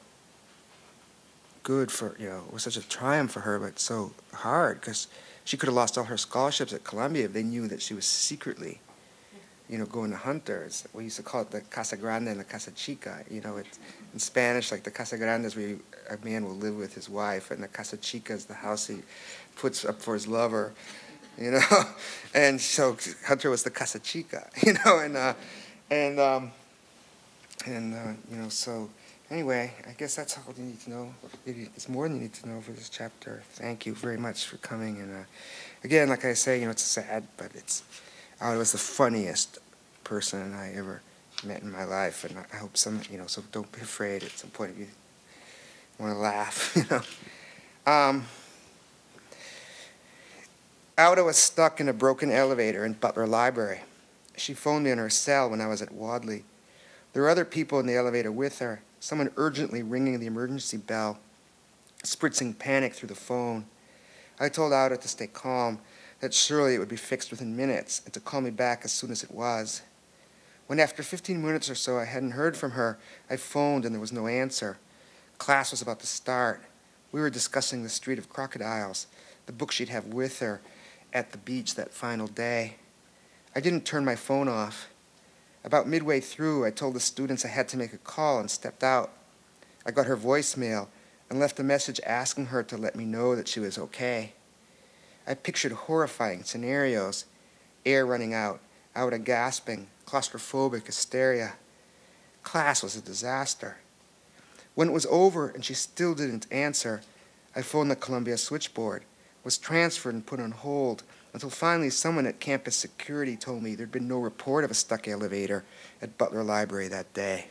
good 1.63 1.91
for, 1.91 2.17
you 2.19 2.29
know, 2.29 2.45
was 2.51 2.63
such 2.63 2.77
a 2.77 2.89
triumph 2.89 3.33
for 3.33 3.41
her, 3.41 3.59
but 3.59 3.79
so 3.79 4.13
hard 4.33 4.81
because 4.81 5.09
she 5.45 5.57
could 5.57 5.67
have 5.67 5.75
lost 5.75 5.99
all 5.99 6.05
her 6.05 6.17
scholarships 6.17 6.73
at 6.73 6.85
Columbia 6.85 7.25
if 7.25 7.33
they 7.33 7.43
knew 7.43 7.67
that 7.69 7.83
she 7.83 7.95
was 7.95 8.05
secretly 8.05 8.81
you 9.73 9.79
know, 9.79 9.87
going 9.87 10.11
to 10.11 10.17
hunters. 10.19 10.87
We 10.93 11.05
used 11.05 11.17
to 11.17 11.23
call 11.23 11.41
it 11.41 11.51
the 11.51 11.63
Casa 11.63 11.97
Grande 11.97 12.29
and 12.29 12.41
the 12.41 12.45
Casa 12.45 12.73
Chica. 12.73 13.25
You 13.31 13.41
know, 13.41 13.57
it's 13.57 13.79
in 14.13 14.19
Spanish, 14.19 14.71
like 14.71 14.83
the 14.83 14.91
Casa 14.91 15.17
Grande 15.17 15.47
is 15.47 15.57
where 15.57 15.77
a 16.11 16.23
man 16.23 16.45
will 16.45 16.57
live 16.57 16.77
with 16.77 16.95
his 16.95 17.09
wife, 17.09 17.51
and 17.51 17.63
the 17.63 17.69
Casa 17.69 17.97
Chica 17.97 18.35
is 18.35 18.45
the 18.45 18.55
house 18.55 18.87
he 18.87 18.99
puts 19.57 19.87
up 19.87 20.03
for 20.03 20.13
his 20.13 20.29
lover. 20.29 20.75
You 21.39 21.53
know, 21.53 21.85
and 22.35 22.61
so 22.61 22.97
Hunter 23.27 23.51
was 23.51 23.63
the 23.63 23.71
Casa 23.71 23.99
Chica. 23.99 24.49
You 24.65 24.75
know, 24.85 24.99
and 24.99 25.17
uh, 25.17 25.35
and 25.91 26.21
um, 26.21 26.53
and 27.67 27.95
uh, 27.95 28.13
you 28.31 28.37
know, 28.37 28.49
so 28.49 28.91
anyway, 29.31 29.73
I 29.89 29.93
guess 29.93 30.15
that's 30.15 30.37
all 30.37 30.55
you 30.57 30.65
need 30.65 30.81
to 30.83 30.91
know. 30.91 31.15
It's 31.47 31.89
more 31.89 32.09
than 32.09 32.17
you 32.17 32.23
need 32.23 32.35
to 32.35 32.49
know 32.49 32.61
for 32.61 32.73
this 32.73 32.89
chapter. 32.89 33.43
Thank 33.55 33.87
you 33.87 33.95
very 33.95 34.19
much 34.19 34.47
for 34.47 34.59
coming. 34.59 35.01
And 35.01 35.15
uh, 35.15 35.25
again, 35.85 36.09
like 36.09 36.25
I 36.25 36.35
say, 36.35 36.59
you 36.61 36.67
know, 36.67 36.71
it's 36.73 36.83
sad, 36.83 37.27
but 37.37 37.51
it's. 37.55 37.83
I 38.41 38.57
was 38.57 38.73
the 38.73 38.79
funniest 38.79 39.59
person 40.03 40.53
I 40.55 40.75
ever 40.75 41.01
met 41.45 41.63
in 41.63 41.71
my 41.71 41.85
life, 41.85 42.25
and 42.25 42.37
I 42.53 42.57
hope 42.57 42.77
some, 42.77 43.01
you 43.11 43.19
know, 43.19 43.27
so 43.27 43.43
don't 43.53 43.71
be 43.73 43.81
afraid 43.81 44.25
at 44.25 44.33
some 44.33 44.51
point 44.51 44.73
if 44.73 44.79
you 44.81 44.87
want 45.99 46.15
to 46.15 46.19
laugh, 46.19 46.73
you 46.77 46.85
know. 46.91 47.03
Um, 47.93 48.27
Aura 51.03 51.25
was 51.25 51.37
stuck 51.37 51.81
in 51.81 51.89
a 51.89 51.93
broken 51.93 52.31
elevator 52.31 52.85
in 52.85 52.93
Butler 52.93 53.27
Library. 53.27 53.81
She 54.37 54.55
phoned 54.55 54.85
me 54.85 54.93
in 54.93 54.99
her 54.99 55.11
cell 55.11 55.51
when 55.51 55.61
I 55.61 55.67
was 55.67 55.83
at 55.83 55.93
Wadley. 55.93 56.45
There 57.13 57.23
were 57.23 57.29
other 57.29 57.45
people 57.45 57.81
in 57.81 57.87
the 57.87 57.97
elevator 57.97 58.31
with 58.31 58.61
her, 58.61 58.83
someone 59.01 59.33
urgently 59.37 59.83
ringing 59.83 60.21
the 60.21 60.27
emergency 60.27 60.77
bell, 60.77 61.19
spritzing 62.05 62.57
panic 62.57 62.95
through 62.95 63.09
the 63.09 63.17
phone. 63.17 63.65
I 64.39 64.49
told 64.49 64.73
Aura 64.73 64.97
to 64.97 65.09
stay 65.09 65.27
calm, 65.27 65.81
that 66.21 66.33
surely 66.33 66.77
it 66.77 66.79
would 66.79 66.89
be 66.89 66.95
fixed 66.95 67.33
within 67.33 67.57
minutes, 67.57 68.03
and 68.05 68.15
to 68.15 68.21
call 68.21 68.41
me 68.41 68.51
back 68.51 68.83
as 68.85 68.93
soon 68.93 69.11
as 69.11 69.25
it 69.25 69.33
was. 69.33 69.83
When 70.69 70.79
after 70.79 71.03
15 71.03 71.45
minutes 71.45 71.69
or 71.69 71.75
so 71.75 71.99
I 71.99 72.05
hadn't 72.05 72.33
heard 72.33 72.57
from 72.57 72.73
her, 72.73 72.97
I 73.29 73.37
phoned 73.39 73.85
and 73.85 73.93
there 73.93 74.01
was 74.01 74.13
no 74.13 74.29
answer. 74.29 74.79
Class 75.39 75.73
was 75.73 75.83
about 75.83 75.99
to 75.99 76.07
start. 76.07 76.63
We 77.11 77.21
were 77.21 77.29
discussing 77.29 77.83
The 77.83 77.89
Street 77.89 78.21
of 78.21 78.29
Crocodiles, 78.29 79.09
the 79.47 79.53
book 79.53 79.73
she'd 79.73 79.89
have 79.89 80.07
with 80.07 80.39
her 80.39 80.61
at 81.13 81.33
the 81.33 81.39
beach 81.39 81.75
that 81.75 81.93
final 81.93 82.27
day. 82.27 82.77
I 83.55 83.61
didn't 83.61 83.85
turn 83.85 84.05
my 84.05 84.17
phone 84.17 84.49
off. 84.49 84.89
About 85.65 85.87
midway 85.87 86.21
through, 86.21 86.65
I 86.65 86.71
told 86.71 86.95
the 86.95 87.01
students 87.01 87.45
I 87.45 87.49
had 87.49 87.69
to 87.69 87.77
make 87.77 87.93
a 87.93 87.99
call 87.99 88.41
and 88.41 88.51
stepped 88.51 88.83
out. 88.83 89.13
I 89.87 89.91
got 89.91 90.07
her 90.07 90.17
voicemail 90.17 90.89
and 91.29 91.39
left 91.39 91.61
a 91.61 91.65
message 91.65 92.01
asking 92.05 92.47
her 92.47 92.63
to 92.65 92.77
let 92.77 92.97
me 92.97 93.05
know 93.05 93.37
that 93.37 93.49
she 93.49 93.61
was 93.61 93.79
okay. 93.79 94.33
I 95.27 95.35
pictured 95.35 95.73
horrifying 95.73 96.45
scenarios 96.45 97.27
air 97.85 98.07
running 98.07 98.35
out, 98.35 98.61
Aura 98.95 99.19
gasping, 99.19 99.89
claustrophobic 100.07 100.87
hysteria. 100.87 101.55
Class 102.43 102.83
was 102.83 102.97
a 102.97 103.01
disaster. 103.01 103.79
When 104.75 104.89
it 104.89 104.93
was 104.93 105.07
over 105.07 105.49
and 105.49 105.65
she 105.65 105.75
still 105.75 106.15
didn't 106.15 106.47
answer, 106.51 107.03
I 107.55 107.63
phoned 107.63 107.91
the 107.91 107.97
Columbia 107.97 108.39
switchboard, 108.39 109.05
was 109.45 109.59
transferred 109.59 110.15
and 110.15 110.27
put 110.27 110.41
on 110.41 110.53
hold 110.53 111.03
until 111.33 111.51
finally 111.51 111.91
someone 111.91 112.27
at 112.27 112.41
campus 112.41 112.77
security 112.77 113.37
told 113.37 113.63
me 113.63 113.75
there'd 113.75 113.93
been 113.93 114.09
no 114.09 114.19
report 114.19 114.65
of 114.65 114.71
a 114.71 114.75
stuck 114.75 115.09
elevator 115.09 115.65
at 116.01 116.19
Butler 116.19 116.45
Library 116.45 116.89
that 116.89 117.13
day. 117.15 117.47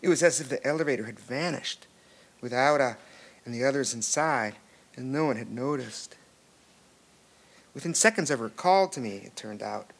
It 0.00 0.08
was 0.08 0.22
as 0.22 0.40
if 0.40 0.48
the 0.48 0.64
elevator 0.66 1.04
had 1.04 1.18
vanished, 1.18 1.86
with 2.40 2.52
Aura 2.52 2.96
and 3.44 3.54
the 3.54 3.64
others 3.64 3.94
inside, 3.94 4.54
and 4.96 5.12
no 5.12 5.26
one 5.26 5.36
had 5.36 5.50
noticed. 5.50 6.16
Within 7.74 7.94
seconds 7.94 8.30
of 8.30 8.38
her 8.38 8.48
call 8.48 8.88
to 8.88 9.00
me, 9.00 9.22
it 9.24 9.36
turned 9.36 9.62
out, 9.62 9.90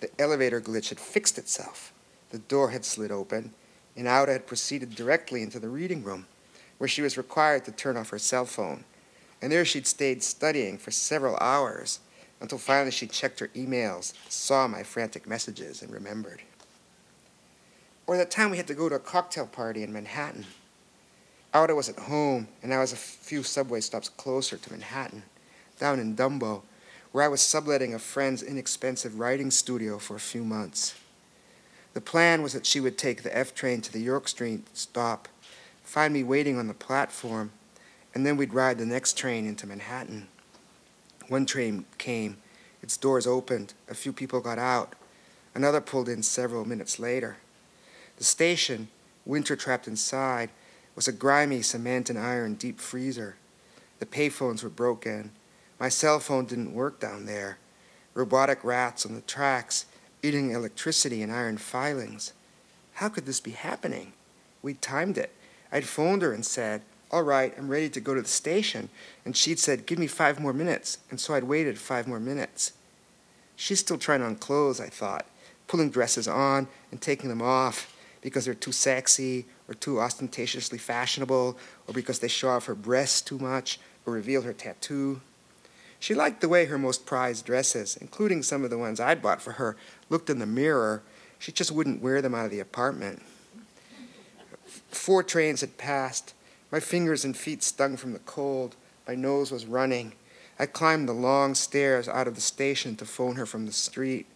the 0.00 0.10
elevator 0.18 0.60
glitch 0.60 0.90
had 0.90 1.00
fixed 1.00 1.38
itself. 1.38 1.92
The 2.30 2.38
door 2.38 2.70
had 2.70 2.84
slid 2.84 3.10
open, 3.10 3.52
and 3.96 4.06
Aura 4.06 4.32
had 4.32 4.46
proceeded 4.46 4.94
directly 4.94 5.42
into 5.42 5.58
the 5.58 5.68
reading 5.68 6.04
room, 6.04 6.26
where 6.78 6.88
she 6.88 7.02
was 7.02 7.18
required 7.18 7.64
to 7.64 7.72
turn 7.72 7.96
off 7.96 8.10
her 8.10 8.18
cell 8.18 8.44
phone. 8.44 8.84
And 9.40 9.52
there 9.52 9.64
she'd 9.64 9.86
stayed 9.86 10.22
studying 10.22 10.78
for 10.78 10.90
several 10.90 11.36
hours 11.40 12.00
until 12.40 12.58
finally 12.58 12.90
she 12.90 13.06
checked 13.06 13.40
her 13.40 13.48
emails, 13.48 14.12
saw 14.28 14.68
my 14.68 14.82
frantic 14.82 15.26
messages, 15.26 15.82
and 15.82 15.92
remembered. 15.92 16.42
Or 18.06 18.16
that 18.16 18.30
time 18.30 18.50
we 18.50 18.56
had 18.56 18.66
to 18.68 18.74
go 18.74 18.88
to 18.88 18.94
a 18.94 19.00
cocktail 19.00 19.46
party 19.46 19.82
in 19.82 19.92
Manhattan. 19.92 20.46
Aura 21.54 21.74
was 21.74 21.88
at 21.88 21.98
home, 21.98 22.48
and 22.62 22.72
I 22.72 22.78
was 22.78 22.92
a 22.92 22.96
few 22.96 23.42
subway 23.42 23.80
stops 23.80 24.08
closer 24.08 24.56
to 24.56 24.72
Manhattan, 24.72 25.22
down 25.78 25.98
in 25.98 26.16
Dumbo, 26.16 26.62
where 27.12 27.24
I 27.24 27.28
was 27.28 27.40
subletting 27.40 27.94
a 27.94 27.98
friend's 27.98 28.42
inexpensive 28.42 29.18
writing 29.18 29.50
studio 29.50 29.98
for 29.98 30.16
a 30.16 30.20
few 30.20 30.44
months. 30.44 30.94
The 31.94 32.00
plan 32.00 32.42
was 32.42 32.52
that 32.52 32.66
she 32.66 32.80
would 32.80 32.98
take 32.98 33.22
the 33.22 33.36
F 33.36 33.54
train 33.54 33.80
to 33.80 33.92
the 33.92 34.00
York 34.00 34.28
Street 34.28 34.66
stop, 34.74 35.26
find 35.82 36.12
me 36.12 36.22
waiting 36.22 36.58
on 36.58 36.68
the 36.68 36.74
platform, 36.74 37.50
and 38.14 38.26
then 38.26 38.36
we'd 38.36 38.54
ride 38.54 38.78
the 38.78 38.86
next 38.86 39.16
train 39.16 39.46
into 39.46 39.66
Manhattan. 39.66 40.28
One 41.28 41.46
train 41.46 41.84
came, 41.98 42.38
its 42.82 42.96
doors 42.96 43.26
opened, 43.26 43.74
a 43.88 43.94
few 43.94 44.12
people 44.12 44.40
got 44.40 44.58
out, 44.58 44.94
another 45.54 45.80
pulled 45.80 46.08
in 46.08 46.22
several 46.22 46.64
minutes 46.64 46.98
later. 46.98 47.38
The 48.16 48.24
station, 48.24 48.88
winter 49.24 49.56
trapped 49.56 49.86
inside, 49.86 50.50
was 50.96 51.06
a 51.06 51.12
grimy 51.12 51.62
cement 51.62 52.10
and 52.10 52.18
iron 52.18 52.54
deep 52.54 52.80
freezer. 52.80 53.36
The 54.00 54.06
payphones 54.06 54.62
were 54.62 54.68
broken. 54.68 55.30
My 55.78 55.88
cell 55.88 56.18
phone 56.18 56.46
didn't 56.46 56.74
work 56.74 56.98
down 56.98 57.26
there. 57.26 57.58
Robotic 58.14 58.64
rats 58.64 59.06
on 59.06 59.14
the 59.14 59.20
tracks, 59.20 59.84
eating 60.22 60.50
electricity 60.50 61.22
and 61.22 61.30
iron 61.30 61.58
filings. 61.58 62.32
How 62.94 63.08
could 63.08 63.26
this 63.26 63.38
be 63.38 63.52
happening? 63.52 64.12
We'd 64.62 64.82
timed 64.82 65.18
it. 65.18 65.32
I'd 65.70 65.86
phoned 65.86 66.22
her 66.22 66.32
and 66.32 66.44
said, 66.44 66.82
All 67.10 67.22
right, 67.22 67.54
I'm 67.56 67.68
ready 67.68 67.88
to 67.90 68.00
go 68.00 68.14
to 68.14 68.20
the 68.20 68.28
station. 68.28 68.90
And 69.24 69.36
she'd 69.36 69.58
said, 69.58 69.86
Give 69.86 69.98
me 69.98 70.06
five 70.06 70.40
more 70.40 70.52
minutes. 70.52 70.98
And 71.10 71.18
so 71.18 71.34
I'd 71.34 71.44
waited 71.44 71.78
five 71.78 72.06
more 72.06 72.20
minutes. 72.20 72.72
She's 73.56 73.80
still 73.80 73.98
trying 73.98 74.22
on 74.22 74.36
clothes, 74.36 74.80
I 74.80 74.88
thought, 74.88 75.26
pulling 75.66 75.90
dresses 75.90 76.28
on 76.28 76.68
and 76.90 77.00
taking 77.00 77.28
them 77.28 77.42
off 77.42 77.94
because 78.20 78.44
they're 78.44 78.54
too 78.54 78.72
sexy 78.72 79.46
or 79.68 79.74
too 79.74 80.00
ostentatiously 80.00 80.78
fashionable 80.78 81.56
or 81.86 81.94
because 81.94 82.18
they 82.18 82.28
show 82.28 82.50
off 82.50 82.66
her 82.66 82.74
breasts 82.74 83.20
too 83.20 83.38
much 83.38 83.80
or 84.06 84.12
reveal 84.12 84.42
her 84.42 84.52
tattoo. 84.52 85.20
She 86.00 86.14
liked 86.14 86.40
the 86.40 86.48
way 86.48 86.66
her 86.66 86.78
most 86.78 87.06
prized 87.06 87.46
dresses, 87.46 87.96
including 87.96 88.42
some 88.42 88.64
of 88.64 88.70
the 88.70 88.78
ones 88.78 89.00
I'd 89.00 89.22
bought 89.22 89.42
for 89.42 89.52
her, 89.52 89.76
looked 90.08 90.30
in 90.30 90.38
the 90.38 90.46
mirror. 90.46 91.02
She 91.38 91.52
just 91.52 91.72
wouldn't 91.72 92.02
wear 92.02 92.22
them 92.22 92.34
out 92.34 92.44
of 92.44 92.50
the 92.50 92.60
apartment. 92.60 93.22
Four 94.90 95.22
trains 95.22 95.60
had 95.60 95.76
passed. 95.78 96.34
My 96.70 96.80
fingers 96.80 97.24
and 97.24 97.36
feet 97.36 97.62
stung 97.62 97.96
from 97.96 98.12
the 98.12 98.18
cold. 98.20 98.76
My 99.06 99.14
nose 99.14 99.50
was 99.50 99.64
running. 99.64 100.12
I 100.58 100.66
climbed 100.66 101.08
the 101.08 101.14
long 101.14 101.54
stairs 101.54 102.08
out 102.08 102.28
of 102.28 102.34
the 102.34 102.40
station 102.40 102.96
to 102.96 103.06
phone 103.06 103.36
her 103.36 103.46
from 103.46 103.64
the 103.64 103.72
street. 103.72 104.26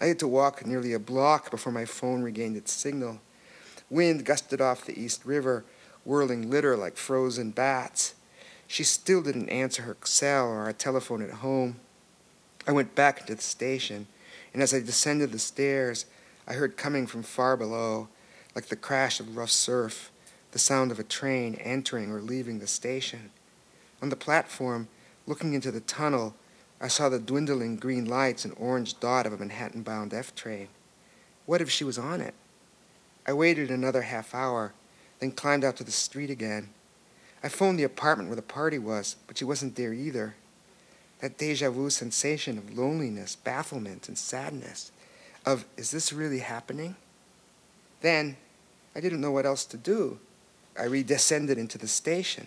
I 0.00 0.06
had 0.06 0.18
to 0.20 0.28
walk 0.28 0.64
nearly 0.64 0.92
a 0.92 0.98
block 0.98 1.50
before 1.50 1.72
my 1.72 1.84
phone 1.84 2.22
regained 2.22 2.56
its 2.56 2.72
signal. 2.72 3.20
Wind 3.90 4.24
gusted 4.24 4.60
off 4.60 4.86
the 4.86 4.98
East 4.98 5.24
River, 5.24 5.64
whirling 6.04 6.48
litter 6.48 6.76
like 6.76 6.96
frozen 6.96 7.50
bats. 7.50 8.14
She 8.68 8.84
still 8.84 9.20
didn't 9.20 9.48
answer 9.48 9.82
her 9.82 9.96
cell 10.04 10.48
or 10.48 10.60
our 10.60 10.72
telephone 10.72 11.22
at 11.22 11.30
home. 11.30 11.80
I 12.68 12.72
went 12.72 12.94
back 12.94 13.20
into 13.20 13.34
the 13.34 13.42
station, 13.42 14.06
and 14.54 14.62
as 14.62 14.72
I 14.72 14.78
descended 14.80 15.32
the 15.32 15.38
stairs, 15.40 16.06
I 16.46 16.52
heard 16.52 16.76
coming 16.76 17.06
from 17.08 17.24
far 17.24 17.56
below, 17.56 18.08
like 18.54 18.66
the 18.66 18.76
crash 18.76 19.18
of 19.18 19.36
rough 19.36 19.50
surf, 19.50 20.12
the 20.52 20.58
sound 20.58 20.90
of 20.90 20.98
a 20.98 21.04
train 21.04 21.54
entering 21.56 22.10
or 22.10 22.20
leaving 22.20 22.58
the 22.58 22.66
station. 22.66 23.30
On 24.02 24.08
the 24.08 24.16
platform, 24.16 24.88
looking 25.26 25.54
into 25.54 25.70
the 25.70 25.80
tunnel, 25.80 26.34
I 26.80 26.88
saw 26.88 27.08
the 27.08 27.18
dwindling 27.18 27.76
green 27.76 28.06
lights 28.06 28.44
and 28.44 28.54
orange 28.58 28.98
dot 29.00 29.26
of 29.26 29.32
a 29.32 29.36
Manhattan 29.36 29.82
bound 29.82 30.14
F 30.14 30.34
train. 30.34 30.68
What 31.46 31.60
if 31.60 31.70
she 31.70 31.84
was 31.84 31.98
on 31.98 32.20
it? 32.20 32.34
I 33.26 33.32
waited 33.32 33.70
another 33.70 34.02
half 34.02 34.34
hour, 34.34 34.72
then 35.18 35.32
climbed 35.32 35.64
out 35.64 35.76
to 35.76 35.84
the 35.84 35.90
street 35.90 36.30
again. 36.30 36.70
I 37.42 37.48
phoned 37.48 37.78
the 37.78 37.84
apartment 37.84 38.28
where 38.28 38.36
the 38.36 38.42
party 38.42 38.78
was, 38.78 39.16
but 39.26 39.38
she 39.38 39.44
wasn't 39.44 39.76
there 39.76 39.92
either. 39.92 40.34
That 41.20 41.36
deja 41.36 41.70
vu 41.70 41.90
sensation 41.90 42.56
of 42.56 42.76
loneliness, 42.76 43.36
bafflement, 43.36 44.08
and 44.08 44.16
sadness 44.16 44.90
of, 45.44 45.66
is 45.76 45.90
this 45.90 46.12
really 46.12 46.38
happening? 46.38 46.96
Then, 48.00 48.36
I 48.94 49.00
didn't 49.00 49.20
know 49.20 49.30
what 49.30 49.46
else 49.46 49.64
to 49.66 49.76
do. 49.76 50.18
I 50.78 50.84
redescended 50.84 51.56
into 51.56 51.78
the 51.78 51.88
station. 51.88 52.46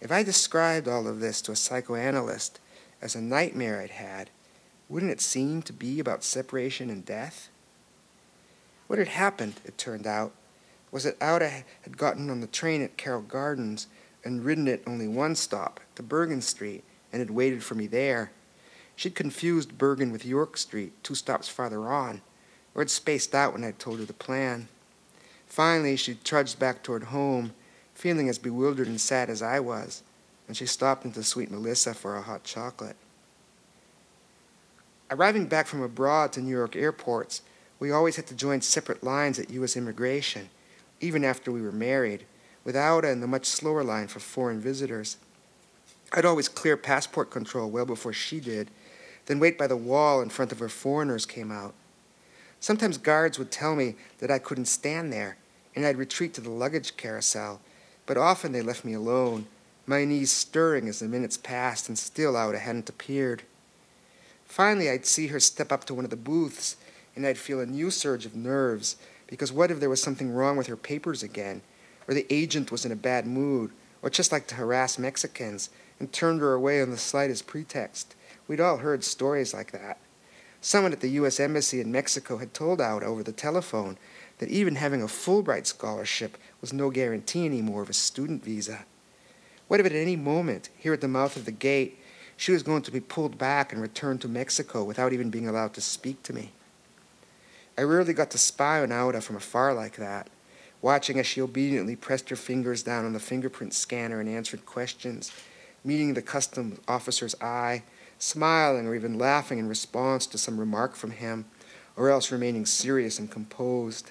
If 0.00 0.12
I 0.12 0.22
described 0.22 0.88
all 0.88 1.06
of 1.06 1.20
this 1.20 1.42
to 1.42 1.52
a 1.52 1.56
psychoanalyst 1.56 2.60
as 3.02 3.14
a 3.14 3.20
nightmare 3.20 3.80
I'd 3.80 3.90
had, 3.90 4.30
wouldn't 4.88 5.12
it 5.12 5.20
seem 5.20 5.62
to 5.62 5.72
be 5.72 6.00
about 6.00 6.24
separation 6.24 6.88
and 6.88 7.04
death? 7.04 7.48
What 8.86 8.98
had 8.98 9.08
happened, 9.08 9.54
it 9.64 9.76
turned 9.76 10.06
out, 10.06 10.32
was 10.90 11.04
that 11.04 11.22
Aura 11.22 11.64
had 11.82 11.98
gotten 11.98 12.30
on 12.30 12.40
the 12.40 12.46
train 12.46 12.82
at 12.82 12.96
Carroll 12.96 13.20
Gardens 13.20 13.86
and 14.24 14.44
ridden 14.44 14.66
it 14.66 14.82
only 14.86 15.06
one 15.06 15.34
stop, 15.34 15.80
to 15.94 16.02
Bergen 16.02 16.40
Street, 16.40 16.82
and 17.12 17.20
had 17.20 17.30
waited 17.30 17.62
for 17.62 17.74
me 17.74 17.86
there. 17.86 18.30
She'd 18.96 19.14
confused 19.14 19.78
Bergen 19.78 20.10
with 20.10 20.24
York 20.24 20.56
Street, 20.56 20.92
two 21.02 21.14
stops 21.14 21.48
farther 21.48 21.86
on, 21.88 22.22
or 22.74 22.82
had 22.82 22.90
spaced 22.90 23.34
out 23.34 23.52
when 23.52 23.64
I'd 23.64 23.78
told 23.78 23.98
her 23.98 24.04
the 24.04 24.12
plan. 24.12 24.68
Finally, 25.48 25.96
she 25.96 26.14
trudged 26.14 26.58
back 26.58 26.82
toward 26.82 27.04
home, 27.04 27.52
feeling 27.94 28.28
as 28.28 28.38
bewildered 28.38 28.86
and 28.86 29.00
sad 29.00 29.28
as 29.28 29.42
I 29.42 29.60
was, 29.60 30.02
and 30.46 30.56
she 30.56 30.66
stopped 30.66 31.04
into 31.04 31.22
Sweet 31.22 31.50
Melissa 31.50 31.94
for 31.94 32.16
a 32.16 32.22
hot 32.22 32.44
chocolate. 32.44 32.96
Arriving 35.10 35.46
back 35.46 35.66
from 35.66 35.82
abroad 35.82 36.32
to 36.32 36.40
New 36.40 36.54
York 36.54 36.76
airports, 36.76 37.42
we 37.80 37.90
always 37.90 38.16
had 38.16 38.26
to 38.26 38.34
join 38.34 38.60
separate 38.60 39.02
lines 39.02 39.38
at 39.38 39.50
U.S. 39.50 39.76
immigration 39.76 40.50
even 41.00 41.24
after 41.24 41.50
we 41.50 41.62
were 41.62 41.72
married, 41.72 42.24
without 42.64 43.04
and 43.04 43.22
the 43.22 43.26
much 43.26 43.46
slower 43.46 43.84
line 43.84 44.08
for 44.08 44.20
foreign 44.20 44.60
visitors. 44.60 45.16
I'd 46.12 46.24
always 46.24 46.48
clear 46.48 46.76
passport 46.76 47.30
control 47.30 47.70
well 47.70 47.86
before 47.86 48.12
she 48.12 48.40
did, 48.40 48.70
then 49.26 49.38
wait 49.38 49.58
by 49.58 49.66
the 49.66 49.76
wall 49.76 50.20
in 50.20 50.30
front 50.30 50.52
of 50.52 50.58
her 50.58 50.68
foreigners 50.68 51.26
came 51.26 51.52
out. 51.52 51.74
Sometimes 52.60 52.98
guards 52.98 53.38
would 53.38 53.50
tell 53.50 53.76
me 53.76 53.94
that 54.18 54.30
I 54.30 54.38
couldn't 54.38 54.66
stand 54.66 55.12
there, 55.12 55.36
and 55.74 55.86
I'd 55.86 55.96
retreat 55.96 56.34
to 56.34 56.40
the 56.40 56.50
luggage 56.50 56.96
carousel, 56.96 57.60
but 58.06 58.16
often 58.16 58.52
they 58.52 58.62
left 58.62 58.84
me 58.84 58.94
alone, 58.94 59.46
my 59.86 60.04
knees 60.04 60.30
stirring 60.30 60.88
as 60.88 60.98
the 60.98 61.06
minutes 61.06 61.36
passed, 61.36 61.88
and 61.88 61.98
still 61.98 62.36
Aura 62.36 62.58
hadn't 62.58 62.88
appeared. 62.88 63.42
Finally, 64.44 64.90
I'd 64.90 65.06
see 65.06 65.28
her 65.28 65.40
step 65.40 65.70
up 65.70 65.84
to 65.84 65.94
one 65.94 66.04
of 66.04 66.10
the 66.10 66.16
booths, 66.16 66.76
and 67.14 67.26
I'd 67.26 67.38
feel 67.38 67.60
a 67.60 67.66
new 67.66 67.90
surge 67.90 68.26
of 68.26 68.34
nerves 68.34 68.96
because 69.26 69.52
what 69.52 69.70
if 69.70 69.78
there 69.78 69.90
was 69.90 70.02
something 70.02 70.30
wrong 70.30 70.56
with 70.56 70.66
her 70.66 70.76
papers 70.76 71.22
again, 71.22 71.60
or 72.08 72.14
the 72.14 72.26
agent 72.30 72.72
was 72.72 72.84
in 72.84 72.92
a 72.92 72.96
bad 72.96 73.26
mood, 73.26 73.70
or 74.02 74.10
just 74.10 74.32
like 74.32 74.46
to 74.48 74.54
harass 74.54 74.98
Mexicans 74.98 75.70
and 76.00 76.12
turned 76.12 76.40
her 76.40 76.54
away 76.54 76.80
on 76.80 76.90
the 76.90 76.96
slightest 76.96 77.46
pretext? 77.46 78.14
We'd 78.46 78.60
all 78.60 78.78
heard 78.78 79.04
stories 79.04 79.52
like 79.52 79.70
that. 79.72 79.98
Someone 80.60 80.92
at 80.92 81.00
the 81.00 81.10
U.S. 81.10 81.38
Embassy 81.38 81.80
in 81.80 81.92
Mexico 81.92 82.38
had 82.38 82.52
told 82.52 82.80
out 82.80 83.02
over 83.02 83.22
the 83.22 83.32
telephone 83.32 83.96
that 84.38 84.48
even 84.48 84.76
having 84.76 85.02
a 85.02 85.06
Fulbright 85.06 85.66
scholarship 85.66 86.36
was 86.60 86.72
no 86.72 86.90
guarantee 86.90 87.46
anymore 87.46 87.82
of 87.82 87.90
a 87.90 87.94
student 87.94 88.44
visa. 88.44 88.84
What 89.68 89.80
if 89.80 89.86
at 89.86 89.92
any 89.92 90.16
moment, 90.16 90.70
here 90.76 90.92
at 90.92 91.00
the 91.00 91.08
mouth 91.08 91.36
of 91.36 91.44
the 91.44 91.52
gate, 91.52 91.98
she 92.36 92.52
was 92.52 92.62
going 92.62 92.82
to 92.82 92.90
be 92.90 93.00
pulled 93.00 93.36
back 93.36 93.72
and 93.72 93.82
returned 93.82 94.20
to 94.22 94.28
Mexico 94.28 94.84
without 94.84 95.12
even 95.12 95.30
being 95.30 95.48
allowed 95.48 95.74
to 95.74 95.80
speak 95.80 96.22
to 96.22 96.32
me. 96.32 96.52
I 97.76 97.82
rarely 97.82 98.12
got 98.12 98.30
to 98.30 98.38
spy 98.38 98.80
on 98.80 98.92
Aura 98.92 99.20
from 99.20 99.36
afar 99.36 99.74
like 99.74 99.96
that, 99.96 100.28
watching 100.80 101.18
as 101.18 101.26
she 101.26 101.40
obediently 101.40 101.96
pressed 101.96 102.30
her 102.30 102.36
fingers 102.36 102.82
down 102.82 103.04
on 103.04 103.12
the 103.12 103.20
fingerprint 103.20 103.74
scanner 103.74 104.20
and 104.20 104.28
answered 104.28 104.66
questions, 104.66 105.32
meeting 105.84 106.14
the 106.14 106.22
customs 106.22 106.78
officer's 106.88 107.34
eye, 107.40 107.82
smiling 108.18 108.86
or 108.86 108.94
even 108.94 109.18
laughing 109.18 109.58
in 109.58 109.68
response 109.68 110.26
to 110.26 110.38
some 110.38 110.58
remark 110.58 110.96
from 110.96 111.12
him, 111.12 111.46
or 111.96 112.10
else 112.10 112.30
remaining 112.30 112.66
serious 112.66 113.18
and 113.18 113.30
composed. 113.30 114.10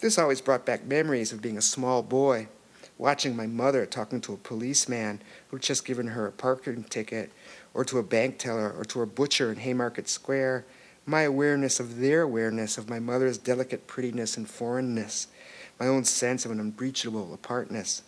This 0.00 0.18
always 0.18 0.40
brought 0.40 0.66
back 0.66 0.84
memories 0.84 1.32
of 1.32 1.42
being 1.42 1.58
a 1.58 1.62
small 1.62 2.02
boy, 2.02 2.48
watching 2.98 3.36
my 3.36 3.46
mother 3.46 3.86
talking 3.86 4.20
to 4.22 4.34
a 4.34 4.38
policeman 4.38 5.20
who'd 5.48 5.62
just 5.62 5.84
given 5.84 6.08
her 6.08 6.26
a 6.26 6.32
parking 6.32 6.84
ticket, 6.84 7.30
or 7.72 7.84
to 7.84 7.98
a 7.98 8.02
bank 8.02 8.38
teller, 8.38 8.74
or 8.76 8.84
to 8.84 9.02
a 9.02 9.06
butcher 9.06 9.50
in 9.50 9.58
Haymarket 9.58 10.08
Square, 10.08 10.64
my 11.06 11.22
awareness 11.22 11.80
of 11.80 11.98
their 11.98 12.22
awareness 12.22 12.78
of 12.78 12.88
my 12.88 12.98
mother's 12.98 13.38
delicate 13.38 13.86
prettiness 13.86 14.36
and 14.36 14.48
foreignness, 14.48 15.28
my 15.78 15.86
own 15.86 16.04
sense 16.04 16.44
of 16.44 16.50
an 16.50 16.60
unbreachable 16.60 17.32
apartness. 17.32 18.02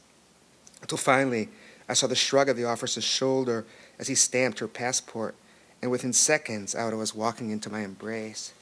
Until 0.82 0.98
finally, 0.98 1.48
I 1.88 1.94
saw 1.94 2.06
the 2.06 2.14
shrug 2.14 2.48
of 2.48 2.56
the 2.56 2.64
officer's 2.64 3.04
shoulder 3.04 3.64
as 3.98 4.08
he 4.08 4.14
stamped 4.14 4.58
her 4.58 4.68
passport, 4.68 5.34
and 5.80 5.90
within 5.90 6.12
seconds, 6.12 6.74
Aura 6.74 6.96
was 6.96 7.14
walking 7.14 7.50
into 7.50 7.70
my 7.70 7.80
embrace. 7.80 8.52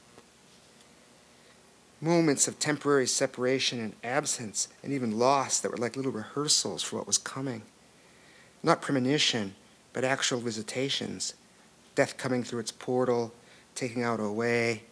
Moments 2.00 2.48
of 2.48 2.58
temporary 2.58 3.06
separation 3.06 3.78
and 3.78 3.92
absence, 4.02 4.68
and 4.82 4.92
even 4.92 5.18
loss 5.18 5.60
that 5.60 5.70
were 5.70 5.76
like 5.76 5.96
little 5.96 6.12
rehearsals 6.12 6.82
for 6.82 6.96
what 6.96 7.06
was 7.06 7.18
coming. 7.18 7.62
Not 8.62 8.80
premonition, 8.80 9.54
but 9.92 10.04
actual 10.04 10.40
visitations. 10.40 11.34
Death 11.94 12.16
coming 12.16 12.42
through 12.42 12.60
its 12.60 12.72
portal, 12.72 13.32
taking 13.74 14.04
Aura 14.04 14.24
away, 14.24 14.84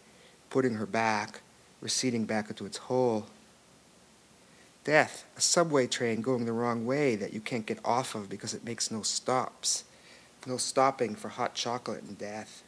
putting 0.51 0.74
her 0.74 0.87
back, 0.87 1.40
receding 1.81 2.24
back 2.24 2.51
into 2.51 2.66
its 2.66 2.77
hole. 2.77 3.27
Death, 4.85 5.24
a 5.37 5.40
subway 5.40 5.87
train 5.87 6.22
going 6.22 6.46
the 6.46 6.53
wrong 6.53 6.87
way 6.87 7.14
that 7.16 7.33
you 7.33 7.40
can't 7.40 7.66
get 7.66 7.79
off 7.85 8.14
of 8.14 8.29
because 8.29 8.55
it 8.55 8.64
makes 8.64 8.90
no 8.90 9.03
stops. 9.03 9.85
No 10.49 10.57
stopping 10.57 11.15
for 11.15 11.29
hot 11.29 11.55
chocolate 11.55 12.05
and 12.05 12.17
death. 12.17 12.63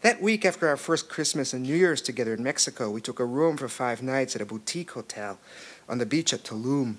That 0.00 0.22
week 0.22 0.46
after 0.46 0.66
our 0.66 0.78
first 0.78 1.10
Christmas 1.10 1.52
and 1.52 1.62
New 1.62 1.74
Year's 1.74 2.00
together 2.00 2.32
in 2.32 2.42
Mexico, 2.42 2.90
we 2.90 3.02
took 3.02 3.20
a 3.20 3.24
room 3.26 3.58
for 3.58 3.68
five 3.68 4.02
nights 4.02 4.34
at 4.34 4.40
a 4.40 4.46
boutique 4.46 4.92
hotel 4.92 5.38
on 5.90 5.98
the 5.98 6.06
beach 6.06 6.32
at 6.32 6.42
Tulum. 6.42 6.96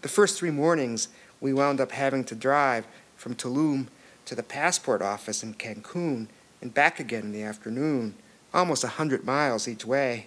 The 0.00 0.08
first 0.08 0.36
three 0.36 0.50
mornings, 0.50 1.06
we 1.40 1.52
wound 1.52 1.80
up 1.80 1.92
having 1.92 2.24
to 2.24 2.34
drive 2.34 2.84
from 3.14 3.36
Tulum 3.36 3.86
to 4.24 4.34
the 4.34 4.42
passport 4.42 5.02
office 5.02 5.44
in 5.44 5.54
Cancun 5.54 6.26
and 6.60 6.74
back 6.74 6.98
again 6.98 7.22
in 7.22 7.32
the 7.32 7.44
afternoon, 7.44 8.16
almost 8.52 8.82
a 8.82 8.88
hundred 8.88 9.24
miles 9.24 9.68
each 9.68 9.86
way. 9.86 10.26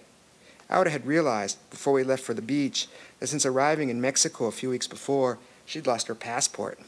Aura 0.70 0.88
had 0.88 1.06
realized, 1.06 1.58
before 1.68 1.92
we 1.92 2.02
left 2.02 2.24
for 2.24 2.32
the 2.32 2.40
beach, 2.40 2.88
that 3.20 3.26
since 3.26 3.44
arriving 3.44 3.90
in 3.90 4.00
Mexico 4.00 4.46
a 4.46 4.52
few 4.52 4.70
weeks 4.70 4.86
before, 4.86 5.38
she'd 5.66 5.86
lost 5.86 6.06
her 6.06 6.14
passport. 6.14 6.78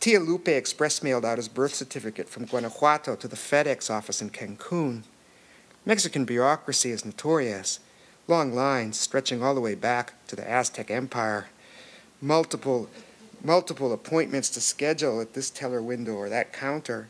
Tia 0.00 0.20
Lupe 0.20 0.48
express 0.48 1.02
mailed 1.02 1.24
out 1.24 1.38
his 1.38 1.48
birth 1.48 1.74
certificate 1.74 2.28
from 2.28 2.44
Guanajuato 2.44 3.16
to 3.16 3.26
the 3.26 3.34
FedEx 3.34 3.90
office 3.90 4.22
in 4.22 4.30
Cancun. 4.30 5.02
Mexican 5.84 6.24
bureaucracy 6.24 6.92
is 6.92 7.04
notorious. 7.04 7.80
Long 8.28 8.54
lines 8.54 8.96
stretching 8.96 9.42
all 9.42 9.56
the 9.56 9.60
way 9.60 9.74
back 9.74 10.12
to 10.28 10.36
the 10.36 10.48
Aztec 10.48 10.88
Empire. 10.88 11.48
Multiple, 12.20 12.88
multiple 13.42 13.92
appointments 13.92 14.48
to 14.50 14.60
schedule 14.60 15.20
at 15.20 15.34
this 15.34 15.50
teller 15.50 15.82
window 15.82 16.12
or 16.12 16.28
that 16.28 16.52
counter. 16.52 17.08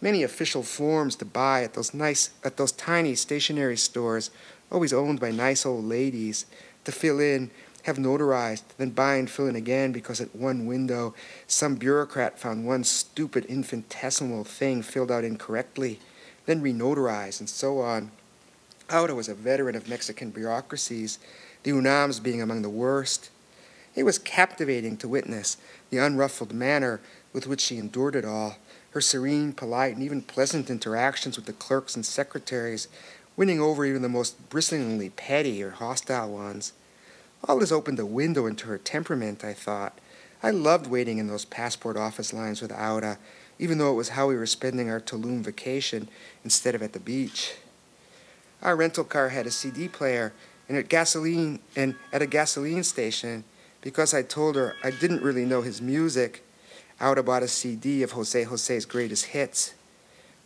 Many 0.00 0.24
official 0.24 0.64
forms 0.64 1.14
to 1.16 1.24
buy 1.24 1.62
at 1.62 1.74
those 1.74 1.94
nice, 1.94 2.30
at 2.42 2.56
those 2.56 2.72
tiny 2.72 3.14
stationery 3.14 3.76
stores, 3.76 4.32
always 4.72 4.92
owned 4.92 5.20
by 5.20 5.30
nice 5.30 5.64
old 5.64 5.84
ladies, 5.84 6.46
to 6.84 6.90
fill 6.90 7.20
in 7.20 7.52
have 7.84 7.96
notarized, 7.96 8.62
then 8.78 8.90
buy 8.90 9.16
and 9.16 9.30
fill 9.30 9.46
in 9.46 9.56
again 9.56 9.92
because 9.92 10.20
at 10.20 10.34
one 10.34 10.66
window 10.66 11.14
some 11.46 11.76
bureaucrat 11.76 12.38
found 12.38 12.66
one 12.66 12.82
stupid 12.82 13.44
infinitesimal 13.44 14.44
thing 14.44 14.82
filled 14.82 15.10
out 15.10 15.24
incorrectly, 15.24 16.00
then 16.46 16.62
renotarized, 16.62 17.40
and 17.40 17.48
so 17.48 17.80
on. 17.80 18.10
Aura 18.92 19.14
was 19.14 19.28
a 19.28 19.34
veteran 19.34 19.76
of 19.76 19.88
Mexican 19.88 20.30
bureaucracies, 20.30 21.18
the 21.62 21.72
UNAM's 21.72 22.20
being 22.20 22.40
among 22.42 22.62
the 22.62 22.70
worst. 22.70 23.30
It 23.94 24.02
was 24.02 24.18
captivating 24.18 24.96
to 24.98 25.08
witness 25.08 25.56
the 25.90 25.98
unruffled 25.98 26.52
manner 26.52 27.00
with 27.32 27.46
which 27.46 27.60
she 27.60 27.78
endured 27.78 28.16
it 28.16 28.24
all, 28.24 28.56
her 28.90 29.00
serene, 29.00 29.52
polite, 29.52 29.94
and 29.94 30.02
even 30.02 30.22
pleasant 30.22 30.70
interactions 30.70 31.36
with 31.36 31.46
the 31.46 31.52
clerks 31.52 31.96
and 31.96 32.06
secretaries, 32.06 32.88
winning 33.36 33.60
over 33.60 33.84
even 33.84 34.02
the 34.02 34.08
most 34.08 34.48
bristlingly 34.48 35.10
petty 35.10 35.62
or 35.62 35.70
hostile 35.70 36.30
ones. 36.30 36.72
All 37.46 37.58
this 37.58 37.72
opened 37.72 37.98
a 37.98 38.06
window 38.06 38.46
into 38.46 38.68
her 38.68 38.78
temperament, 38.78 39.44
I 39.44 39.52
thought. 39.52 39.98
I 40.42 40.50
loved 40.50 40.86
waiting 40.86 41.18
in 41.18 41.26
those 41.26 41.44
passport 41.44 41.96
office 41.96 42.32
lines 42.32 42.62
with 42.62 42.72
Aura, 42.72 43.18
even 43.58 43.76
though 43.76 43.90
it 43.90 43.96
was 43.96 44.10
how 44.10 44.28
we 44.28 44.36
were 44.36 44.46
spending 44.46 44.88
our 44.88 45.00
Tulum 45.00 45.42
vacation 45.42 46.08
instead 46.42 46.74
of 46.74 46.82
at 46.82 46.94
the 46.94 47.00
beach. 47.00 47.54
Our 48.62 48.76
rental 48.76 49.04
car 49.04 49.28
had 49.28 49.46
a 49.46 49.50
CD 49.50 49.88
player, 49.88 50.32
and 50.68 50.78
at 50.78 50.88
gasoline 50.88 51.60
and 51.76 51.96
at 52.12 52.22
a 52.22 52.26
gasoline 52.26 52.82
station, 52.82 53.44
because 53.82 54.14
I 54.14 54.22
told 54.22 54.56
her 54.56 54.74
I 54.82 54.90
didn't 54.90 55.22
really 55.22 55.44
know 55.44 55.60
his 55.60 55.82
music, 55.82 56.42
Aura 56.98 57.22
bought 57.22 57.42
a 57.42 57.48
CD 57.48 58.02
of 58.02 58.12
Jose 58.12 58.42
Jose's 58.44 58.86
greatest 58.86 59.26
hits. 59.26 59.74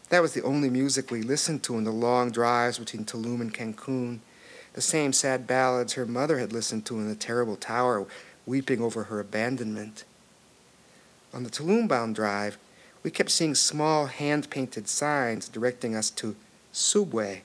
That 0.09 0.23
was 0.23 0.35
the 0.35 0.43
only 0.43 0.71
music 0.71 1.13
we 1.13 1.23
listened 1.23 1.63
to 1.65 1.79
in 1.79 1.85
the 1.85 1.93
long 1.93 2.33
drives 2.33 2.79
between 2.79 3.05
Tulum 3.05 3.41
and 3.41 3.55
Cancun 3.55 4.21
the 4.79 4.83
same 4.83 5.13
sad 5.13 5.45
ballads 5.45 5.95
her 5.95 6.07
mother 6.07 6.39
had 6.39 6.53
listened 6.53 6.87
to 6.87 7.01
in 7.01 7.09
the 7.09 7.17
terrible 7.17 7.57
tower, 7.57 8.07
weeping 8.47 8.81
over 8.81 9.03
her 9.03 9.19
abandonment. 9.19 10.05
On 11.35 11.43
the 11.43 11.51
Tulum-bound 11.51 12.15
drive, 12.15 12.57
we 13.03 13.11
kept 13.11 13.33
seeing 13.33 13.57
small 13.57 14.07
hand-painted 14.07 14.87
signs 14.89 15.49
directing 15.49 15.97
us 15.97 16.11
to 16.11 16.37
Subway, 16.71 17.43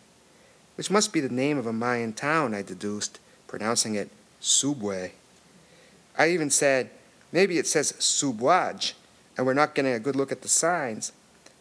which 0.75 0.91
must 0.91 1.11
be 1.11 1.21
the 1.21 1.27
name 1.27 1.57
of 1.57 1.65
a 1.65 1.73
Mayan 1.73 2.13
town, 2.13 2.53
I 2.53 2.61
deduced, 2.61 3.17
pronouncing 3.47 3.95
it 3.95 4.11
Subway. 4.39 5.13
I 6.15 6.29
even 6.29 6.51
said, 6.51 6.91
maybe 7.31 7.57
it 7.57 7.65
says 7.65 7.93
Subwaj, 7.93 8.93
and 9.35 9.47
we're 9.47 9.55
not 9.55 9.73
getting 9.73 9.93
a 9.93 9.99
good 9.99 10.15
look 10.15 10.31
at 10.31 10.43
the 10.43 10.47
signs. 10.47 11.11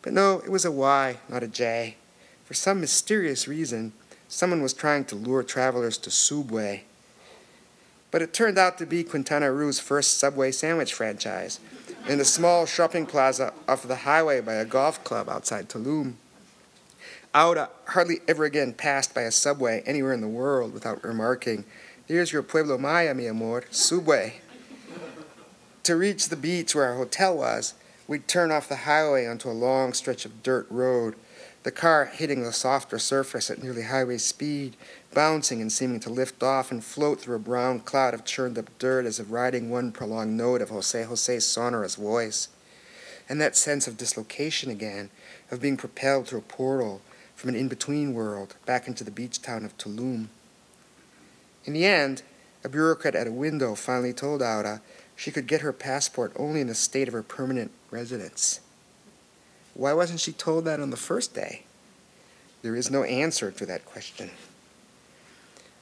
But 0.03 0.13
no, 0.13 0.41
it 0.41 0.51
was 0.51 0.67
a 0.67 0.71
Y, 0.71 1.17
not 1.31 1.43
a 1.43 1.49
J. 1.49 1.97
For 2.45 2.53
some 2.53 2.79
mysterious 2.79 3.49
reason, 3.49 3.95
someone 4.33 4.63
was 4.63 4.73
trying 4.73 5.05
to 5.05 5.15
lure 5.15 5.43
travelers 5.43 5.99
to 5.99 6.11
Subway. 6.11 6.85
But 8.11 8.23
it 8.23 8.33
turned 8.33 8.57
out 8.57 8.79
to 8.79 8.87
be 8.87 9.05
Quintana 9.05 9.53
Roo's 9.53 9.79
first 9.79 10.19
Subway 10.19 10.53
sandwich 10.53 10.95
franchise 10.95 11.61
in 12.09 12.19
a 12.19 12.25
small 12.25 12.65
shopping 12.65 13.05
plaza 13.05 13.53
off 13.69 13.87
the 13.87 13.95
highway 13.95 14.41
by 14.41 14.55
a 14.55 14.65
golf 14.65 15.05
club 15.05 15.29
outside 15.29 15.69
Tulum. 15.69 16.15
Aura 17.35 17.61
uh, 17.61 17.67
hardly 17.91 18.21
ever 18.27 18.45
again 18.45 18.73
passed 18.73 19.15
by 19.15 19.23
a 19.23 19.31
Subway 19.31 19.83
anywhere 19.85 20.15
in 20.15 20.23
the 20.23 20.29
world 20.29 20.73
without 20.73 21.05
remarking, 21.05 21.65
Here's 22.09 22.33
your 22.33 22.43
Pueblo 22.43 22.79
Maya, 22.79 23.15
mi 23.15 23.27
amor, 23.27 23.65
Subway. 23.71 24.41
to 25.83 25.95
reach 25.95 26.31
the 26.31 26.37
beach 26.37 26.75
where 26.75 26.87
our 26.87 26.97
hotel 26.97 27.37
was, 27.37 27.75
we'd 28.09 28.29
turn 28.29 28.51
off 28.51 28.69
the 28.69 28.77
highway 28.77 29.27
onto 29.27 29.51
a 29.51 29.53
long 29.53 29.93
stretch 29.93 30.25
of 30.25 30.43
dirt 30.43 30.67
road 30.71 31.17
the 31.63 31.71
car 31.71 32.07
hitting 32.07 32.43
the 32.43 32.53
softer 32.53 32.99
surface 32.99 33.51
at 33.51 33.63
nearly 33.63 33.83
highway 33.83 34.19
speed, 34.19 34.77
bouncing 35.15 35.61
and 35.61 35.71
seeming 35.71 36.01
to 36.01 36.11
lift 36.11 36.43
off 36.43 36.73
and 36.73 36.83
float 36.83 37.21
through 37.21 37.37
a 37.37 37.41
brown 37.41 37.81
cloud 37.81 38.15
of 38.15 38.25
churned 38.25 38.59
up 38.59 38.71
dirt 38.79 39.07
as 39.07 39.21
if 39.21 39.31
riding 39.31 39.71
one 39.71 39.93
prolonged 39.93 40.37
note 40.37 40.61
of 40.61 40.71
Jose 40.71 41.05
Jose's 41.05 41.47
sonorous 41.47 41.95
voice. 41.95 42.49
And 43.29 43.41
that 43.41 43.57
sense 43.57 43.87
of 43.87 43.97
dislocation 43.97 44.71
again, 44.71 45.11
of 45.51 45.61
being 45.61 45.77
propelled 45.77 46.27
through 46.27 46.41
a 46.41 46.43
portal 46.43 47.01
from 47.37 47.51
an 47.51 47.57
in 47.57 47.69
between 47.69 48.15
world 48.15 48.57
back 48.67 48.89
into 48.89 49.05
the 49.05 49.11
beach 49.11 49.41
town 49.41 49.65
of 49.65 49.77
Tulum. 49.79 50.29
In 51.65 51.75
the 51.75 51.85
end, 51.85 52.23
a 52.65 52.69
bureaucrat 52.69 53.15
at 53.15 53.27
a 53.29 53.33
window 53.33 53.75
finally 53.75 54.13
told 54.13 54.43
Aura 54.43 54.81
she 55.15 55.31
could 55.31 55.47
get 55.47 55.61
her 55.61 55.73
passport 55.73 56.33
only 56.37 56.61
in 56.61 56.67
the 56.67 56.75
state 56.75 57.07
of 57.07 57.15
her 57.15 57.23
permanent 57.23 57.71
residence. 57.91 58.61
Why 59.75 59.93
wasn't 59.93 60.21
she 60.21 60.33
told 60.33 60.65
that 60.65 60.81
on 60.81 60.91
the 60.91 60.97
first 60.97 61.35
day? 61.35 61.65
There 62.63 62.77
is 62.77 62.91
no 62.91 63.03
answer 63.05 63.51
to 63.51 63.67
that 63.67 63.85
question. 63.85 64.31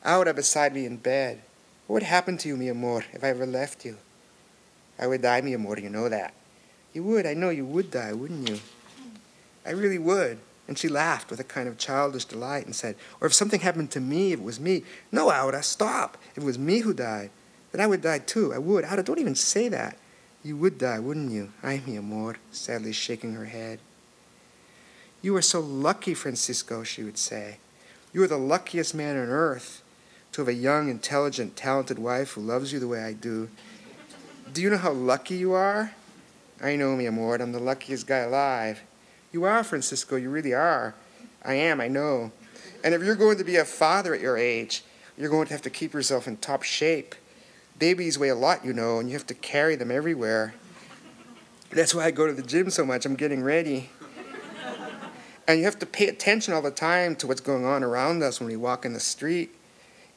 Aura 0.05 0.33
beside 0.33 0.75
me 0.75 0.87
in 0.87 0.97
bed. 0.97 1.43
What 1.87 1.95
would 1.95 2.03
happen 2.05 2.39
to 2.39 2.49
you, 2.49 2.57
mi 2.57 2.69
amor, 2.69 3.05
if 3.13 3.23
I 3.25 3.29
ever 3.29 3.47
left 3.47 3.85
you? 3.85 3.99
I 4.99 5.07
would 5.07 5.23
die, 5.23 5.41
mi 5.41 5.55
amor, 5.55 5.79
you 5.79 5.91
know 5.91 6.09
that. 6.09 6.33
You 6.93 7.03
would, 7.05 7.27
I 7.27 7.35
know 7.35 7.51
you 7.51 7.65
would 7.65 7.91
die, 7.91 8.13
wouldn't 8.13 8.49
you? 8.49 8.61
I 9.67 9.71
really 9.71 9.99
would. 9.99 10.39
And 10.69 10.79
she 10.79 10.89
laughed 10.89 11.31
with 11.31 11.41
a 11.41 11.45
kind 11.45 11.69
of 11.69 11.79
childish 11.79 12.25
delight 12.25 12.65
and 12.65 12.75
said, 12.75 12.95
Or 13.21 13.27
if 13.27 13.35
something 13.35 13.61
happened 13.61 13.91
to 13.91 14.01
me, 14.01 14.33
if 14.33 14.39
it 14.39 14.45
was 14.45 14.61
me. 14.61 14.85
No, 15.11 15.33
Aura, 15.33 15.63
stop. 15.63 16.17
If 16.37 16.39
it 16.39 16.47
was 16.47 16.59
me 16.59 16.79
who 16.79 16.95
died, 16.95 17.31
then 17.73 17.81
I 17.81 17.87
would 17.87 18.03
die 18.03 18.21
too. 18.21 18.55
I 18.55 18.59
would. 18.59 18.85
Aura, 18.85 19.03
don't 19.03 19.19
even 19.19 19.35
say 19.35 19.69
that. 19.69 19.97
You 20.43 20.57
would 20.57 20.79
die, 20.79 20.99
wouldn't 20.99 21.33
you? 21.33 21.53
Ay, 21.63 21.83
mi 21.87 21.97
amor, 21.97 22.37
sadly 22.51 22.93
shaking 22.93 23.35
her 23.35 23.45
head. 23.47 23.79
You 25.21 25.37
are 25.37 25.43
so 25.43 25.61
lucky, 25.61 26.15
Francisco, 26.15 26.83
she 26.83 27.03
would 27.03 27.19
say. 27.19 27.59
You 28.13 28.23
are 28.23 28.29
the 28.29 28.39
luckiest 28.39 28.95
man 28.95 29.17
on 29.17 29.29
earth 29.29 29.83
to 30.33 30.41
have 30.41 30.49
a 30.49 30.55
young, 30.55 30.89
intelligent, 30.89 31.57
talented 31.57 31.99
wife 31.99 32.33
who 32.33 32.41
loves 32.41 32.73
you 32.73 32.79
the 32.79 32.89
way 32.89 33.03
I 33.03 33.13
do. 33.13 33.51
Do 34.53 34.63
you 34.63 34.71
know 34.71 34.79
how 34.79 34.93
lucky 34.93 35.37
you 35.37 35.53
are? 35.53 35.93
I 36.63 36.77
know, 36.77 36.97
mi 36.97 37.07
amor, 37.07 37.37
I'm 37.37 37.53
the 37.53 37.59
luckiest 37.59 38.07
guy 38.07 38.19
alive. 38.19 38.81
You 39.33 39.45
are, 39.45 39.63
Francisco, 39.63 40.17
you 40.17 40.31
really 40.31 40.55
are. 40.55 40.95
I 41.45 41.55
am, 41.55 41.81
I 41.81 41.89
know. 41.89 42.33
And 42.83 42.95
if 42.95 43.03
you're 43.03 43.15
going 43.15 43.39
to 43.39 43.45
be 43.45 43.57
a 43.57 43.65
father 43.65 44.15
at 44.15 44.21
your 44.21 44.39
age, 44.39 44.85
you're 45.19 45.31
going 45.31 45.47
to 45.49 45.53
have 45.53 45.63
to 45.63 45.71
keep 45.71 45.93
yourself 45.93 46.27
in 46.27 46.39
top 46.39 46.63
shape. 46.63 47.15
Babies 47.81 48.19
weigh 48.19 48.29
a 48.29 48.35
lot, 48.35 48.65
you 48.65 48.75
know, 48.75 48.99
and 48.99 49.09
you 49.09 49.15
have 49.15 49.27
to 49.29 49.35
carry 49.35 49.75
them 49.75 49.91
everywhere. 49.91 50.55
That's 51.71 51.95
why 51.95 52.05
I 52.05 52.11
go 52.11 52.27
to 52.27 52.33
the 52.33 52.43
gym 52.43 52.69
so 52.69 52.85
much. 52.85 53.07
I'm 53.07 53.17
getting 53.17 53.43
ready. 53.43 53.89
And 55.49 55.59
you 55.59 55.65
have 55.65 55.79
to 55.79 55.87
pay 55.87 56.07
attention 56.07 56.53
all 56.53 56.61
the 56.61 56.71
time 56.71 57.17
to 57.17 57.27
what's 57.27 57.41
going 57.41 57.65
on 57.65 57.83
around 57.83 58.23
us 58.23 58.39
when 58.39 58.49
we 58.49 58.57
walk 58.57 58.85
in 58.85 58.93
the 58.93 59.01
street. 59.01 59.51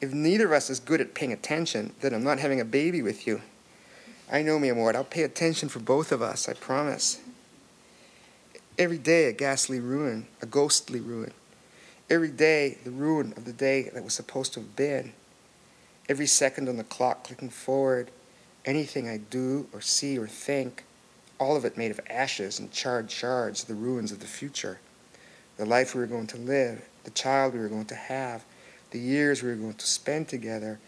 If 0.02 0.13
neither 0.13 0.47
of 0.47 0.52
us 0.52 0.69
is 0.69 0.82
good 0.82 0.99
at 0.99 1.15
paying 1.15 1.32
attention, 1.32 1.93
then 2.02 2.13
I'm 2.13 2.23
not 2.23 2.39
having 2.39 2.60
a 2.60 2.65
baby 2.65 3.02
with 3.02 3.26
you. 3.26 3.41
I 4.30 4.41
know, 4.41 4.60
mi 4.60 4.69
amor. 4.69 4.93
I'll 4.93 5.06
pay 5.06 5.23
attention 5.23 5.69
for 5.69 5.80
both 5.80 6.12
of 6.12 6.21
us, 6.21 6.49
I 6.49 6.54
promise. 6.54 7.21
Every 8.78 8.97
day, 8.97 9.28
a 9.28 9.32
ghastly 9.32 9.80
ruin, 9.80 10.28
a 10.41 10.45
ghostly 10.45 10.99
ruin. 10.99 11.32
Every 12.10 12.32
day, 12.32 12.78
the 12.84 12.91
ruin 12.91 13.34
of 13.38 13.45
the 13.45 13.54
day 13.54 13.89
that 13.93 14.04
was 14.04 14.13
supposed 14.13 14.54
to 14.54 14.60
have 14.60 14.76
been. 14.76 15.13
Every 16.09 16.27
second 16.27 16.67
on 16.67 16.75
the 16.75 16.83
clock 16.83 17.23
clicking 17.23 17.49
forward, 17.49 18.11
anything 18.65 19.07
I 19.07 19.17
do 19.17 19.67
or 19.71 19.79
see 19.79 20.17
or 20.17 20.27
think, 20.27 20.83
all 21.39 21.55
of 21.55 21.63
it 21.63 21.77
made 21.77 21.91
of 21.91 22.01
ashes 22.09 22.59
and 22.59 22.71
charred 22.71 23.09
shards, 23.09 23.63
the 23.63 23.73
ruins 23.73 24.11
of 24.11 24.19
the 24.19 24.27
future. 24.27 24.79
The 25.57 25.65
life 25.65 25.95
we 25.95 26.01
were 26.01 26.07
going 26.07 26.27
to 26.27 26.37
live, 26.37 26.87
the 27.05 27.11
child 27.11 27.53
we 27.53 27.59
were 27.59 27.69
going 27.69 27.85
to 27.85 27.95
have, 27.95 28.43
the 28.91 28.99
years 28.99 29.41
we 29.41 29.49
were 29.49 29.55
going 29.55 29.75
to 29.75 29.87
spend 29.87 30.27
together. 30.27 30.79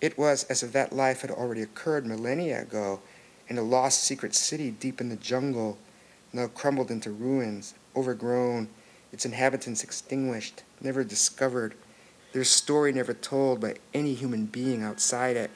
It 0.00 0.18
was 0.18 0.44
as 0.44 0.62
if 0.62 0.72
that 0.72 0.92
life 0.92 1.20
had 1.20 1.30
already 1.30 1.62
occurred 1.62 2.06
millennia 2.06 2.62
ago 2.62 3.00
in 3.48 3.58
a 3.58 3.62
lost 3.62 4.02
secret 4.02 4.34
city 4.34 4.70
deep 4.70 5.00
in 5.00 5.08
the 5.08 5.16
jungle, 5.16 5.78
now 6.32 6.48
crumbled 6.48 6.90
into 6.90 7.10
ruins, 7.10 7.74
overgrown, 7.96 8.68
its 9.12 9.24
inhabitants 9.24 9.82
extinguished, 9.82 10.62
never 10.80 11.02
discovered, 11.04 11.74
their 12.32 12.44
story 12.44 12.92
never 12.92 13.14
told 13.14 13.60
by 13.60 13.76
any 13.94 14.14
human 14.14 14.46
being 14.46 14.82
outside 14.82 15.36
it. 15.36 15.50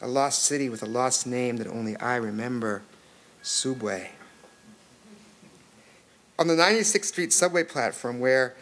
A 0.00 0.08
lost 0.08 0.42
city 0.42 0.68
with 0.68 0.82
a 0.82 0.86
lost 0.86 1.26
name 1.26 1.56
that 1.56 1.66
only 1.66 1.96
I 1.96 2.16
remember 2.16 2.82
Subway. 3.42 4.12
On 6.38 6.46
the 6.46 6.54
96th 6.54 7.06
Street 7.06 7.32
subway 7.32 7.64
platform, 7.64 8.20
where, 8.20 8.54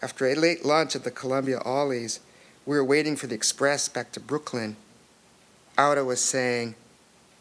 after 0.00 0.26
a 0.26 0.34
late 0.34 0.64
lunch 0.64 0.94
at 0.94 1.02
the 1.02 1.10
Columbia 1.10 1.58
Ollies, 1.64 2.20
we 2.64 2.76
were 2.76 2.84
waiting 2.84 3.16
for 3.16 3.26
the 3.26 3.34
express 3.34 3.88
back 3.88 4.12
to 4.12 4.20
Brooklyn, 4.20 4.76
Aura 5.76 6.04
was 6.04 6.20
saying, 6.20 6.76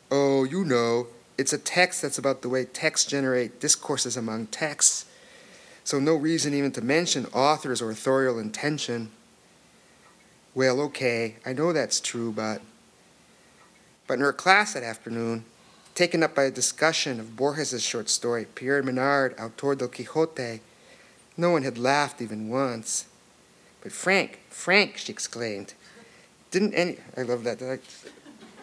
Oh, 0.09 0.43
you 0.43 0.65
know, 0.65 1.07
it's 1.37 1.53
a 1.53 1.57
text 1.57 2.01
that's 2.01 2.17
about 2.17 2.41
the 2.41 2.49
way 2.49 2.65
texts 2.65 3.09
generate 3.09 3.59
discourses 3.59 4.17
among 4.17 4.47
texts 4.47 5.05
so 5.83 5.99
no 5.99 6.15
reason 6.15 6.53
even 6.53 6.71
to 6.71 6.81
mention 6.81 7.25
author's 7.27 7.81
or 7.81 7.91
authorial 7.91 8.39
intention. 8.39 9.11
Well, 10.55 10.79
okay, 10.81 11.35
I 11.45 11.53
know 11.53 11.73
that's 11.73 11.99
true, 11.99 12.31
but. 12.31 12.61
But 14.05 14.15
in 14.15 14.19
her 14.21 14.33
class 14.33 14.73
that 14.73 14.83
afternoon, 14.83 15.45
taken 15.95 16.23
up 16.23 16.35
by 16.35 16.43
a 16.43 16.51
discussion 16.51 17.19
of 17.19 17.35
Borges's 17.35 17.83
short 17.83 18.09
story, 18.09 18.45
Pierre 18.53 18.83
Menard, 18.83 19.33
Autor 19.39 19.75
del 19.75 19.87
Quixote, 19.87 20.61
no 21.37 21.51
one 21.51 21.63
had 21.63 21.77
laughed 21.77 22.21
even 22.21 22.49
once. 22.49 23.05
But 23.81 23.91
Frank, 23.91 24.39
Frank, 24.49 24.97
she 24.97 25.11
exclaimed. 25.11 25.73
Didn't 26.51 26.73
any. 26.73 26.97
I 27.17 27.23
love 27.23 27.43
that. 27.43 27.61
I, 27.61 27.79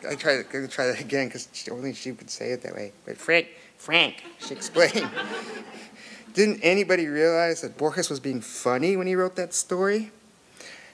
I 0.08 0.14
try 0.14 0.42
to 0.42 0.68
try 0.68 0.86
that 0.86 1.00
again 1.00 1.26
because 1.28 1.48
only 1.70 1.92
she 1.92 2.12
could 2.12 2.30
say 2.30 2.52
it 2.52 2.62
that 2.62 2.74
way. 2.74 2.92
But 3.04 3.16
Frank, 3.16 3.48
Frank, 3.76 4.22
she 4.38 4.54
explained. 4.54 5.10
Didn't 6.32 6.60
anybody 6.62 7.08
realize 7.08 7.60
that 7.62 7.76
Borges 7.76 8.08
was 8.08 8.20
being 8.20 8.40
funny 8.40 8.96
when 8.96 9.06
he 9.06 9.16
wrote 9.16 9.34
that 9.36 9.52
story? 9.52 10.12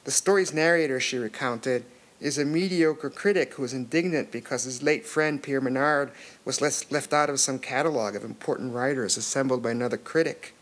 The 0.04 0.10
story's 0.10 0.54
narrator, 0.54 0.98
she 0.98 1.18
recounted, 1.18 1.84
is 2.20 2.38
a 2.38 2.44
mediocre 2.44 3.10
critic 3.10 3.54
who 3.54 3.62
was 3.62 3.74
indignant 3.74 4.32
because 4.32 4.64
his 4.64 4.82
late 4.82 5.04
friend 5.04 5.42
Pierre 5.42 5.60
Menard 5.60 6.10
was 6.46 6.62
left 6.62 7.12
out 7.12 7.28
of 7.28 7.40
some 7.40 7.58
catalog 7.58 8.14
of 8.14 8.24
important 8.24 8.72
writers 8.72 9.18
assembled 9.18 9.62
by 9.62 9.72
another 9.72 9.98
critic. 9.98 10.54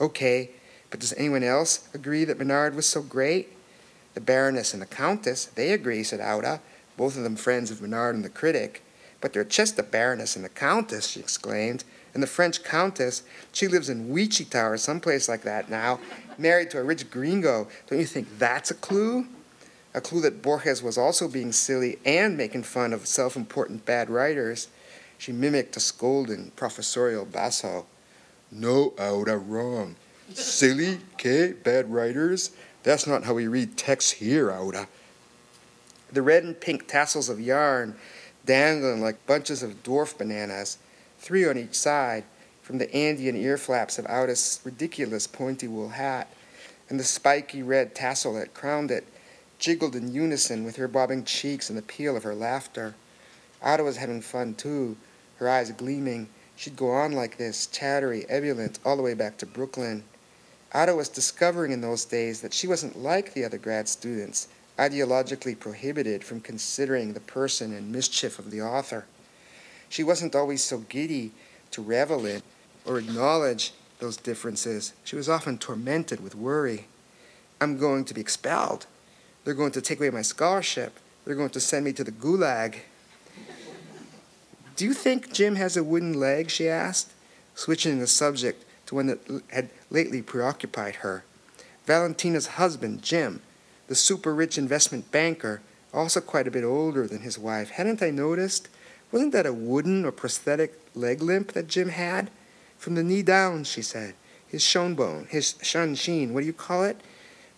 Okay, 0.00 0.50
but 0.90 1.00
does 1.00 1.12
anyone 1.14 1.42
else 1.42 1.88
agree 1.92 2.24
that 2.24 2.38
Menard 2.38 2.76
was 2.76 2.86
so 2.86 3.02
great? 3.02 3.48
The 4.14 4.20
Baroness 4.20 4.72
and 4.72 4.80
the 4.80 4.86
Countess, 4.86 5.46
they 5.46 5.72
agree, 5.72 6.04
said 6.04 6.20
Aura, 6.20 6.60
both 6.96 7.16
of 7.16 7.24
them 7.24 7.34
friends 7.34 7.72
of 7.72 7.82
Menard 7.82 8.14
and 8.14 8.24
the 8.24 8.28
critic. 8.28 8.84
But 9.20 9.32
they're 9.32 9.42
just 9.42 9.76
the 9.76 9.82
Baroness 9.82 10.36
and 10.36 10.44
the 10.44 10.50
Countess, 10.50 11.08
she 11.08 11.20
exclaimed. 11.20 11.82
And 12.16 12.22
the 12.22 12.26
French 12.26 12.64
countess, 12.64 13.24
she 13.52 13.68
lives 13.68 13.90
in 13.90 14.08
Wichita 14.08 14.68
or 14.68 14.78
someplace 14.78 15.28
like 15.28 15.42
that 15.42 15.68
now, 15.68 16.00
married 16.38 16.70
to 16.70 16.78
a 16.78 16.82
rich 16.82 17.10
gringo. 17.10 17.68
Don't 17.86 17.98
you 17.98 18.06
think 18.06 18.38
that's 18.38 18.70
a 18.70 18.74
clue? 18.74 19.26
A 19.92 20.00
clue 20.00 20.22
that 20.22 20.40
Borges 20.40 20.82
was 20.82 20.96
also 20.96 21.28
being 21.28 21.52
silly 21.52 21.98
and 22.06 22.34
making 22.34 22.62
fun 22.62 22.94
of 22.94 23.06
self 23.06 23.36
important 23.36 23.84
bad 23.84 24.08
writers. 24.08 24.68
She 25.18 25.30
mimicked 25.30 25.76
a 25.76 25.80
scolding 25.80 26.52
professorial 26.52 27.26
basso. 27.26 27.84
No, 28.50 28.94
Aura, 28.98 29.36
wrong. 29.36 29.96
Silly, 30.32 31.00
K, 31.18 31.52
bad 31.52 31.92
writers? 31.92 32.50
That's 32.82 33.06
not 33.06 33.24
how 33.24 33.34
we 33.34 33.46
read 33.46 33.76
texts 33.76 34.12
here, 34.12 34.50
Aura. 34.50 34.88
The 36.10 36.22
red 36.22 36.44
and 36.44 36.58
pink 36.58 36.88
tassels 36.88 37.28
of 37.28 37.42
yarn 37.42 37.94
dangling 38.46 39.02
like 39.02 39.26
bunches 39.26 39.62
of 39.62 39.82
dwarf 39.82 40.16
bananas 40.16 40.78
three 41.18 41.46
on 41.46 41.58
each 41.58 41.74
side, 41.74 42.24
from 42.62 42.78
the 42.78 42.92
Andean 42.94 43.36
ear 43.36 43.56
flaps 43.56 43.98
of 43.98 44.06
Aura's 44.06 44.60
ridiculous 44.64 45.26
pointy 45.26 45.68
wool 45.68 45.90
hat, 45.90 46.28
and 46.88 46.98
the 46.98 47.04
spiky 47.04 47.62
red 47.62 47.94
tassel 47.94 48.34
that 48.34 48.54
crowned 48.54 48.90
it 48.90 49.06
jiggled 49.58 49.96
in 49.96 50.12
unison 50.12 50.64
with 50.64 50.76
her 50.76 50.88
bobbing 50.88 51.24
cheeks 51.24 51.68
and 51.68 51.78
the 51.78 51.82
peal 51.82 52.16
of 52.16 52.22
her 52.22 52.34
laughter. 52.34 52.94
Aura 53.62 53.84
was 53.84 53.96
having 53.96 54.20
fun 54.20 54.54
too, 54.54 54.96
her 55.38 55.48
eyes 55.48 55.70
gleaming. 55.72 56.28
She'd 56.56 56.76
go 56.76 56.90
on 56.90 57.12
like 57.12 57.36
this, 57.36 57.66
chattery, 57.66 58.24
ebullient, 58.28 58.78
all 58.84 58.96
the 58.96 59.02
way 59.02 59.14
back 59.14 59.38
to 59.38 59.46
Brooklyn. 59.46 60.04
Aura 60.74 60.94
was 60.94 61.08
discovering 61.08 61.72
in 61.72 61.80
those 61.80 62.04
days 62.04 62.40
that 62.40 62.52
she 62.52 62.66
wasn't 62.66 62.98
like 62.98 63.32
the 63.32 63.44
other 63.44 63.58
grad 63.58 63.88
students, 63.88 64.48
ideologically 64.78 65.58
prohibited 65.58 66.22
from 66.22 66.40
considering 66.40 67.12
the 67.12 67.20
person 67.20 67.72
and 67.72 67.92
mischief 67.92 68.38
of 68.38 68.50
the 68.50 68.60
author. 68.60 69.06
She 69.96 70.04
wasn't 70.04 70.36
always 70.36 70.62
so 70.62 70.80
giddy 70.90 71.30
to 71.70 71.80
revel 71.80 72.26
in 72.26 72.42
or 72.84 72.98
acknowledge 72.98 73.72
those 73.98 74.18
differences. 74.18 74.92
She 75.04 75.16
was 75.16 75.26
often 75.26 75.56
tormented 75.56 76.22
with 76.22 76.34
worry. 76.34 76.88
I'm 77.62 77.78
going 77.78 78.04
to 78.04 78.12
be 78.12 78.20
expelled. 78.20 78.84
They're 79.42 79.54
going 79.54 79.72
to 79.72 79.80
take 79.80 79.98
away 79.98 80.10
my 80.10 80.20
scholarship. 80.20 80.98
They're 81.24 81.34
going 81.34 81.48
to 81.48 81.60
send 81.60 81.86
me 81.86 81.94
to 81.94 82.04
the 82.04 82.12
gulag. 82.12 82.80
Do 84.76 84.84
you 84.84 84.92
think 84.92 85.32
Jim 85.32 85.56
has 85.56 85.78
a 85.78 85.82
wooden 85.82 86.12
leg? 86.12 86.50
she 86.50 86.68
asked, 86.68 87.12
switching 87.54 87.98
the 87.98 88.06
subject 88.06 88.66
to 88.84 88.96
one 88.96 89.06
that 89.06 89.20
had 89.48 89.70
lately 89.88 90.20
preoccupied 90.20 90.96
her. 90.96 91.24
Valentina's 91.86 92.48
husband, 92.58 93.00
Jim, 93.00 93.40
the 93.88 93.94
super 93.94 94.34
rich 94.34 94.58
investment 94.58 95.10
banker, 95.10 95.62
also 95.94 96.20
quite 96.20 96.46
a 96.46 96.50
bit 96.50 96.64
older 96.64 97.06
than 97.06 97.20
his 97.20 97.38
wife. 97.38 97.70
Hadn't 97.70 98.02
I 98.02 98.10
noticed? 98.10 98.68
Wasn't 99.12 99.32
that 99.32 99.46
a 99.46 99.52
wooden 99.52 100.04
or 100.04 100.12
prosthetic 100.12 100.80
leg 100.94 101.22
limp 101.22 101.52
that 101.52 101.68
Jim 101.68 101.90
had? 101.90 102.30
From 102.78 102.94
the 102.94 103.02
knee 103.02 103.22
down, 103.22 103.64
she 103.64 103.82
said. 103.82 104.14
His 104.48 104.62
shone 104.62 104.94
bone, 104.94 105.26
his 105.28 105.54
shanshin, 105.62 106.32
what 106.32 106.40
do 106.40 106.46
you 106.46 106.52
call 106.52 106.84
it? 106.84 107.00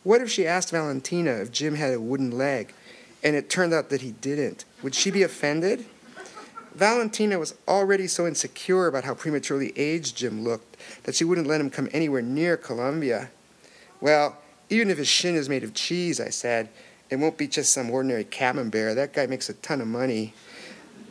What 0.04 0.20
if 0.20 0.30
she 0.30 0.46
asked 0.46 0.70
Valentina 0.70 1.32
if 1.32 1.52
Jim 1.52 1.74
had 1.74 1.92
a 1.92 2.00
wooden 2.00 2.30
leg, 2.30 2.72
and 3.22 3.36
it 3.36 3.50
turned 3.50 3.74
out 3.74 3.90
that 3.90 4.00
he 4.00 4.12
didn't? 4.12 4.64
Would 4.82 4.94
she 4.94 5.10
be 5.10 5.22
offended? 5.22 5.84
Valentina 6.74 7.38
was 7.38 7.54
already 7.66 8.06
so 8.06 8.26
insecure 8.26 8.86
about 8.86 9.04
how 9.04 9.14
prematurely 9.14 9.72
aged 9.76 10.16
Jim 10.16 10.44
looked 10.44 10.76
that 11.02 11.14
she 11.14 11.24
wouldn't 11.24 11.46
let 11.46 11.60
him 11.60 11.70
come 11.70 11.88
anywhere 11.92 12.22
near 12.22 12.56
Columbia. 12.56 13.30
Well, 14.00 14.38
even 14.70 14.90
if 14.90 14.98
his 14.98 15.08
shin 15.08 15.34
is 15.34 15.48
made 15.48 15.64
of 15.64 15.74
cheese, 15.74 16.20
I 16.20 16.28
said, 16.28 16.68
it 17.10 17.16
won't 17.16 17.36
be 17.36 17.48
just 17.48 17.72
some 17.72 17.90
ordinary 17.90 18.24
camembert. 18.24 18.94
That 18.94 19.12
guy 19.12 19.26
makes 19.26 19.48
a 19.48 19.54
ton 19.54 19.80
of 19.80 19.88
money. 19.88 20.34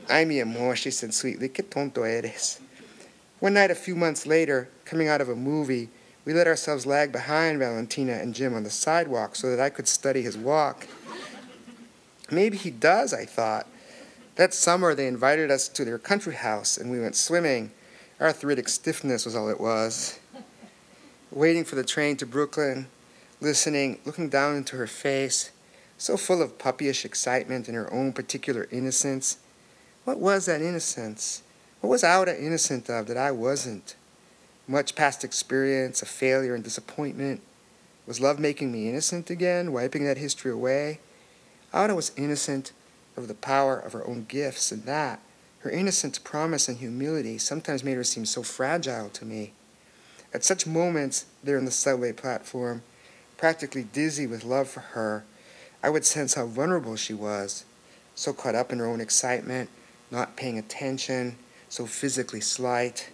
Ay, 0.10 0.24
mi 0.26 0.39
amor, 0.39 0.76
she 0.76 0.91
said 0.91 1.14
sweetly, 1.14 1.49
que 1.49 1.64
tonto 1.64 2.03
eres. 2.03 2.60
One 3.39 3.53
night, 3.53 3.72
a 3.72 3.76
few 3.76 3.95
months 3.95 4.26
later, 4.26 4.70
coming 4.86 5.08
out 5.08 5.22
of 5.22 5.30
a 5.30 5.36
movie, 5.36 5.89
we 6.24 6.34
let 6.34 6.47
ourselves 6.47 6.86
lag 6.86 7.12
behind 7.12 7.60
Valentina 7.60 8.14
and 8.14 8.34
Jim 8.34 8.53
on 8.53 8.64
the 8.64 8.70
sidewalk 8.70 9.36
so 9.36 9.49
that 9.49 9.60
I 9.60 9.70
could 9.70 9.88
study 9.88 10.22
his 10.22 10.38
walk. 10.38 10.88
Maybe 12.32 12.58
he 12.58 12.72
does, 12.72 13.14
I 13.14 13.26
thought. 13.26 13.68
That 14.36 14.53
summer, 14.53 14.93
they 14.93 15.08
invited 15.08 15.51
us 15.51 15.68
to 15.70 15.86
their 15.86 15.97
country 15.97 16.36
house 16.36 16.78
and 16.78 16.91
we 16.91 16.99
went 16.99 17.16
swimming. 17.16 17.72
Arthritic 18.20 18.70
stiffness 18.70 19.26
was 19.26 19.36
all 19.36 19.49
it 19.49 19.60
was. 19.60 20.20
Waiting 21.32 21.64
for 21.64 21.76
the 21.76 21.84
train 21.84 22.18
to 22.18 22.26
Brooklyn, 22.26 22.88
listening, 23.39 23.99
looking 24.05 24.30
down 24.30 24.55
into 24.55 24.78
her 24.78 24.88
face, 24.88 25.51
so 25.97 26.18
full 26.18 26.41
of 26.41 26.58
puppyish 26.58 27.05
excitement 27.05 27.68
and 27.68 27.76
her 27.76 27.91
own 27.93 28.14
particular 28.14 28.68
innocence. 28.72 29.38
What 30.08 30.22
was 30.22 30.45
that 30.45 30.62
innocence? 30.62 31.43
What 31.82 31.89
was 31.89 32.01
Aura 32.01 32.34
innocent 32.34 32.89
of 32.89 33.08
that 33.08 33.18
I 33.18 33.32
wasn't? 33.32 33.97
Much 34.66 34.95
past 34.95 35.26
experience, 35.26 36.01
a 36.01 36.05
failure 36.05 36.55
and 36.55 36.64
disappointment. 36.64 37.41
Was 38.05 38.22
love 38.22 38.39
making 38.39 38.72
me 38.72 38.88
innocent 38.88 39.30
again, 39.30 39.74
wiping 39.74 40.05
that 40.05 40.18
history 40.18 40.49
away? 40.49 41.01
Aura 41.74 41.93
was 41.93 42.14
innocent 42.16 42.72
of 43.18 43.28
the 43.28 43.34
power 43.34 43.78
of 43.78 43.91
her 43.91 44.08
own 44.08 44.24
gifts, 44.30 44.72
and 44.72 44.86
that, 44.86 45.20
her 45.60 45.70
innocent 45.70 46.24
promise 46.24 46.70
and 46.70 46.78
humility, 46.78 47.38
sometimes 47.38 47.84
made 47.84 47.97
her 47.97 48.05
seem 48.05 48.26
so 48.26 48.43
fragile 48.43 49.10
to 49.10 49.26
me. 49.26 49.51
At 50.34 50.45
such 50.45 50.66
moments, 50.66 51.26
there 51.43 51.58
on 51.58 51.66
the 51.66 51.70
subway 51.70 52.14
platform, 52.14 52.82
practically 53.36 53.84
dizzy 53.84 54.26
with 54.26 54.45
love 54.45 54.70
for 54.70 54.80
her, 54.80 55.26
I 55.84 55.89
would 55.89 56.05
sense 56.05 56.36
how 56.36 56.45
vulnerable 56.45 56.95
she 56.95 57.14
was, 57.14 57.66
so 58.16 58.32
caught 58.32 58.55
up 58.55 58.72
in 58.72 58.80
her 58.80 58.88
own 58.88 59.01
excitement, 59.01 59.70
not 60.12 60.36
paying 60.36 60.58
attention, 60.58 61.38
so 61.70 61.86
physically 61.86 62.41
slight, 62.41 63.10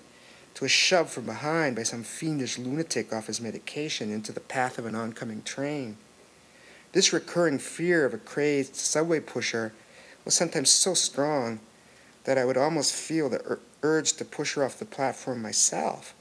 to 0.54 0.66
a 0.66 0.70
shove 0.70 1.10
from 1.10 1.26
behind 1.26 1.76
by 1.76 1.84
some 1.84 2.04
fiendish 2.04 2.58
lunatic 2.58 3.12
off 3.12 3.28
his 3.28 3.42
medication 3.42 4.12
into 4.12 4.32
the 4.32 4.40
path 4.40 4.78
of 4.78 4.86
an 4.86 4.96
oncoming 4.96 5.42
train. 5.42 5.98
This 6.92 7.12
recurring 7.12 7.58
fear 7.58 8.06
of 8.06 8.14
a 8.14 8.20
crazed 8.20 8.76
subway 8.76 9.20
pusher 9.20 9.74
was 10.26 10.36
sometimes 10.36 10.70
so 10.70 10.94
strong 10.94 11.60
that 12.26 12.38
I 12.38 12.46
would 12.46 12.58
almost 12.58 12.94
feel 12.94 13.30
the 13.30 13.42
ur- 13.44 13.60
urge 13.82 14.14
to 14.14 14.26
push 14.26 14.54
her 14.54 14.64
off 14.64 14.78
the 14.78 14.86
platform 14.86 15.42
myself, 15.42 16.14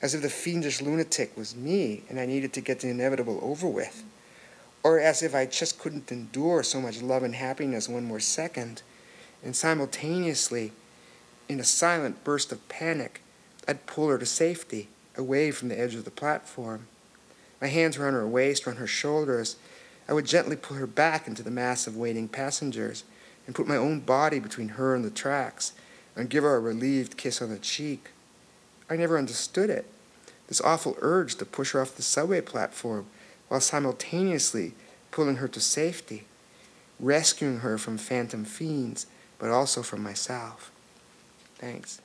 as 0.00 0.14
if 0.14 0.22
the 0.22 0.30
fiendish 0.30 0.80
lunatic 0.80 1.36
was 1.36 1.54
me 1.54 2.02
and 2.08 2.18
I 2.18 2.26
needed 2.26 2.52
to 2.54 2.60
get 2.60 2.80
the 2.80 2.88
inevitable 2.88 3.38
over 3.42 3.68
with, 3.68 4.02
or 4.82 4.98
as 4.98 5.22
if 5.22 5.34
I 5.34 5.46
just 5.46 5.78
couldn't 5.78 6.10
endure 6.10 6.62
so 6.62 6.80
much 6.80 7.02
love 7.02 7.22
and 7.22 7.34
happiness 7.34 7.88
one 7.88 8.04
more 8.04 8.20
second, 8.20 8.82
and 9.46 9.54
simultaneously, 9.54 10.72
in 11.48 11.60
a 11.60 11.64
silent 11.64 12.24
burst 12.24 12.50
of 12.50 12.68
panic, 12.68 13.22
I'd 13.68 13.86
pull 13.86 14.08
her 14.08 14.18
to 14.18 14.26
safety, 14.26 14.88
away 15.16 15.52
from 15.52 15.68
the 15.68 15.78
edge 15.78 15.94
of 15.94 16.04
the 16.04 16.10
platform. 16.10 16.88
My 17.60 17.68
hands 17.68 17.96
were 17.96 18.08
on 18.08 18.14
her 18.14 18.26
waist 18.26 18.66
on 18.66 18.76
her 18.76 18.88
shoulders. 18.88 19.54
I 20.08 20.14
would 20.14 20.26
gently 20.26 20.56
pull 20.56 20.76
her 20.78 20.86
back 20.86 21.28
into 21.28 21.44
the 21.44 21.52
mass 21.52 21.86
of 21.86 21.96
waiting 21.96 22.26
passengers 22.26 23.04
and 23.46 23.54
put 23.54 23.68
my 23.68 23.76
own 23.76 24.00
body 24.00 24.40
between 24.40 24.70
her 24.70 24.96
and 24.96 25.04
the 25.04 25.10
tracks 25.10 25.72
and 26.16 26.28
give 26.28 26.42
her 26.42 26.56
a 26.56 26.60
relieved 26.60 27.16
kiss 27.16 27.40
on 27.40 27.50
the 27.50 27.58
cheek. 27.58 28.10
I 28.90 28.96
never 28.96 29.16
understood 29.16 29.70
it. 29.70 29.86
This 30.48 30.60
awful 30.60 30.96
urge 31.00 31.36
to 31.36 31.44
push 31.44 31.70
her 31.70 31.80
off 31.80 31.94
the 31.94 32.02
subway 32.02 32.40
platform 32.40 33.06
while 33.46 33.60
simultaneously 33.60 34.74
pulling 35.12 35.36
her 35.36 35.46
to 35.46 35.60
safety, 35.60 36.24
rescuing 36.98 37.60
her 37.60 37.78
from 37.78 37.96
phantom 37.96 38.44
fiends, 38.44 39.06
but 39.38 39.50
also 39.50 39.82
for 39.82 39.96
myself. 39.96 40.70
Thanks. 41.56 42.00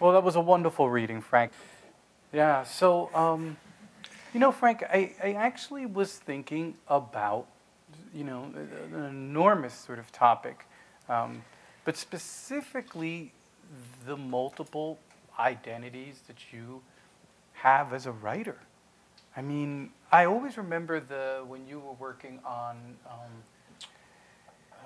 Well, 0.00 0.12
that 0.12 0.24
was 0.24 0.34
a 0.34 0.40
wonderful 0.40 0.88
reading, 0.88 1.20
Frank. 1.20 1.52
Yeah, 2.32 2.62
so, 2.62 3.10
um, 3.14 3.58
you 4.32 4.40
know, 4.40 4.50
Frank, 4.50 4.82
I, 4.82 5.12
I 5.22 5.32
actually 5.34 5.84
was 5.84 6.14
thinking 6.14 6.74
about, 6.88 7.46
you 8.14 8.24
know, 8.24 8.44
an 8.94 9.04
enormous 9.04 9.74
sort 9.74 9.98
of 9.98 10.10
topic, 10.10 10.64
um, 11.10 11.42
but 11.84 11.98
specifically 11.98 13.32
the 14.06 14.16
multiple 14.16 14.98
identities 15.40 16.20
that 16.26 16.52
you 16.52 16.82
have 17.54 17.92
as 17.92 18.06
a 18.06 18.12
writer. 18.12 18.56
I 19.36 19.42
mean, 19.42 19.90
I 20.12 20.26
always 20.26 20.56
remember 20.56 21.00
the 21.00 21.44
when 21.46 21.66
you 21.66 21.78
were 21.78 21.94
working 21.94 22.40
on 22.44 22.76
um, 23.08 23.30
uh, 24.72 24.76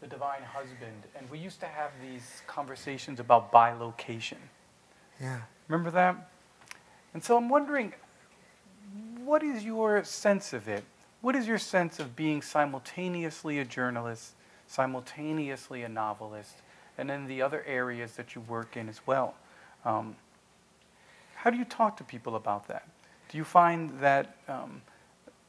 the 0.00 0.06
Divine 0.06 0.42
Husband, 0.42 1.02
and 1.16 1.30
we 1.30 1.38
used 1.38 1.60
to 1.60 1.66
have 1.66 1.90
these 2.02 2.42
conversations 2.46 3.20
about 3.20 3.52
bilocation. 3.52 4.38
Yeah. 5.20 5.40
Remember 5.68 5.90
that? 5.92 6.30
And 7.14 7.22
so 7.22 7.36
I'm 7.36 7.48
wondering, 7.48 7.94
what 9.24 9.42
is 9.42 9.64
your 9.64 10.02
sense 10.04 10.52
of 10.52 10.68
it? 10.68 10.84
What 11.20 11.36
is 11.36 11.46
your 11.46 11.58
sense 11.58 12.00
of 12.00 12.16
being 12.16 12.42
simultaneously 12.42 13.58
a 13.58 13.64
journalist, 13.64 14.32
simultaneously 14.66 15.82
a 15.82 15.88
novelist, 15.88 16.56
and 16.98 17.08
then 17.08 17.26
the 17.26 17.40
other 17.40 17.62
areas 17.66 18.12
that 18.16 18.34
you 18.34 18.42
work 18.42 18.76
in 18.76 18.88
as 18.88 19.00
well? 19.06 19.34
Um, 19.84 20.16
how 21.34 21.50
do 21.50 21.58
you 21.58 21.64
talk 21.64 21.96
to 21.98 22.04
people 22.04 22.36
about 22.36 22.68
that? 22.68 22.88
Do 23.28 23.38
you 23.38 23.44
find 23.44 23.98
that 24.00 24.36
um, 24.48 24.82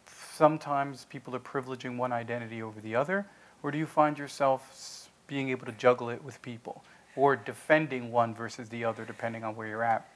sometimes 0.07 1.05
people 1.05 1.35
are 1.35 1.39
privileging 1.39 1.97
one 1.97 2.11
identity 2.11 2.61
over 2.61 2.81
the 2.81 2.95
other, 2.95 3.25
or 3.63 3.71
do 3.71 3.77
you 3.77 3.85
find 3.85 4.17
yourself 4.17 5.09
being 5.27 5.49
able 5.49 5.65
to 5.65 5.71
juggle 5.71 6.09
it 6.09 6.23
with 6.23 6.41
people, 6.41 6.83
or 7.15 7.35
defending 7.35 8.11
one 8.11 8.35
versus 8.35 8.69
the 8.69 8.83
other, 8.83 9.05
depending 9.05 9.43
on 9.43 9.55
where 9.55 9.67
you're 9.67 9.83
at? 9.83 10.07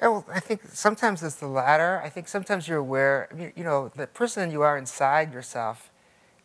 I 0.00 0.40
think 0.40 0.62
sometimes 0.72 1.22
it's 1.22 1.34
the 1.34 1.48
latter. 1.48 2.00
I 2.02 2.08
think 2.08 2.28
sometimes 2.28 2.66
you're 2.66 2.78
aware, 2.78 3.28
you 3.54 3.64
know, 3.64 3.90
the 3.94 4.06
person 4.06 4.50
you 4.50 4.62
are 4.62 4.78
inside 4.78 5.34
yourself 5.34 5.90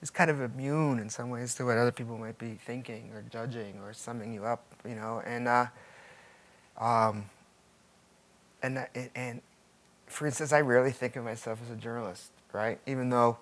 is 0.01 0.09
kind 0.09 0.29
of 0.29 0.41
immune 0.41 0.99
in 0.99 1.09
some 1.09 1.29
ways 1.29 1.55
to 1.55 1.65
what 1.65 1.77
other 1.77 1.91
people 1.91 2.17
might 2.17 2.37
be 2.37 2.55
thinking 2.55 3.11
or 3.13 3.23
judging 3.29 3.79
or 3.81 3.93
summing 3.93 4.33
you 4.33 4.43
up, 4.45 4.65
you 4.87 4.95
know. 4.95 5.21
And, 5.25 5.47
uh, 5.47 5.67
um, 6.77 7.29
and, 8.61 8.77
that- 8.77 8.95
and 9.15 9.41
for 10.07 10.25
instance, 10.27 10.53
I 10.53 10.61
rarely 10.61 10.91
think 10.91 11.15
of 11.15 11.23
myself 11.23 11.59
as 11.63 11.71
a 11.71 11.75
journalist, 11.75 12.31
right? 12.53 12.79
Even 12.87 13.09
though 13.09 13.37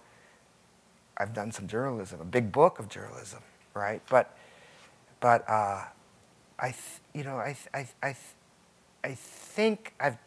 I've 1.17 1.33
done 1.33 1.51
some 1.51 1.67
journalism, 1.67 2.19
a 2.21 2.25
big 2.25 2.51
book 2.51 2.79
of 2.79 2.89
journalism, 2.89 3.39
right? 3.73 4.01
But, 4.09 4.35
but 5.19 5.47
uh, 5.49 5.83
I, 6.59 6.67
th- 6.71 6.75
you 7.13 7.23
know, 7.23 7.37
I, 7.37 7.53
th- 7.53 7.67
I, 7.73 7.77
th- 7.83 7.95
I, 8.03 8.15
I 9.03 9.13
think 9.15 9.93
I've, 9.99 10.17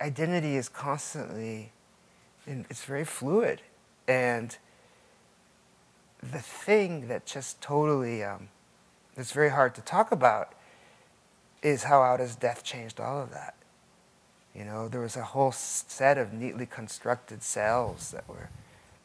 identity 0.00 0.56
is 0.56 0.68
constantly, 0.68 1.72
it's 2.46 2.84
very 2.84 3.04
fluid, 3.04 3.62
and 4.08 4.56
the 6.22 6.38
thing 6.38 7.08
that 7.08 7.26
just 7.26 7.60
totally, 7.60 8.22
um, 8.22 8.48
it's 9.16 9.32
very 9.32 9.50
hard 9.50 9.74
to 9.74 9.80
talk 9.82 10.12
about, 10.12 10.52
is 11.66 11.84
how 11.84 12.00
Aura's 12.00 12.36
death 12.36 12.62
changed 12.62 13.00
all 13.00 13.20
of 13.20 13.30
that. 13.30 13.54
You 14.54 14.64
know, 14.64 14.88
there 14.88 15.00
was 15.00 15.16
a 15.16 15.22
whole 15.22 15.52
set 15.52 16.16
of 16.18 16.32
neatly 16.32 16.66
constructed 16.66 17.42
cells 17.42 18.10
that 18.12 18.28
were 18.28 18.48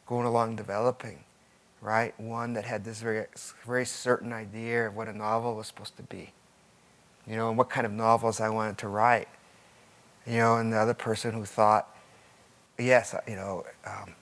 going 0.05 0.25
along 0.25 0.55
developing, 0.55 1.23
right? 1.81 2.17
One 2.19 2.53
that 2.53 2.65
had 2.65 2.85
this 2.85 3.01
very, 3.01 3.25
very 3.65 3.85
certain 3.85 4.31
idea 4.31 4.87
of 4.87 4.95
what 4.95 5.07
a 5.07 5.13
novel 5.13 5.55
was 5.55 5.67
supposed 5.67 5.97
to 5.97 6.03
be 6.03 6.31
you 7.27 7.35
know, 7.35 7.49
and 7.49 7.57
what 7.57 7.69
kind 7.69 7.85
of 7.85 7.91
novels 7.91 8.39
I 8.39 8.49
wanted 8.49 8.77
to 8.79 8.87
write. 8.87 9.27
You 10.25 10.37
know, 10.37 10.57
and 10.57 10.71
the 10.71 10.77
other 10.77 10.93
person 10.93 11.33
who 11.33 11.45
thought, 11.45 11.95
yes, 12.77 13.15
you 13.27 13.35
know, 13.35 13.65
um, 13.85 14.15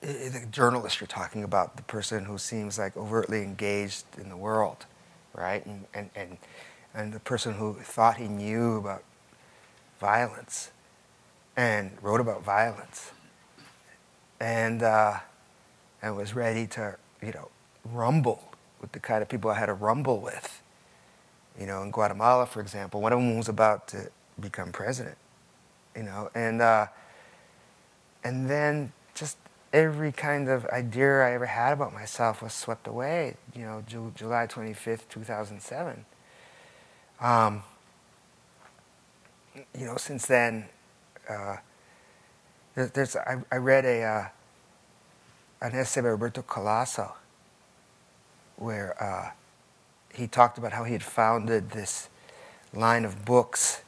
the 0.00 0.46
journalist 0.50 1.00
you're 1.00 1.06
talking 1.06 1.44
about, 1.44 1.76
the 1.76 1.82
person 1.82 2.24
who 2.24 2.38
seems 2.38 2.78
like 2.78 2.96
overtly 2.96 3.42
engaged 3.42 4.04
in 4.18 4.28
the 4.28 4.36
world, 4.36 4.86
right? 5.34 5.64
And, 5.66 5.86
and, 5.94 6.10
and, 6.14 6.38
and 6.94 7.12
the 7.12 7.20
person 7.20 7.54
who 7.54 7.74
thought 7.74 8.16
he 8.16 8.28
knew 8.28 8.76
about 8.76 9.02
violence 10.00 10.70
and 11.56 11.92
wrote 12.02 12.20
about 12.20 12.42
violence 12.42 13.12
and, 14.40 14.82
uh, 14.82 15.18
and 16.02 16.16
was 16.16 16.34
ready 16.34 16.66
to, 16.68 16.96
you 17.22 17.32
know, 17.32 17.48
rumble 17.84 18.52
with 18.80 18.92
the 18.92 19.00
kind 19.00 19.22
of 19.22 19.28
people 19.28 19.50
I 19.50 19.58
had 19.58 19.66
to 19.66 19.74
rumble 19.74 20.20
with 20.20 20.62
you 21.58 21.66
know, 21.66 21.82
in 21.82 21.90
Guatemala, 21.90 22.46
for 22.46 22.60
example, 22.60 23.00
one 23.00 23.12
of 23.12 23.18
them 23.18 23.36
was 23.36 23.48
about 23.48 23.86
to 23.88 24.10
become 24.40 24.72
president, 24.72 25.16
you 25.96 26.02
know, 26.02 26.30
and 26.34 26.60
uh, 26.60 26.86
and 28.24 28.50
then 28.50 28.92
every 29.74 30.12
kind 30.12 30.48
of 30.48 30.66
idea 30.68 31.22
I 31.22 31.32
ever 31.32 31.46
had 31.46 31.74
about 31.74 31.92
myself 31.92 32.42
was 32.42 32.54
swept 32.54 32.86
away, 32.86 33.36
you 33.56 33.64
know, 33.64 33.84
Ju- 33.86 34.12
July 34.16 34.46
25th, 34.46 35.08
2007. 35.10 36.06
Um, 37.20 37.64
you 39.78 39.86
know, 39.86 39.96
since 39.96 40.26
then, 40.26 40.66
uh, 41.28 41.56
there, 42.76 42.86
there's 42.86 43.16
I, 43.16 43.38
I 43.52 43.56
read 43.56 43.84
a 43.84 44.02
uh, 44.02 44.28
an 45.62 45.74
essay 45.74 46.02
by 46.02 46.08
Roberto 46.08 46.42
Calasso 46.42 47.14
where 48.56 49.02
uh, 49.02 49.30
he 50.14 50.28
talked 50.28 50.58
about 50.58 50.72
how 50.72 50.84
he 50.84 50.92
had 50.92 51.02
founded 51.02 51.70
this 51.70 52.08
line 52.72 53.04
of 53.04 53.24
books 53.24 53.82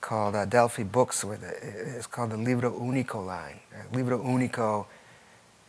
called 0.00 0.36
uh, 0.36 0.40
Adelphi 0.40 0.84
Books, 0.84 1.24
where 1.24 1.36
the, 1.38 1.48
it's 1.96 2.06
called 2.06 2.30
the 2.30 2.36
Libro 2.36 2.70
Unico 2.78 3.24
line. 3.26 3.60
Uh, 3.74 3.82
Libro 3.96 4.22
Unico, 4.22 4.86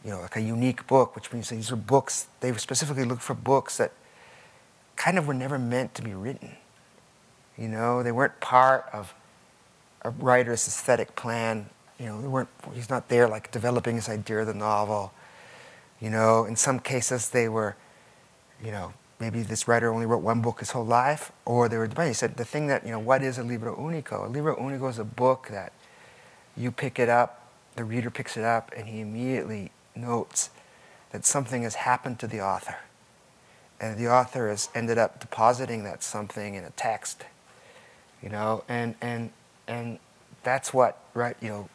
you 0.08 0.14
know, 0.14 0.22
like 0.22 0.38
a 0.38 0.42
unique 0.42 0.88
book, 0.88 1.16
which 1.16 1.34
means 1.34 1.50
these 1.50 1.70
are 1.70 1.76
books, 1.76 2.28
they 2.40 2.54
specifically 2.54 3.04
looked 3.04 3.22
for 3.22 3.34
books 3.34 3.76
that 3.76 3.92
kind 4.96 5.18
of 5.18 5.28
were 5.28 5.34
never 5.34 5.60
meant 5.60 5.94
to 5.96 6.02
be 6.02 6.14
written. 6.14 6.56
You 7.58 7.68
know, 7.68 8.02
they 8.04 8.14
weren't 8.14 8.40
part 8.40 8.86
of 8.94 9.14
a 10.04 10.12
writer's 10.12 10.66
aesthetic 10.66 11.18
plan. 11.18 11.70
You 12.00 12.06
know, 12.06 12.22
they 12.22 12.28
weren't, 12.30 12.48
he's 12.74 12.90
not 12.90 13.10
there 13.10 13.28
like 13.28 13.52
developing 13.52 13.96
his 13.96 14.08
idea 14.08 14.40
of 14.40 14.48
the 14.48 14.54
novel. 14.54 15.12
You 16.00 16.10
know, 16.10 16.46
in 16.46 16.56
some 16.56 16.80
cases 16.80 17.30
they 17.30 17.50
were, 17.50 17.76
you 18.64 18.72
know, 18.72 18.94
maybe 19.20 19.42
this 19.42 19.68
writer 19.68 19.92
only 19.92 20.06
wrote 20.06 20.22
one 20.22 20.40
book 20.40 20.60
his 20.60 20.72
whole 20.72 20.86
life, 20.86 21.34
or 21.44 21.68
they 21.68 21.76
were 21.76 21.90
He 22.06 22.14
said 22.14 22.38
the 22.38 22.46
thing 22.46 22.68
that, 22.68 22.86
you 22.86 22.92
know, 22.92 23.00
what 23.00 23.24
is 23.24 23.38
a 23.38 23.44
libro 23.44 23.76
unico? 23.76 24.26
A 24.26 24.30
libro 24.30 24.56
unico 24.56 24.90
is 24.90 25.00
a 25.00 25.04
book 25.04 25.50
that 25.52 25.74
you 26.56 26.72
pick 26.72 26.98
it 26.98 27.10
up, 27.10 27.52
the 27.76 27.84
reader 27.84 28.10
picks 28.10 28.38
it 28.38 28.46
up, 28.46 28.72
and 28.78 28.88
he 28.88 29.02
immediately 29.02 29.72
notes 29.98 30.50
that 31.12 31.26
something 31.26 31.64
has 31.64 31.76
happened 31.76 32.20
to 32.20 32.28
the 32.28 32.42
author. 32.42 32.78
And 33.80 33.98
the 33.98 34.08
author 34.08 34.50
has 34.50 34.70
ended 34.74 34.98
up 34.98 35.20
depositing 35.20 35.84
that 35.84 36.04
something 36.04 36.56
in 36.56 36.64
a 36.64 36.72
text, 36.72 37.24
you 38.22 38.30
know, 38.30 38.64
and, 38.68 38.96
and, 39.02 39.32
and 39.68 40.00
that's 40.44 40.74
what, 40.74 41.00
right, 41.14 41.38
you 41.42 41.50
know, 41.50 41.70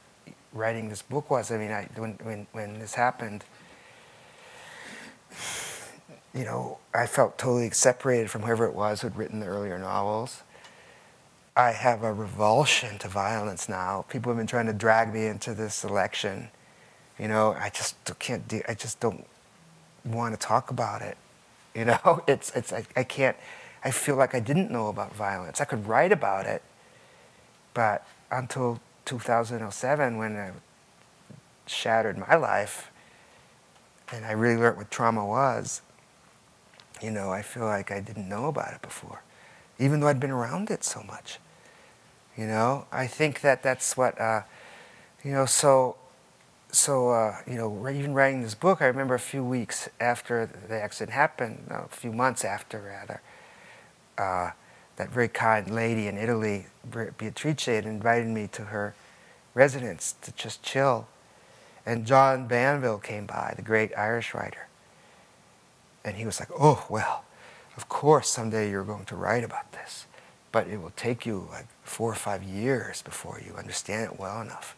writing 0.52 0.88
this 0.88 1.02
book 1.02 1.30
was. 1.30 1.50
I 1.52 1.58
mean, 1.58 1.70
I, 1.70 1.88
when, 1.96 2.12
when, 2.22 2.46
when 2.52 2.78
this 2.78 2.94
happened, 2.94 3.44
you 6.34 6.44
know, 6.44 6.78
I 6.94 7.06
felt 7.06 7.38
totally 7.38 7.70
separated 7.70 8.30
from 8.30 8.42
whoever 8.42 8.66
it 8.66 8.74
was 8.74 9.02
who'd 9.02 9.16
written 9.16 9.40
the 9.40 9.46
earlier 9.46 9.78
novels. 9.78 10.42
I 11.54 11.72
have 11.72 12.02
a 12.02 12.12
revulsion 12.12 12.98
to 12.98 13.08
violence 13.08 13.68
now. 13.68 14.06
People 14.08 14.30
have 14.32 14.38
been 14.38 14.46
trying 14.46 14.66
to 14.66 14.72
drag 14.72 15.12
me 15.12 15.26
into 15.26 15.52
this 15.52 15.84
election. 15.84 16.48
You 17.18 17.28
know, 17.28 17.56
I 17.58 17.70
just 17.70 17.96
can't 18.18 18.46
do, 18.48 18.62
I 18.68 18.74
just 18.74 19.00
don't 19.00 19.26
want 20.04 20.38
to 20.38 20.46
talk 20.46 20.70
about 20.70 21.02
it. 21.02 21.16
You 21.74 21.86
know, 21.86 22.22
it's, 22.26 22.54
it's, 22.54 22.70
I, 22.70 22.84
I 22.94 23.02
can't, 23.02 23.34
I 23.82 23.92
feel 23.92 24.16
like 24.16 24.34
I 24.34 24.40
didn't 24.40 24.70
know 24.70 24.88
about 24.88 25.14
violence. 25.14 25.58
I 25.58 25.64
could 25.64 25.88
write 25.88 26.12
about 26.12 26.44
it, 26.44 26.60
but 27.72 28.06
until 28.30 28.78
2007 29.06 30.18
when 30.18 30.36
it 30.36 30.52
shattered 31.66 32.18
my 32.18 32.34
life 32.34 32.90
and 34.12 34.26
I 34.26 34.32
really 34.32 34.60
learned 34.60 34.76
what 34.76 34.90
trauma 34.90 35.24
was, 35.24 35.80
you 37.00 37.10
know, 37.10 37.30
I 37.30 37.42
feel 37.42 37.64
like 37.64 37.90
I 37.90 38.00
didn't 38.00 38.28
know 38.28 38.46
about 38.46 38.74
it 38.74 38.82
before, 38.82 39.22
even 39.78 40.00
though 40.00 40.08
I'd 40.08 40.20
been 40.20 40.30
around 40.30 40.70
it 40.70 40.84
so 40.84 41.02
much. 41.02 41.38
You 42.36 42.46
know, 42.46 42.86
I 42.92 43.06
think 43.06 43.40
that 43.40 43.62
that's 43.62 43.96
what, 43.96 44.20
uh, 44.20 44.42
you 45.24 45.32
know, 45.32 45.46
so, 45.46 45.96
so, 46.72 47.10
uh, 47.10 47.36
you 47.46 47.56
know, 47.56 47.88
even 47.90 48.14
writing 48.14 48.42
this 48.42 48.54
book, 48.54 48.80
I 48.80 48.86
remember 48.86 49.14
a 49.14 49.20
few 49.20 49.44
weeks 49.44 49.90
after 50.00 50.46
the 50.68 50.80
accident 50.80 51.12
happened, 51.12 51.66
a 51.68 51.86
few 51.88 52.12
months 52.12 52.46
after 52.46 52.80
rather, 52.80 53.20
uh, 54.16 54.52
that 54.96 55.10
very 55.10 55.28
kind 55.28 55.70
lady 55.70 56.08
in 56.08 56.16
Italy, 56.16 56.66
Beatrice, 57.18 57.66
had 57.66 57.84
invited 57.84 58.26
me 58.26 58.48
to 58.52 58.62
her 58.64 58.94
residence 59.52 60.14
to 60.22 60.32
just 60.32 60.62
chill. 60.62 61.06
And 61.84 62.06
John 62.06 62.46
Banville 62.46 62.98
came 62.98 63.26
by, 63.26 63.52
the 63.54 63.62
great 63.62 63.96
Irish 63.96 64.32
writer. 64.32 64.68
And 66.04 66.16
he 66.16 66.24
was 66.24 66.40
like, 66.40 66.50
oh, 66.58 66.86
well, 66.88 67.24
of 67.76 67.88
course 67.90 68.30
someday 68.30 68.70
you're 68.70 68.84
going 68.84 69.04
to 69.06 69.16
write 69.16 69.44
about 69.44 69.72
this. 69.72 70.06
But 70.52 70.68
it 70.68 70.80
will 70.80 70.92
take 70.96 71.26
you 71.26 71.48
like 71.50 71.66
four 71.82 72.10
or 72.10 72.14
five 72.14 72.42
years 72.42 73.02
before 73.02 73.42
you 73.44 73.56
understand 73.56 74.12
it 74.12 74.18
well 74.18 74.40
enough. 74.40 74.74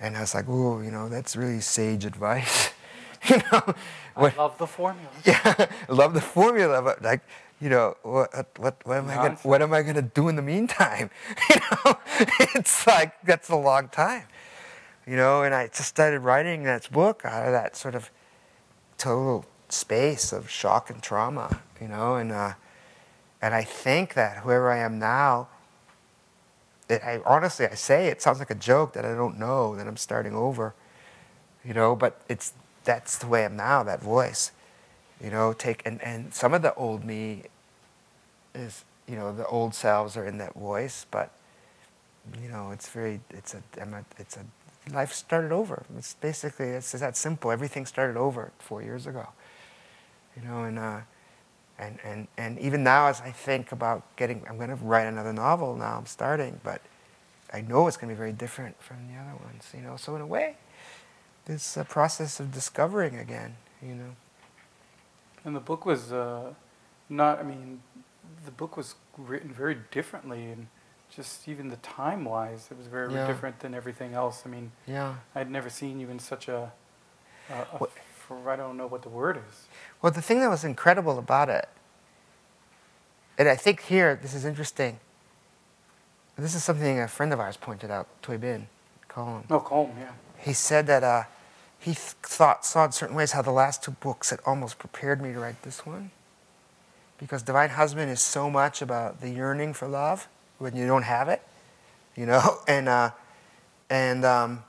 And 0.00 0.16
I 0.16 0.20
was 0.20 0.34
like, 0.34 0.46
oh, 0.48 0.80
you 0.80 0.90
know, 0.90 1.08
that's 1.08 1.36
really 1.36 1.60
sage 1.60 2.04
advice. 2.04 2.70
you 3.28 3.36
know, 3.36 3.74
what, 4.14 4.34
I 4.34 4.36
love 4.36 4.58
the 4.58 4.66
formula. 4.66 5.08
Yeah, 5.24 5.66
I 5.88 5.92
love 5.92 6.14
the 6.14 6.20
formula, 6.20 6.82
but 6.82 7.02
like, 7.02 7.20
you 7.60 7.68
know, 7.68 7.96
what, 8.02 8.32
what, 8.58 8.76
what 8.84 8.98
am 8.98 9.08
I 9.08 9.14
gonna, 9.16 9.38
what 9.42 9.62
am 9.62 9.72
I 9.72 9.82
going 9.82 9.96
to 9.96 10.02
do 10.02 10.28
in 10.28 10.36
the 10.36 10.42
meantime? 10.42 11.10
you 11.50 11.56
know, 11.56 11.98
it's 12.54 12.86
like 12.86 13.20
that's 13.22 13.48
a 13.48 13.56
long 13.56 13.88
time. 13.88 14.24
You 15.06 15.16
know, 15.16 15.42
and 15.42 15.54
I 15.54 15.68
just 15.68 15.86
started 15.88 16.20
writing 16.20 16.64
that 16.64 16.90
book 16.92 17.22
out 17.24 17.46
of 17.46 17.52
that 17.52 17.76
sort 17.76 17.94
of 17.94 18.10
total 18.98 19.46
space 19.68 20.32
of 20.32 20.50
shock 20.50 20.90
and 20.90 21.02
trauma, 21.02 21.60
you 21.80 21.88
know, 21.88 22.16
and 22.16 22.30
uh, 22.30 22.52
and 23.40 23.54
I 23.54 23.62
think 23.62 24.14
that 24.14 24.38
whoever 24.38 24.70
I 24.70 24.78
am 24.78 24.98
now, 24.98 25.48
it, 26.88 27.02
I 27.04 27.20
honestly 27.24 27.66
I 27.66 27.74
say 27.74 28.08
it 28.08 28.22
sounds 28.22 28.38
like 28.38 28.50
a 28.50 28.54
joke 28.54 28.92
that 28.94 29.04
I 29.04 29.14
don't 29.14 29.38
know 29.38 29.76
that 29.76 29.86
I'm 29.86 29.96
starting 29.96 30.34
over, 30.34 30.74
you 31.64 31.74
know, 31.74 31.94
but 31.96 32.20
it's 32.28 32.52
that's 32.84 33.18
the 33.18 33.26
way 33.26 33.44
I'm 33.44 33.56
now. 33.56 33.82
That 33.82 34.00
voice, 34.00 34.52
you 35.22 35.30
know, 35.30 35.52
take 35.52 35.82
and 35.86 36.02
and 36.02 36.34
some 36.34 36.54
of 36.54 36.62
the 36.62 36.74
old 36.74 37.04
me 37.04 37.44
is 38.54 38.84
you 39.06 39.16
know 39.16 39.34
the 39.34 39.46
old 39.46 39.74
selves 39.74 40.16
are 40.16 40.26
in 40.26 40.38
that 40.38 40.54
voice, 40.54 41.06
but 41.10 41.30
you 42.42 42.48
know 42.48 42.70
it's 42.70 42.88
very 42.88 43.20
it's 43.30 43.54
a, 43.54 43.62
a 43.80 44.04
it's 44.18 44.36
a 44.36 44.44
life 44.94 45.12
started 45.12 45.52
over. 45.52 45.84
It's 45.96 46.14
basically 46.14 46.68
it's 46.68 46.92
that 46.92 47.16
simple. 47.16 47.50
Everything 47.50 47.86
started 47.86 48.16
over 48.16 48.52
four 48.58 48.82
years 48.82 49.06
ago 49.06 49.28
you 50.40 50.48
know, 50.48 50.64
and, 50.64 50.78
uh, 50.78 51.00
and, 51.78 51.98
and, 52.04 52.28
and 52.36 52.58
even 52.58 52.82
now 52.82 53.06
as 53.06 53.20
I 53.20 53.30
think 53.30 53.72
about 53.72 54.04
getting, 54.16 54.42
I'm 54.48 54.56
going 54.56 54.70
to 54.70 54.76
write 54.76 55.06
another 55.06 55.32
novel 55.32 55.76
now, 55.76 55.96
I'm 55.96 56.06
starting, 56.06 56.60
but 56.64 56.82
I 57.52 57.60
know 57.60 57.86
it's 57.86 57.96
going 57.96 58.08
to 58.08 58.14
be 58.14 58.18
very 58.18 58.32
different 58.32 58.80
from 58.82 58.96
the 59.08 59.18
other 59.18 59.36
ones, 59.44 59.70
you 59.74 59.80
know. 59.80 59.96
So 59.96 60.14
in 60.16 60.20
a 60.20 60.26
way, 60.26 60.56
it's 61.46 61.76
a 61.76 61.84
process 61.84 62.40
of 62.40 62.52
discovering 62.52 63.16
again, 63.16 63.56
you 63.82 63.94
know. 63.94 64.16
And 65.44 65.54
the 65.54 65.60
book 65.60 65.86
was 65.86 66.12
uh, 66.12 66.52
not, 67.08 67.38
I 67.38 67.42
mean, 67.42 67.80
the 68.44 68.50
book 68.50 68.76
was 68.76 68.96
written 69.16 69.50
very 69.50 69.78
differently 69.90 70.46
and 70.50 70.66
just 71.14 71.48
even 71.48 71.68
the 71.68 71.76
time 71.76 72.24
wise, 72.24 72.68
it 72.70 72.76
was 72.76 72.86
very 72.86 73.12
yeah. 73.14 73.26
different 73.26 73.60
than 73.60 73.74
everything 73.74 74.14
else. 74.14 74.42
I 74.44 74.50
mean, 74.50 74.72
yeah. 74.86 75.14
I'd 75.34 75.50
never 75.50 75.70
seen 75.70 76.00
you 76.00 76.10
in 76.10 76.18
such 76.18 76.48
a, 76.48 76.70
a, 77.50 77.54
a 77.54 77.86
for, 78.28 78.50
I 78.50 78.56
don't 78.56 78.76
know 78.76 78.86
what 78.86 79.02
the 79.02 79.08
word 79.08 79.38
is. 79.38 79.66
Well, 80.02 80.12
the 80.12 80.20
thing 80.20 80.40
that 80.40 80.50
was 80.50 80.62
incredible 80.62 81.18
about 81.18 81.48
it, 81.48 81.66
and 83.38 83.48
I 83.48 83.56
think 83.56 83.82
here, 83.84 84.18
this 84.20 84.34
is 84.34 84.44
interesting. 84.44 85.00
This 86.36 86.54
is 86.54 86.62
something 86.62 87.00
a 87.00 87.08
friend 87.08 87.32
of 87.32 87.40
ours 87.40 87.56
pointed 87.56 87.90
out, 87.90 88.06
Tóibín, 88.22 88.64
Colm. 89.08 89.44
Oh, 89.50 89.60
Colm, 89.60 89.90
yeah. 89.98 90.12
He 90.36 90.52
said 90.52 90.86
that 90.86 91.02
uh, 91.02 91.24
he 91.78 91.92
th- 91.92 92.14
thought, 92.22 92.64
saw 92.64 92.84
in 92.84 92.92
certain 92.92 93.16
ways 93.16 93.32
how 93.32 93.42
the 93.42 93.50
last 93.50 93.82
two 93.82 93.92
books 93.92 94.30
had 94.30 94.40
almost 94.44 94.78
prepared 94.78 95.22
me 95.22 95.32
to 95.32 95.40
write 95.40 95.62
this 95.62 95.86
one. 95.86 96.10
Because 97.16 97.42
Divine 97.42 97.70
Husband 97.70 98.10
is 98.10 98.20
so 98.20 98.50
much 98.50 98.82
about 98.82 99.20
the 99.20 99.30
yearning 99.30 99.72
for 99.72 99.88
love 99.88 100.28
when 100.58 100.76
you 100.76 100.86
don't 100.86 101.02
have 101.02 101.28
it, 101.28 101.42
you 102.14 102.26
know, 102.26 102.58
and, 102.68 102.88
uh, 102.88 103.10
and, 103.90 104.24
um, 104.24 104.62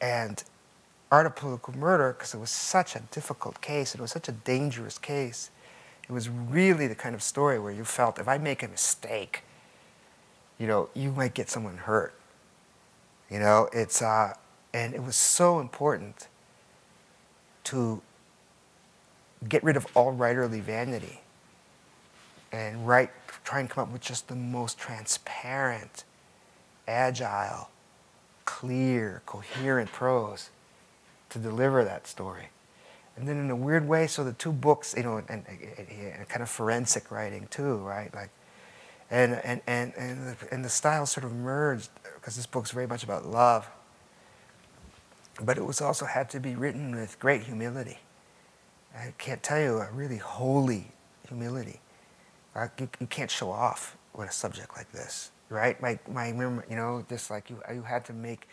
and 0.00 0.44
art 1.10 1.26
of 1.26 1.36
political 1.36 1.76
murder, 1.76 2.12
because 2.12 2.34
it 2.34 2.38
was 2.38 2.50
such 2.50 2.96
a 2.96 3.00
difficult 3.10 3.60
case, 3.60 3.94
it 3.94 4.00
was 4.00 4.10
such 4.10 4.28
a 4.28 4.32
dangerous 4.32 4.98
case, 4.98 5.50
it 6.08 6.12
was 6.12 6.28
really 6.28 6.86
the 6.86 6.94
kind 6.94 7.14
of 7.14 7.22
story 7.22 7.58
where 7.58 7.72
you 7.72 7.84
felt 7.84 8.18
if 8.18 8.28
I 8.28 8.38
make 8.38 8.62
a 8.62 8.68
mistake, 8.68 9.42
you 10.58 10.66
know, 10.66 10.88
you 10.94 11.10
might 11.10 11.34
get 11.34 11.48
someone 11.48 11.78
hurt. 11.78 12.14
You 13.30 13.38
know, 13.38 13.68
it's, 13.72 14.02
uh, 14.02 14.34
and 14.72 14.94
it 14.94 15.02
was 15.02 15.16
so 15.16 15.60
important 15.60 16.28
to 17.64 18.02
get 19.48 19.64
rid 19.64 19.76
of 19.76 19.86
all 19.94 20.14
writerly 20.14 20.60
vanity 20.60 21.20
and 22.52 22.86
write, 22.86 23.10
try 23.42 23.60
and 23.60 23.68
come 23.68 23.82
up 23.82 23.92
with 23.92 24.02
just 24.02 24.28
the 24.28 24.36
most 24.36 24.78
transparent, 24.78 26.04
agile, 26.86 27.70
clear, 28.44 29.22
coherent 29.26 29.90
prose 29.90 30.50
to 31.34 31.40
deliver 31.40 31.84
that 31.84 32.06
story. 32.06 32.48
And 33.16 33.28
then 33.28 33.36
in 33.36 33.50
a 33.50 33.56
weird 33.56 33.86
way, 33.86 34.06
so 34.06 34.22
the 34.24 34.32
two 34.32 34.52
books, 34.52 34.94
you 34.96 35.02
know, 35.02 35.18
and, 35.18 35.26
and, 35.28 35.44
and 35.78 36.28
kind 36.28 36.42
of 36.42 36.48
forensic 36.48 37.10
writing 37.10 37.48
too, 37.50 37.76
right? 37.78 38.12
Like, 38.14 38.30
and 39.10 39.34
and 39.44 39.60
and 39.66 39.92
and 39.96 40.28
the, 40.28 40.36
and 40.52 40.64
the 40.64 40.68
styles 40.68 41.10
sort 41.10 41.24
of 41.24 41.32
merged 41.32 41.90
because 42.14 42.36
this 42.36 42.46
book's 42.46 42.70
very 42.70 42.86
much 42.86 43.04
about 43.04 43.26
love. 43.26 43.68
But 45.40 45.58
it 45.58 45.64
was 45.64 45.80
also 45.80 46.06
had 46.06 46.30
to 46.30 46.40
be 46.40 46.54
written 46.54 46.94
with 46.94 47.18
great 47.18 47.42
humility. 47.42 47.98
I 48.96 49.12
can't 49.18 49.42
tell 49.42 49.60
you 49.60 49.78
a 49.78 49.90
really 49.90 50.18
holy 50.18 50.92
humility. 51.28 51.80
Like 52.54 52.80
you, 52.80 52.88
you 53.00 53.06
can't 53.08 53.30
show 53.30 53.50
off 53.50 53.96
with 54.16 54.28
a 54.28 54.32
subject 54.32 54.76
like 54.76 54.90
this, 54.92 55.32
right? 55.50 55.80
My 55.82 55.98
my 56.08 56.28
you 56.28 56.62
know, 56.70 57.04
just 57.08 57.30
like 57.30 57.50
you 57.50 57.60
you 57.72 57.82
had 57.82 58.04
to 58.06 58.12
make, 58.12 58.48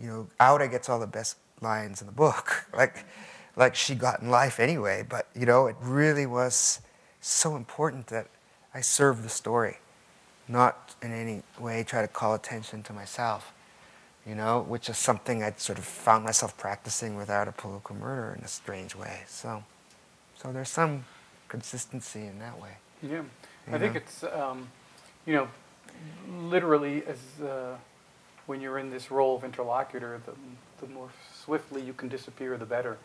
you 0.00 0.06
know, 0.06 0.28
Aura 0.38 0.68
gets 0.68 0.88
all 0.88 1.00
the 1.00 1.06
best 1.06 1.36
lines 1.60 2.00
in 2.00 2.06
the 2.06 2.12
book. 2.12 2.66
Like, 2.76 3.04
like 3.56 3.74
she 3.74 3.94
got 3.94 4.20
in 4.22 4.30
life 4.30 4.60
anyway. 4.60 5.04
But 5.08 5.28
you 5.34 5.46
know, 5.46 5.66
it 5.66 5.76
really 5.80 6.26
was 6.26 6.80
so 7.20 7.56
important 7.56 8.06
that 8.08 8.28
I 8.74 8.80
serve 8.80 9.22
the 9.22 9.28
story, 9.28 9.78
not 10.46 10.94
in 11.02 11.12
any 11.12 11.42
way 11.58 11.82
try 11.82 12.02
to 12.02 12.08
call 12.08 12.34
attention 12.34 12.82
to 12.84 12.92
myself. 12.92 13.52
You 14.26 14.34
know, 14.34 14.60
which 14.60 14.90
is 14.90 14.98
something 14.98 15.42
I'd 15.42 15.58
sort 15.58 15.78
of 15.78 15.86
found 15.86 16.24
myself 16.24 16.56
practicing 16.58 17.16
with 17.16 17.30
Art 17.30 17.48
of 17.48 17.56
Political 17.56 17.96
Murder 17.96 18.36
in 18.38 18.44
a 18.44 18.48
strange 18.48 18.94
way. 18.94 19.22
So, 19.26 19.64
so 20.36 20.52
there's 20.52 20.68
some 20.68 21.04
consistency 21.48 22.26
in 22.26 22.38
that 22.38 22.60
way. 22.60 22.76
Yeah, 23.02 23.22
I 23.68 23.72
You 23.72 23.78
think 23.78 23.96
it's, 23.96 24.24
um, 24.24 24.68
you 25.24 25.32
know, 25.32 25.48
literally 26.28 27.02
as 27.06 27.18
uh, 27.42 27.76
when 28.48 28.62
you're 28.62 28.78
in 28.78 28.88
this 28.88 29.10
role 29.10 29.36
of 29.36 29.44
interlocutor, 29.44 30.20
the, 30.24 30.32
the 30.84 30.90
more 30.92 31.10
swiftly 31.44 31.82
you 31.82 31.92
can 31.92 32.08
disappear, 32.08 32.56
the 32.56 32.64
better. 32.64 32.96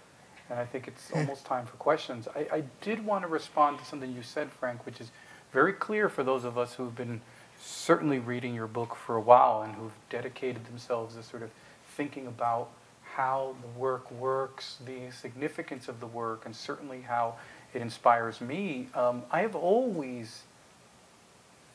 And 0.50 0.58
I 0.58 0.66
think 0.66 0.88
it's 0.88 1.12
almost 1.14 1.46
time 1.46 1.66
for 1.66 1.76
questions. 1.76 2.30
I, 2.34 2.48
I 2.52 2.64
did 2.80 3.06
want 3.06 3.24
to 3.24 3.28
respond 3.28 3.78
to 3.80 3.86
something 3.86 4.14
you 4.16 4.24
said, 4.24 4.50
Frank, 4.50 4.86
which 4.86 5.02
is 5.02 5.12
very 5.52 5.74
clear 5.74 6.08
for 6.08 6.24
those 6.24 6.46
of 6.46 6.58
us 6.58 6.76
who've 6.76 6.96
been 6.96 7.20
certainly 7.62 8.20
reading 8.20 8.56
your 8.56 8.68
book 8.68 8.96
for 8.96 9.18
a 9.18 9.22
while 9.22 9.64
and 9.64 9.76
who've 9.76 9.92
dedicated 10.10 10.66
themselves 10.66 11.16
to 11.16 11.24
sort 11.24 11.44
of 11.44 11.50
thinking 11.98 12.26
about 12.26 12.70
how 13.04 13.54
the 13.62 13.80
work 13.80 14.10
works, 14.12 14.78
the 14.86 15.12
significance 15.12 15.90
of 15.90 16.00
the 16.00 16.08
work, 16.08 16.46
and 16.46 16.56
certainly 16.56 17.02
how 17.02 17.36
it 17.74 17.82
inspires 17.82 18.40
me. 18.40 18.88
Um, 18.96 19.24
I 19.30 19.42
have 19.42 19.56
always 19.56 20.44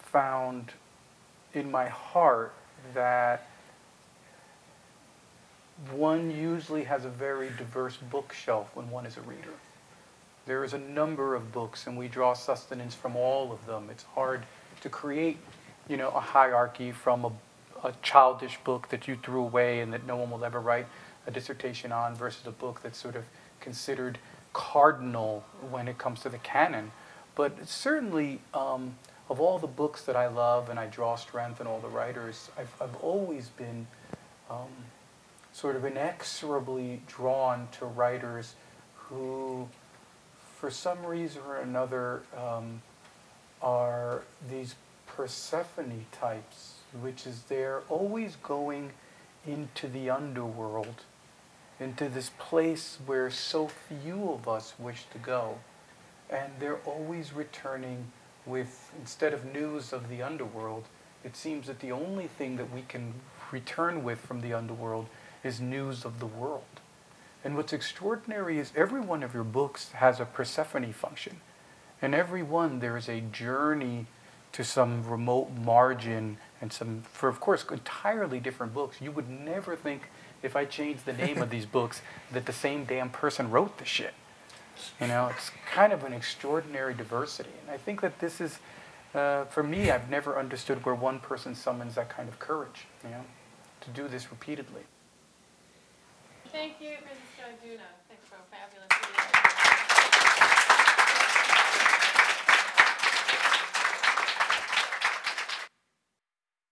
found 0.01 0.73
in 1.53 1.71
my 1.71 1.89
heart 1.89 2.55
that 2.95 3.48
one 5.93 6.31
usually 6.31 6.85
has 6.85 7.05
a 7.05 7.09
very 7.09 7.51
diverse 7.57 7.97
bookshelf 7.97 8.70
when 8.74 8.91
one 8.91 9.07
is 9.07 9.16
a 9.16 9.20
reader. 9.22 9.53
There 10.47 10.64
is 10.64 10.72
a 10.72 10.79
number 10.79 11.35
of 11.35 11.53
books, 11.53 11.87
and 11.87 11.97
we 11.97 12.09
draw 12.09 12.33
sustenance 12.33 12.95
from 12.95 13.16
all 13.16 13.53
of 13.53 13.64
them. 13.66 13.89
It's 13.91 14.03
hard 14.03 14.43
to 14.81 14.89
create, 14.89 15.39
you 15.89 15.97
know, 15.97 16.09
a 16.09 16.20
hierarchy 16.20 16.91
from 16.91 17.24
a, 17.24 17.33
a 17.85 17.93
childish 18.03 18.59
book 18.64 18.89
that 18.89 19.07
you 19.07 19.16
threw 19.16 19.43
away 19.43 19.81
and 19.81 19.93
that 19.93 20.07
no 20.07 20.16
one 20.16 20.31
will 20.31 20.45
ever 20.45 20.61
write 20.61 20.87
a 21.26 21.31
dissertation 21.31 21.93
on 21.93 22.14
versus 22.14 22.47
a 22.47 22.51
book 22.51 22.81
that's 22.83 22.99
sort 22.99 23.14
of 23.14 23.24
considered 23.61 24.18
cardinal 24.53 25.45
when 25.70 25.87
it 25.87 25.99
comes 25.99 26.20
to 26.20 26.29
the 26.29 26.39
canon. 26.39 26.91
But 27.35 27.68
certainly, 27.68 28.41
um, 28.55 28.97
of 29.31 29.41
all 29.41 29.59
the 29.59 29.66
books 29.66 30.03
that 30.03 30.16
I 30.16 30.26
love 30.26 30.70
and 30.70 30.79
I 30.79 30.87
draw 30.87 31.16
strength 31.16 31.61
in 31.61 31.66
all 31.66 31.79
the 31.79 31.89
writers, 31.89 32.51
I've, 32.59 32.72
I've 32.81 32.97
always 32.97 33.51
been 33.51 33.87
um, 34.51 34.68
sort 35.53 35.77
of 35.77 35.85
inexorably 35.85 37.03
drawn 37.07 37.69
to 37.73 37.87
writers 37.87 38.55
who, 38.95 39.69
for 40.57 40.71
some 40.71 41.05
reason 41.05 41.43
or 41.47 41.57
another, 41.57 42.23
um, 42.37 42.83
are 43.61 44.23
these 44.49 44.75
Persephone 45.07 46.07
types, 46.13 46.75
which 47.01 47.27
is 47.27 47.43
they're 47.49 47.83
always 47.89 48.37
going 48.37 48.93
into 49.47 49.89
the 49.89 50.11
underworld, 50.11 51.03
into 51.81 52.09
this 52.09 52.31
place 52.39 52.99
where 53.07 53.31
so 53.31 53.69
few 53.69 54.31
of 54.31 54.47
us 54.47 54.75
wish 54.79 55.07
to 55.13 55.19
go. 55.19 55.59
And 56.31 56.53
they're 56.61 56.81
always 56.85 57.33
returning 57.33 58.13
with, 58.47 58.93
instead 59.01 59.33
of 59.33 59.45
news 59.45 59.93
of 59.93 60.09
the 60.09 60.23
underworld, 60.23 60.85
it 61.25 61.37
seems 61.37 61.67
that 61.67 61.81
the 61.81 61.91
only 61.91 62.27
thing 62.27 62.57
that 62.57 62.73
we 62.73 62.83
can 62.83 63.15
return 63.51 64.05
with 64.05 64.21
from 64.21 64.41
the 64.41 64.53
underworld 64.53 65.07
is 65.45 65.61
news 65.61 66.05
of 66.05 66.20
the 66.20 66.26
world. 66.26 66.64
And 67.45 67.57
what's 67.57 67.72
extraordinary 67.72 68.59
is 68.59 68.72
every 68.76 69.01
one 69.01 69.22
of 69.22 69.34
your 69.34 69.45
books 69.45 69.93
has 69.93 70.20
a 70.20 70.24
Persephone 70.24 70.93
function. 70.93 71.41
In 72.03 72.14
every 72.14 72.43
one, 72.43 72.80
there 72.80 72.97
is 72.97 73.09
a 73.09 73.20
journey 73.20 74.07
to 74.53 74.64
some 74.64 75.09
remote 75.09 75.51
margin 75.53 76.39
and 76.61 76.72
some, 76.72 77.03
for 77.12 77.28
of 77.28 77.41
course, 77.41 77.64
entirely 77.70 78.41
different 78.41 78.74
books. 78.74 79.01
You 79.01 79.12
would 79.12 79.28
never 79.28 79.76
think, 79.76 80.03
if 80.43 80.57
I 80.57 80.64
changed 80.64 81.05
the 81.05 81.12
name 81.12 81.41
of 81.41 81.51
these 81.51 81.66
books, 81.66 82.03
that 82.32 82.47
the 82.47 82.53
same 82.53 82.84
damn 82.84 83.11
person 83.11 83.51
wrote 83.51 83.78
the 83.78 83.84
shit. 83.84 84.14
You 85.01 85.09
know, 85.09 85.28
it's 85.28 85.51
kind 85.72 85.93
of 85.93 86.05
an 86.05 86.12
extraordinary 86.12 86.95
diversity. 86.95 87.51
And 87.62 87.70
I 87.70 87.76
think 87.76 88.01
that 88.01 88.20
this 88.20 88.41
is, 88.41 88.59
uh, 89.14 89.45
for 89.47 89.62
me, 89.62 89.91
I've 89.91 90.09
never 90.09 90.39
understood 90.39 90.84
where 90.84 90.95
one 90.95 91.18
person 91.18 91.55
summons 91.55 91.97
that 91.97 92.09
kind 92.09 92.28
of 92.28 92.39
courage, 92.39 92.86
you 93.03 93.11
know, 93.11 93.24
to 93.80 93.91
do 93.91 94.07
this 94.07 94.30
repeatedly. 94.30 94.82
Thank 96.51 96.81
you, 96.81 96.97
Francisco 97.05 97.45
Junot. 97.63 97.81
Thanks 98.09 98.27
for 98.27 98.37
a 98.37 98.47
fabulous 98.51 98.89
reading. 98.91 99.28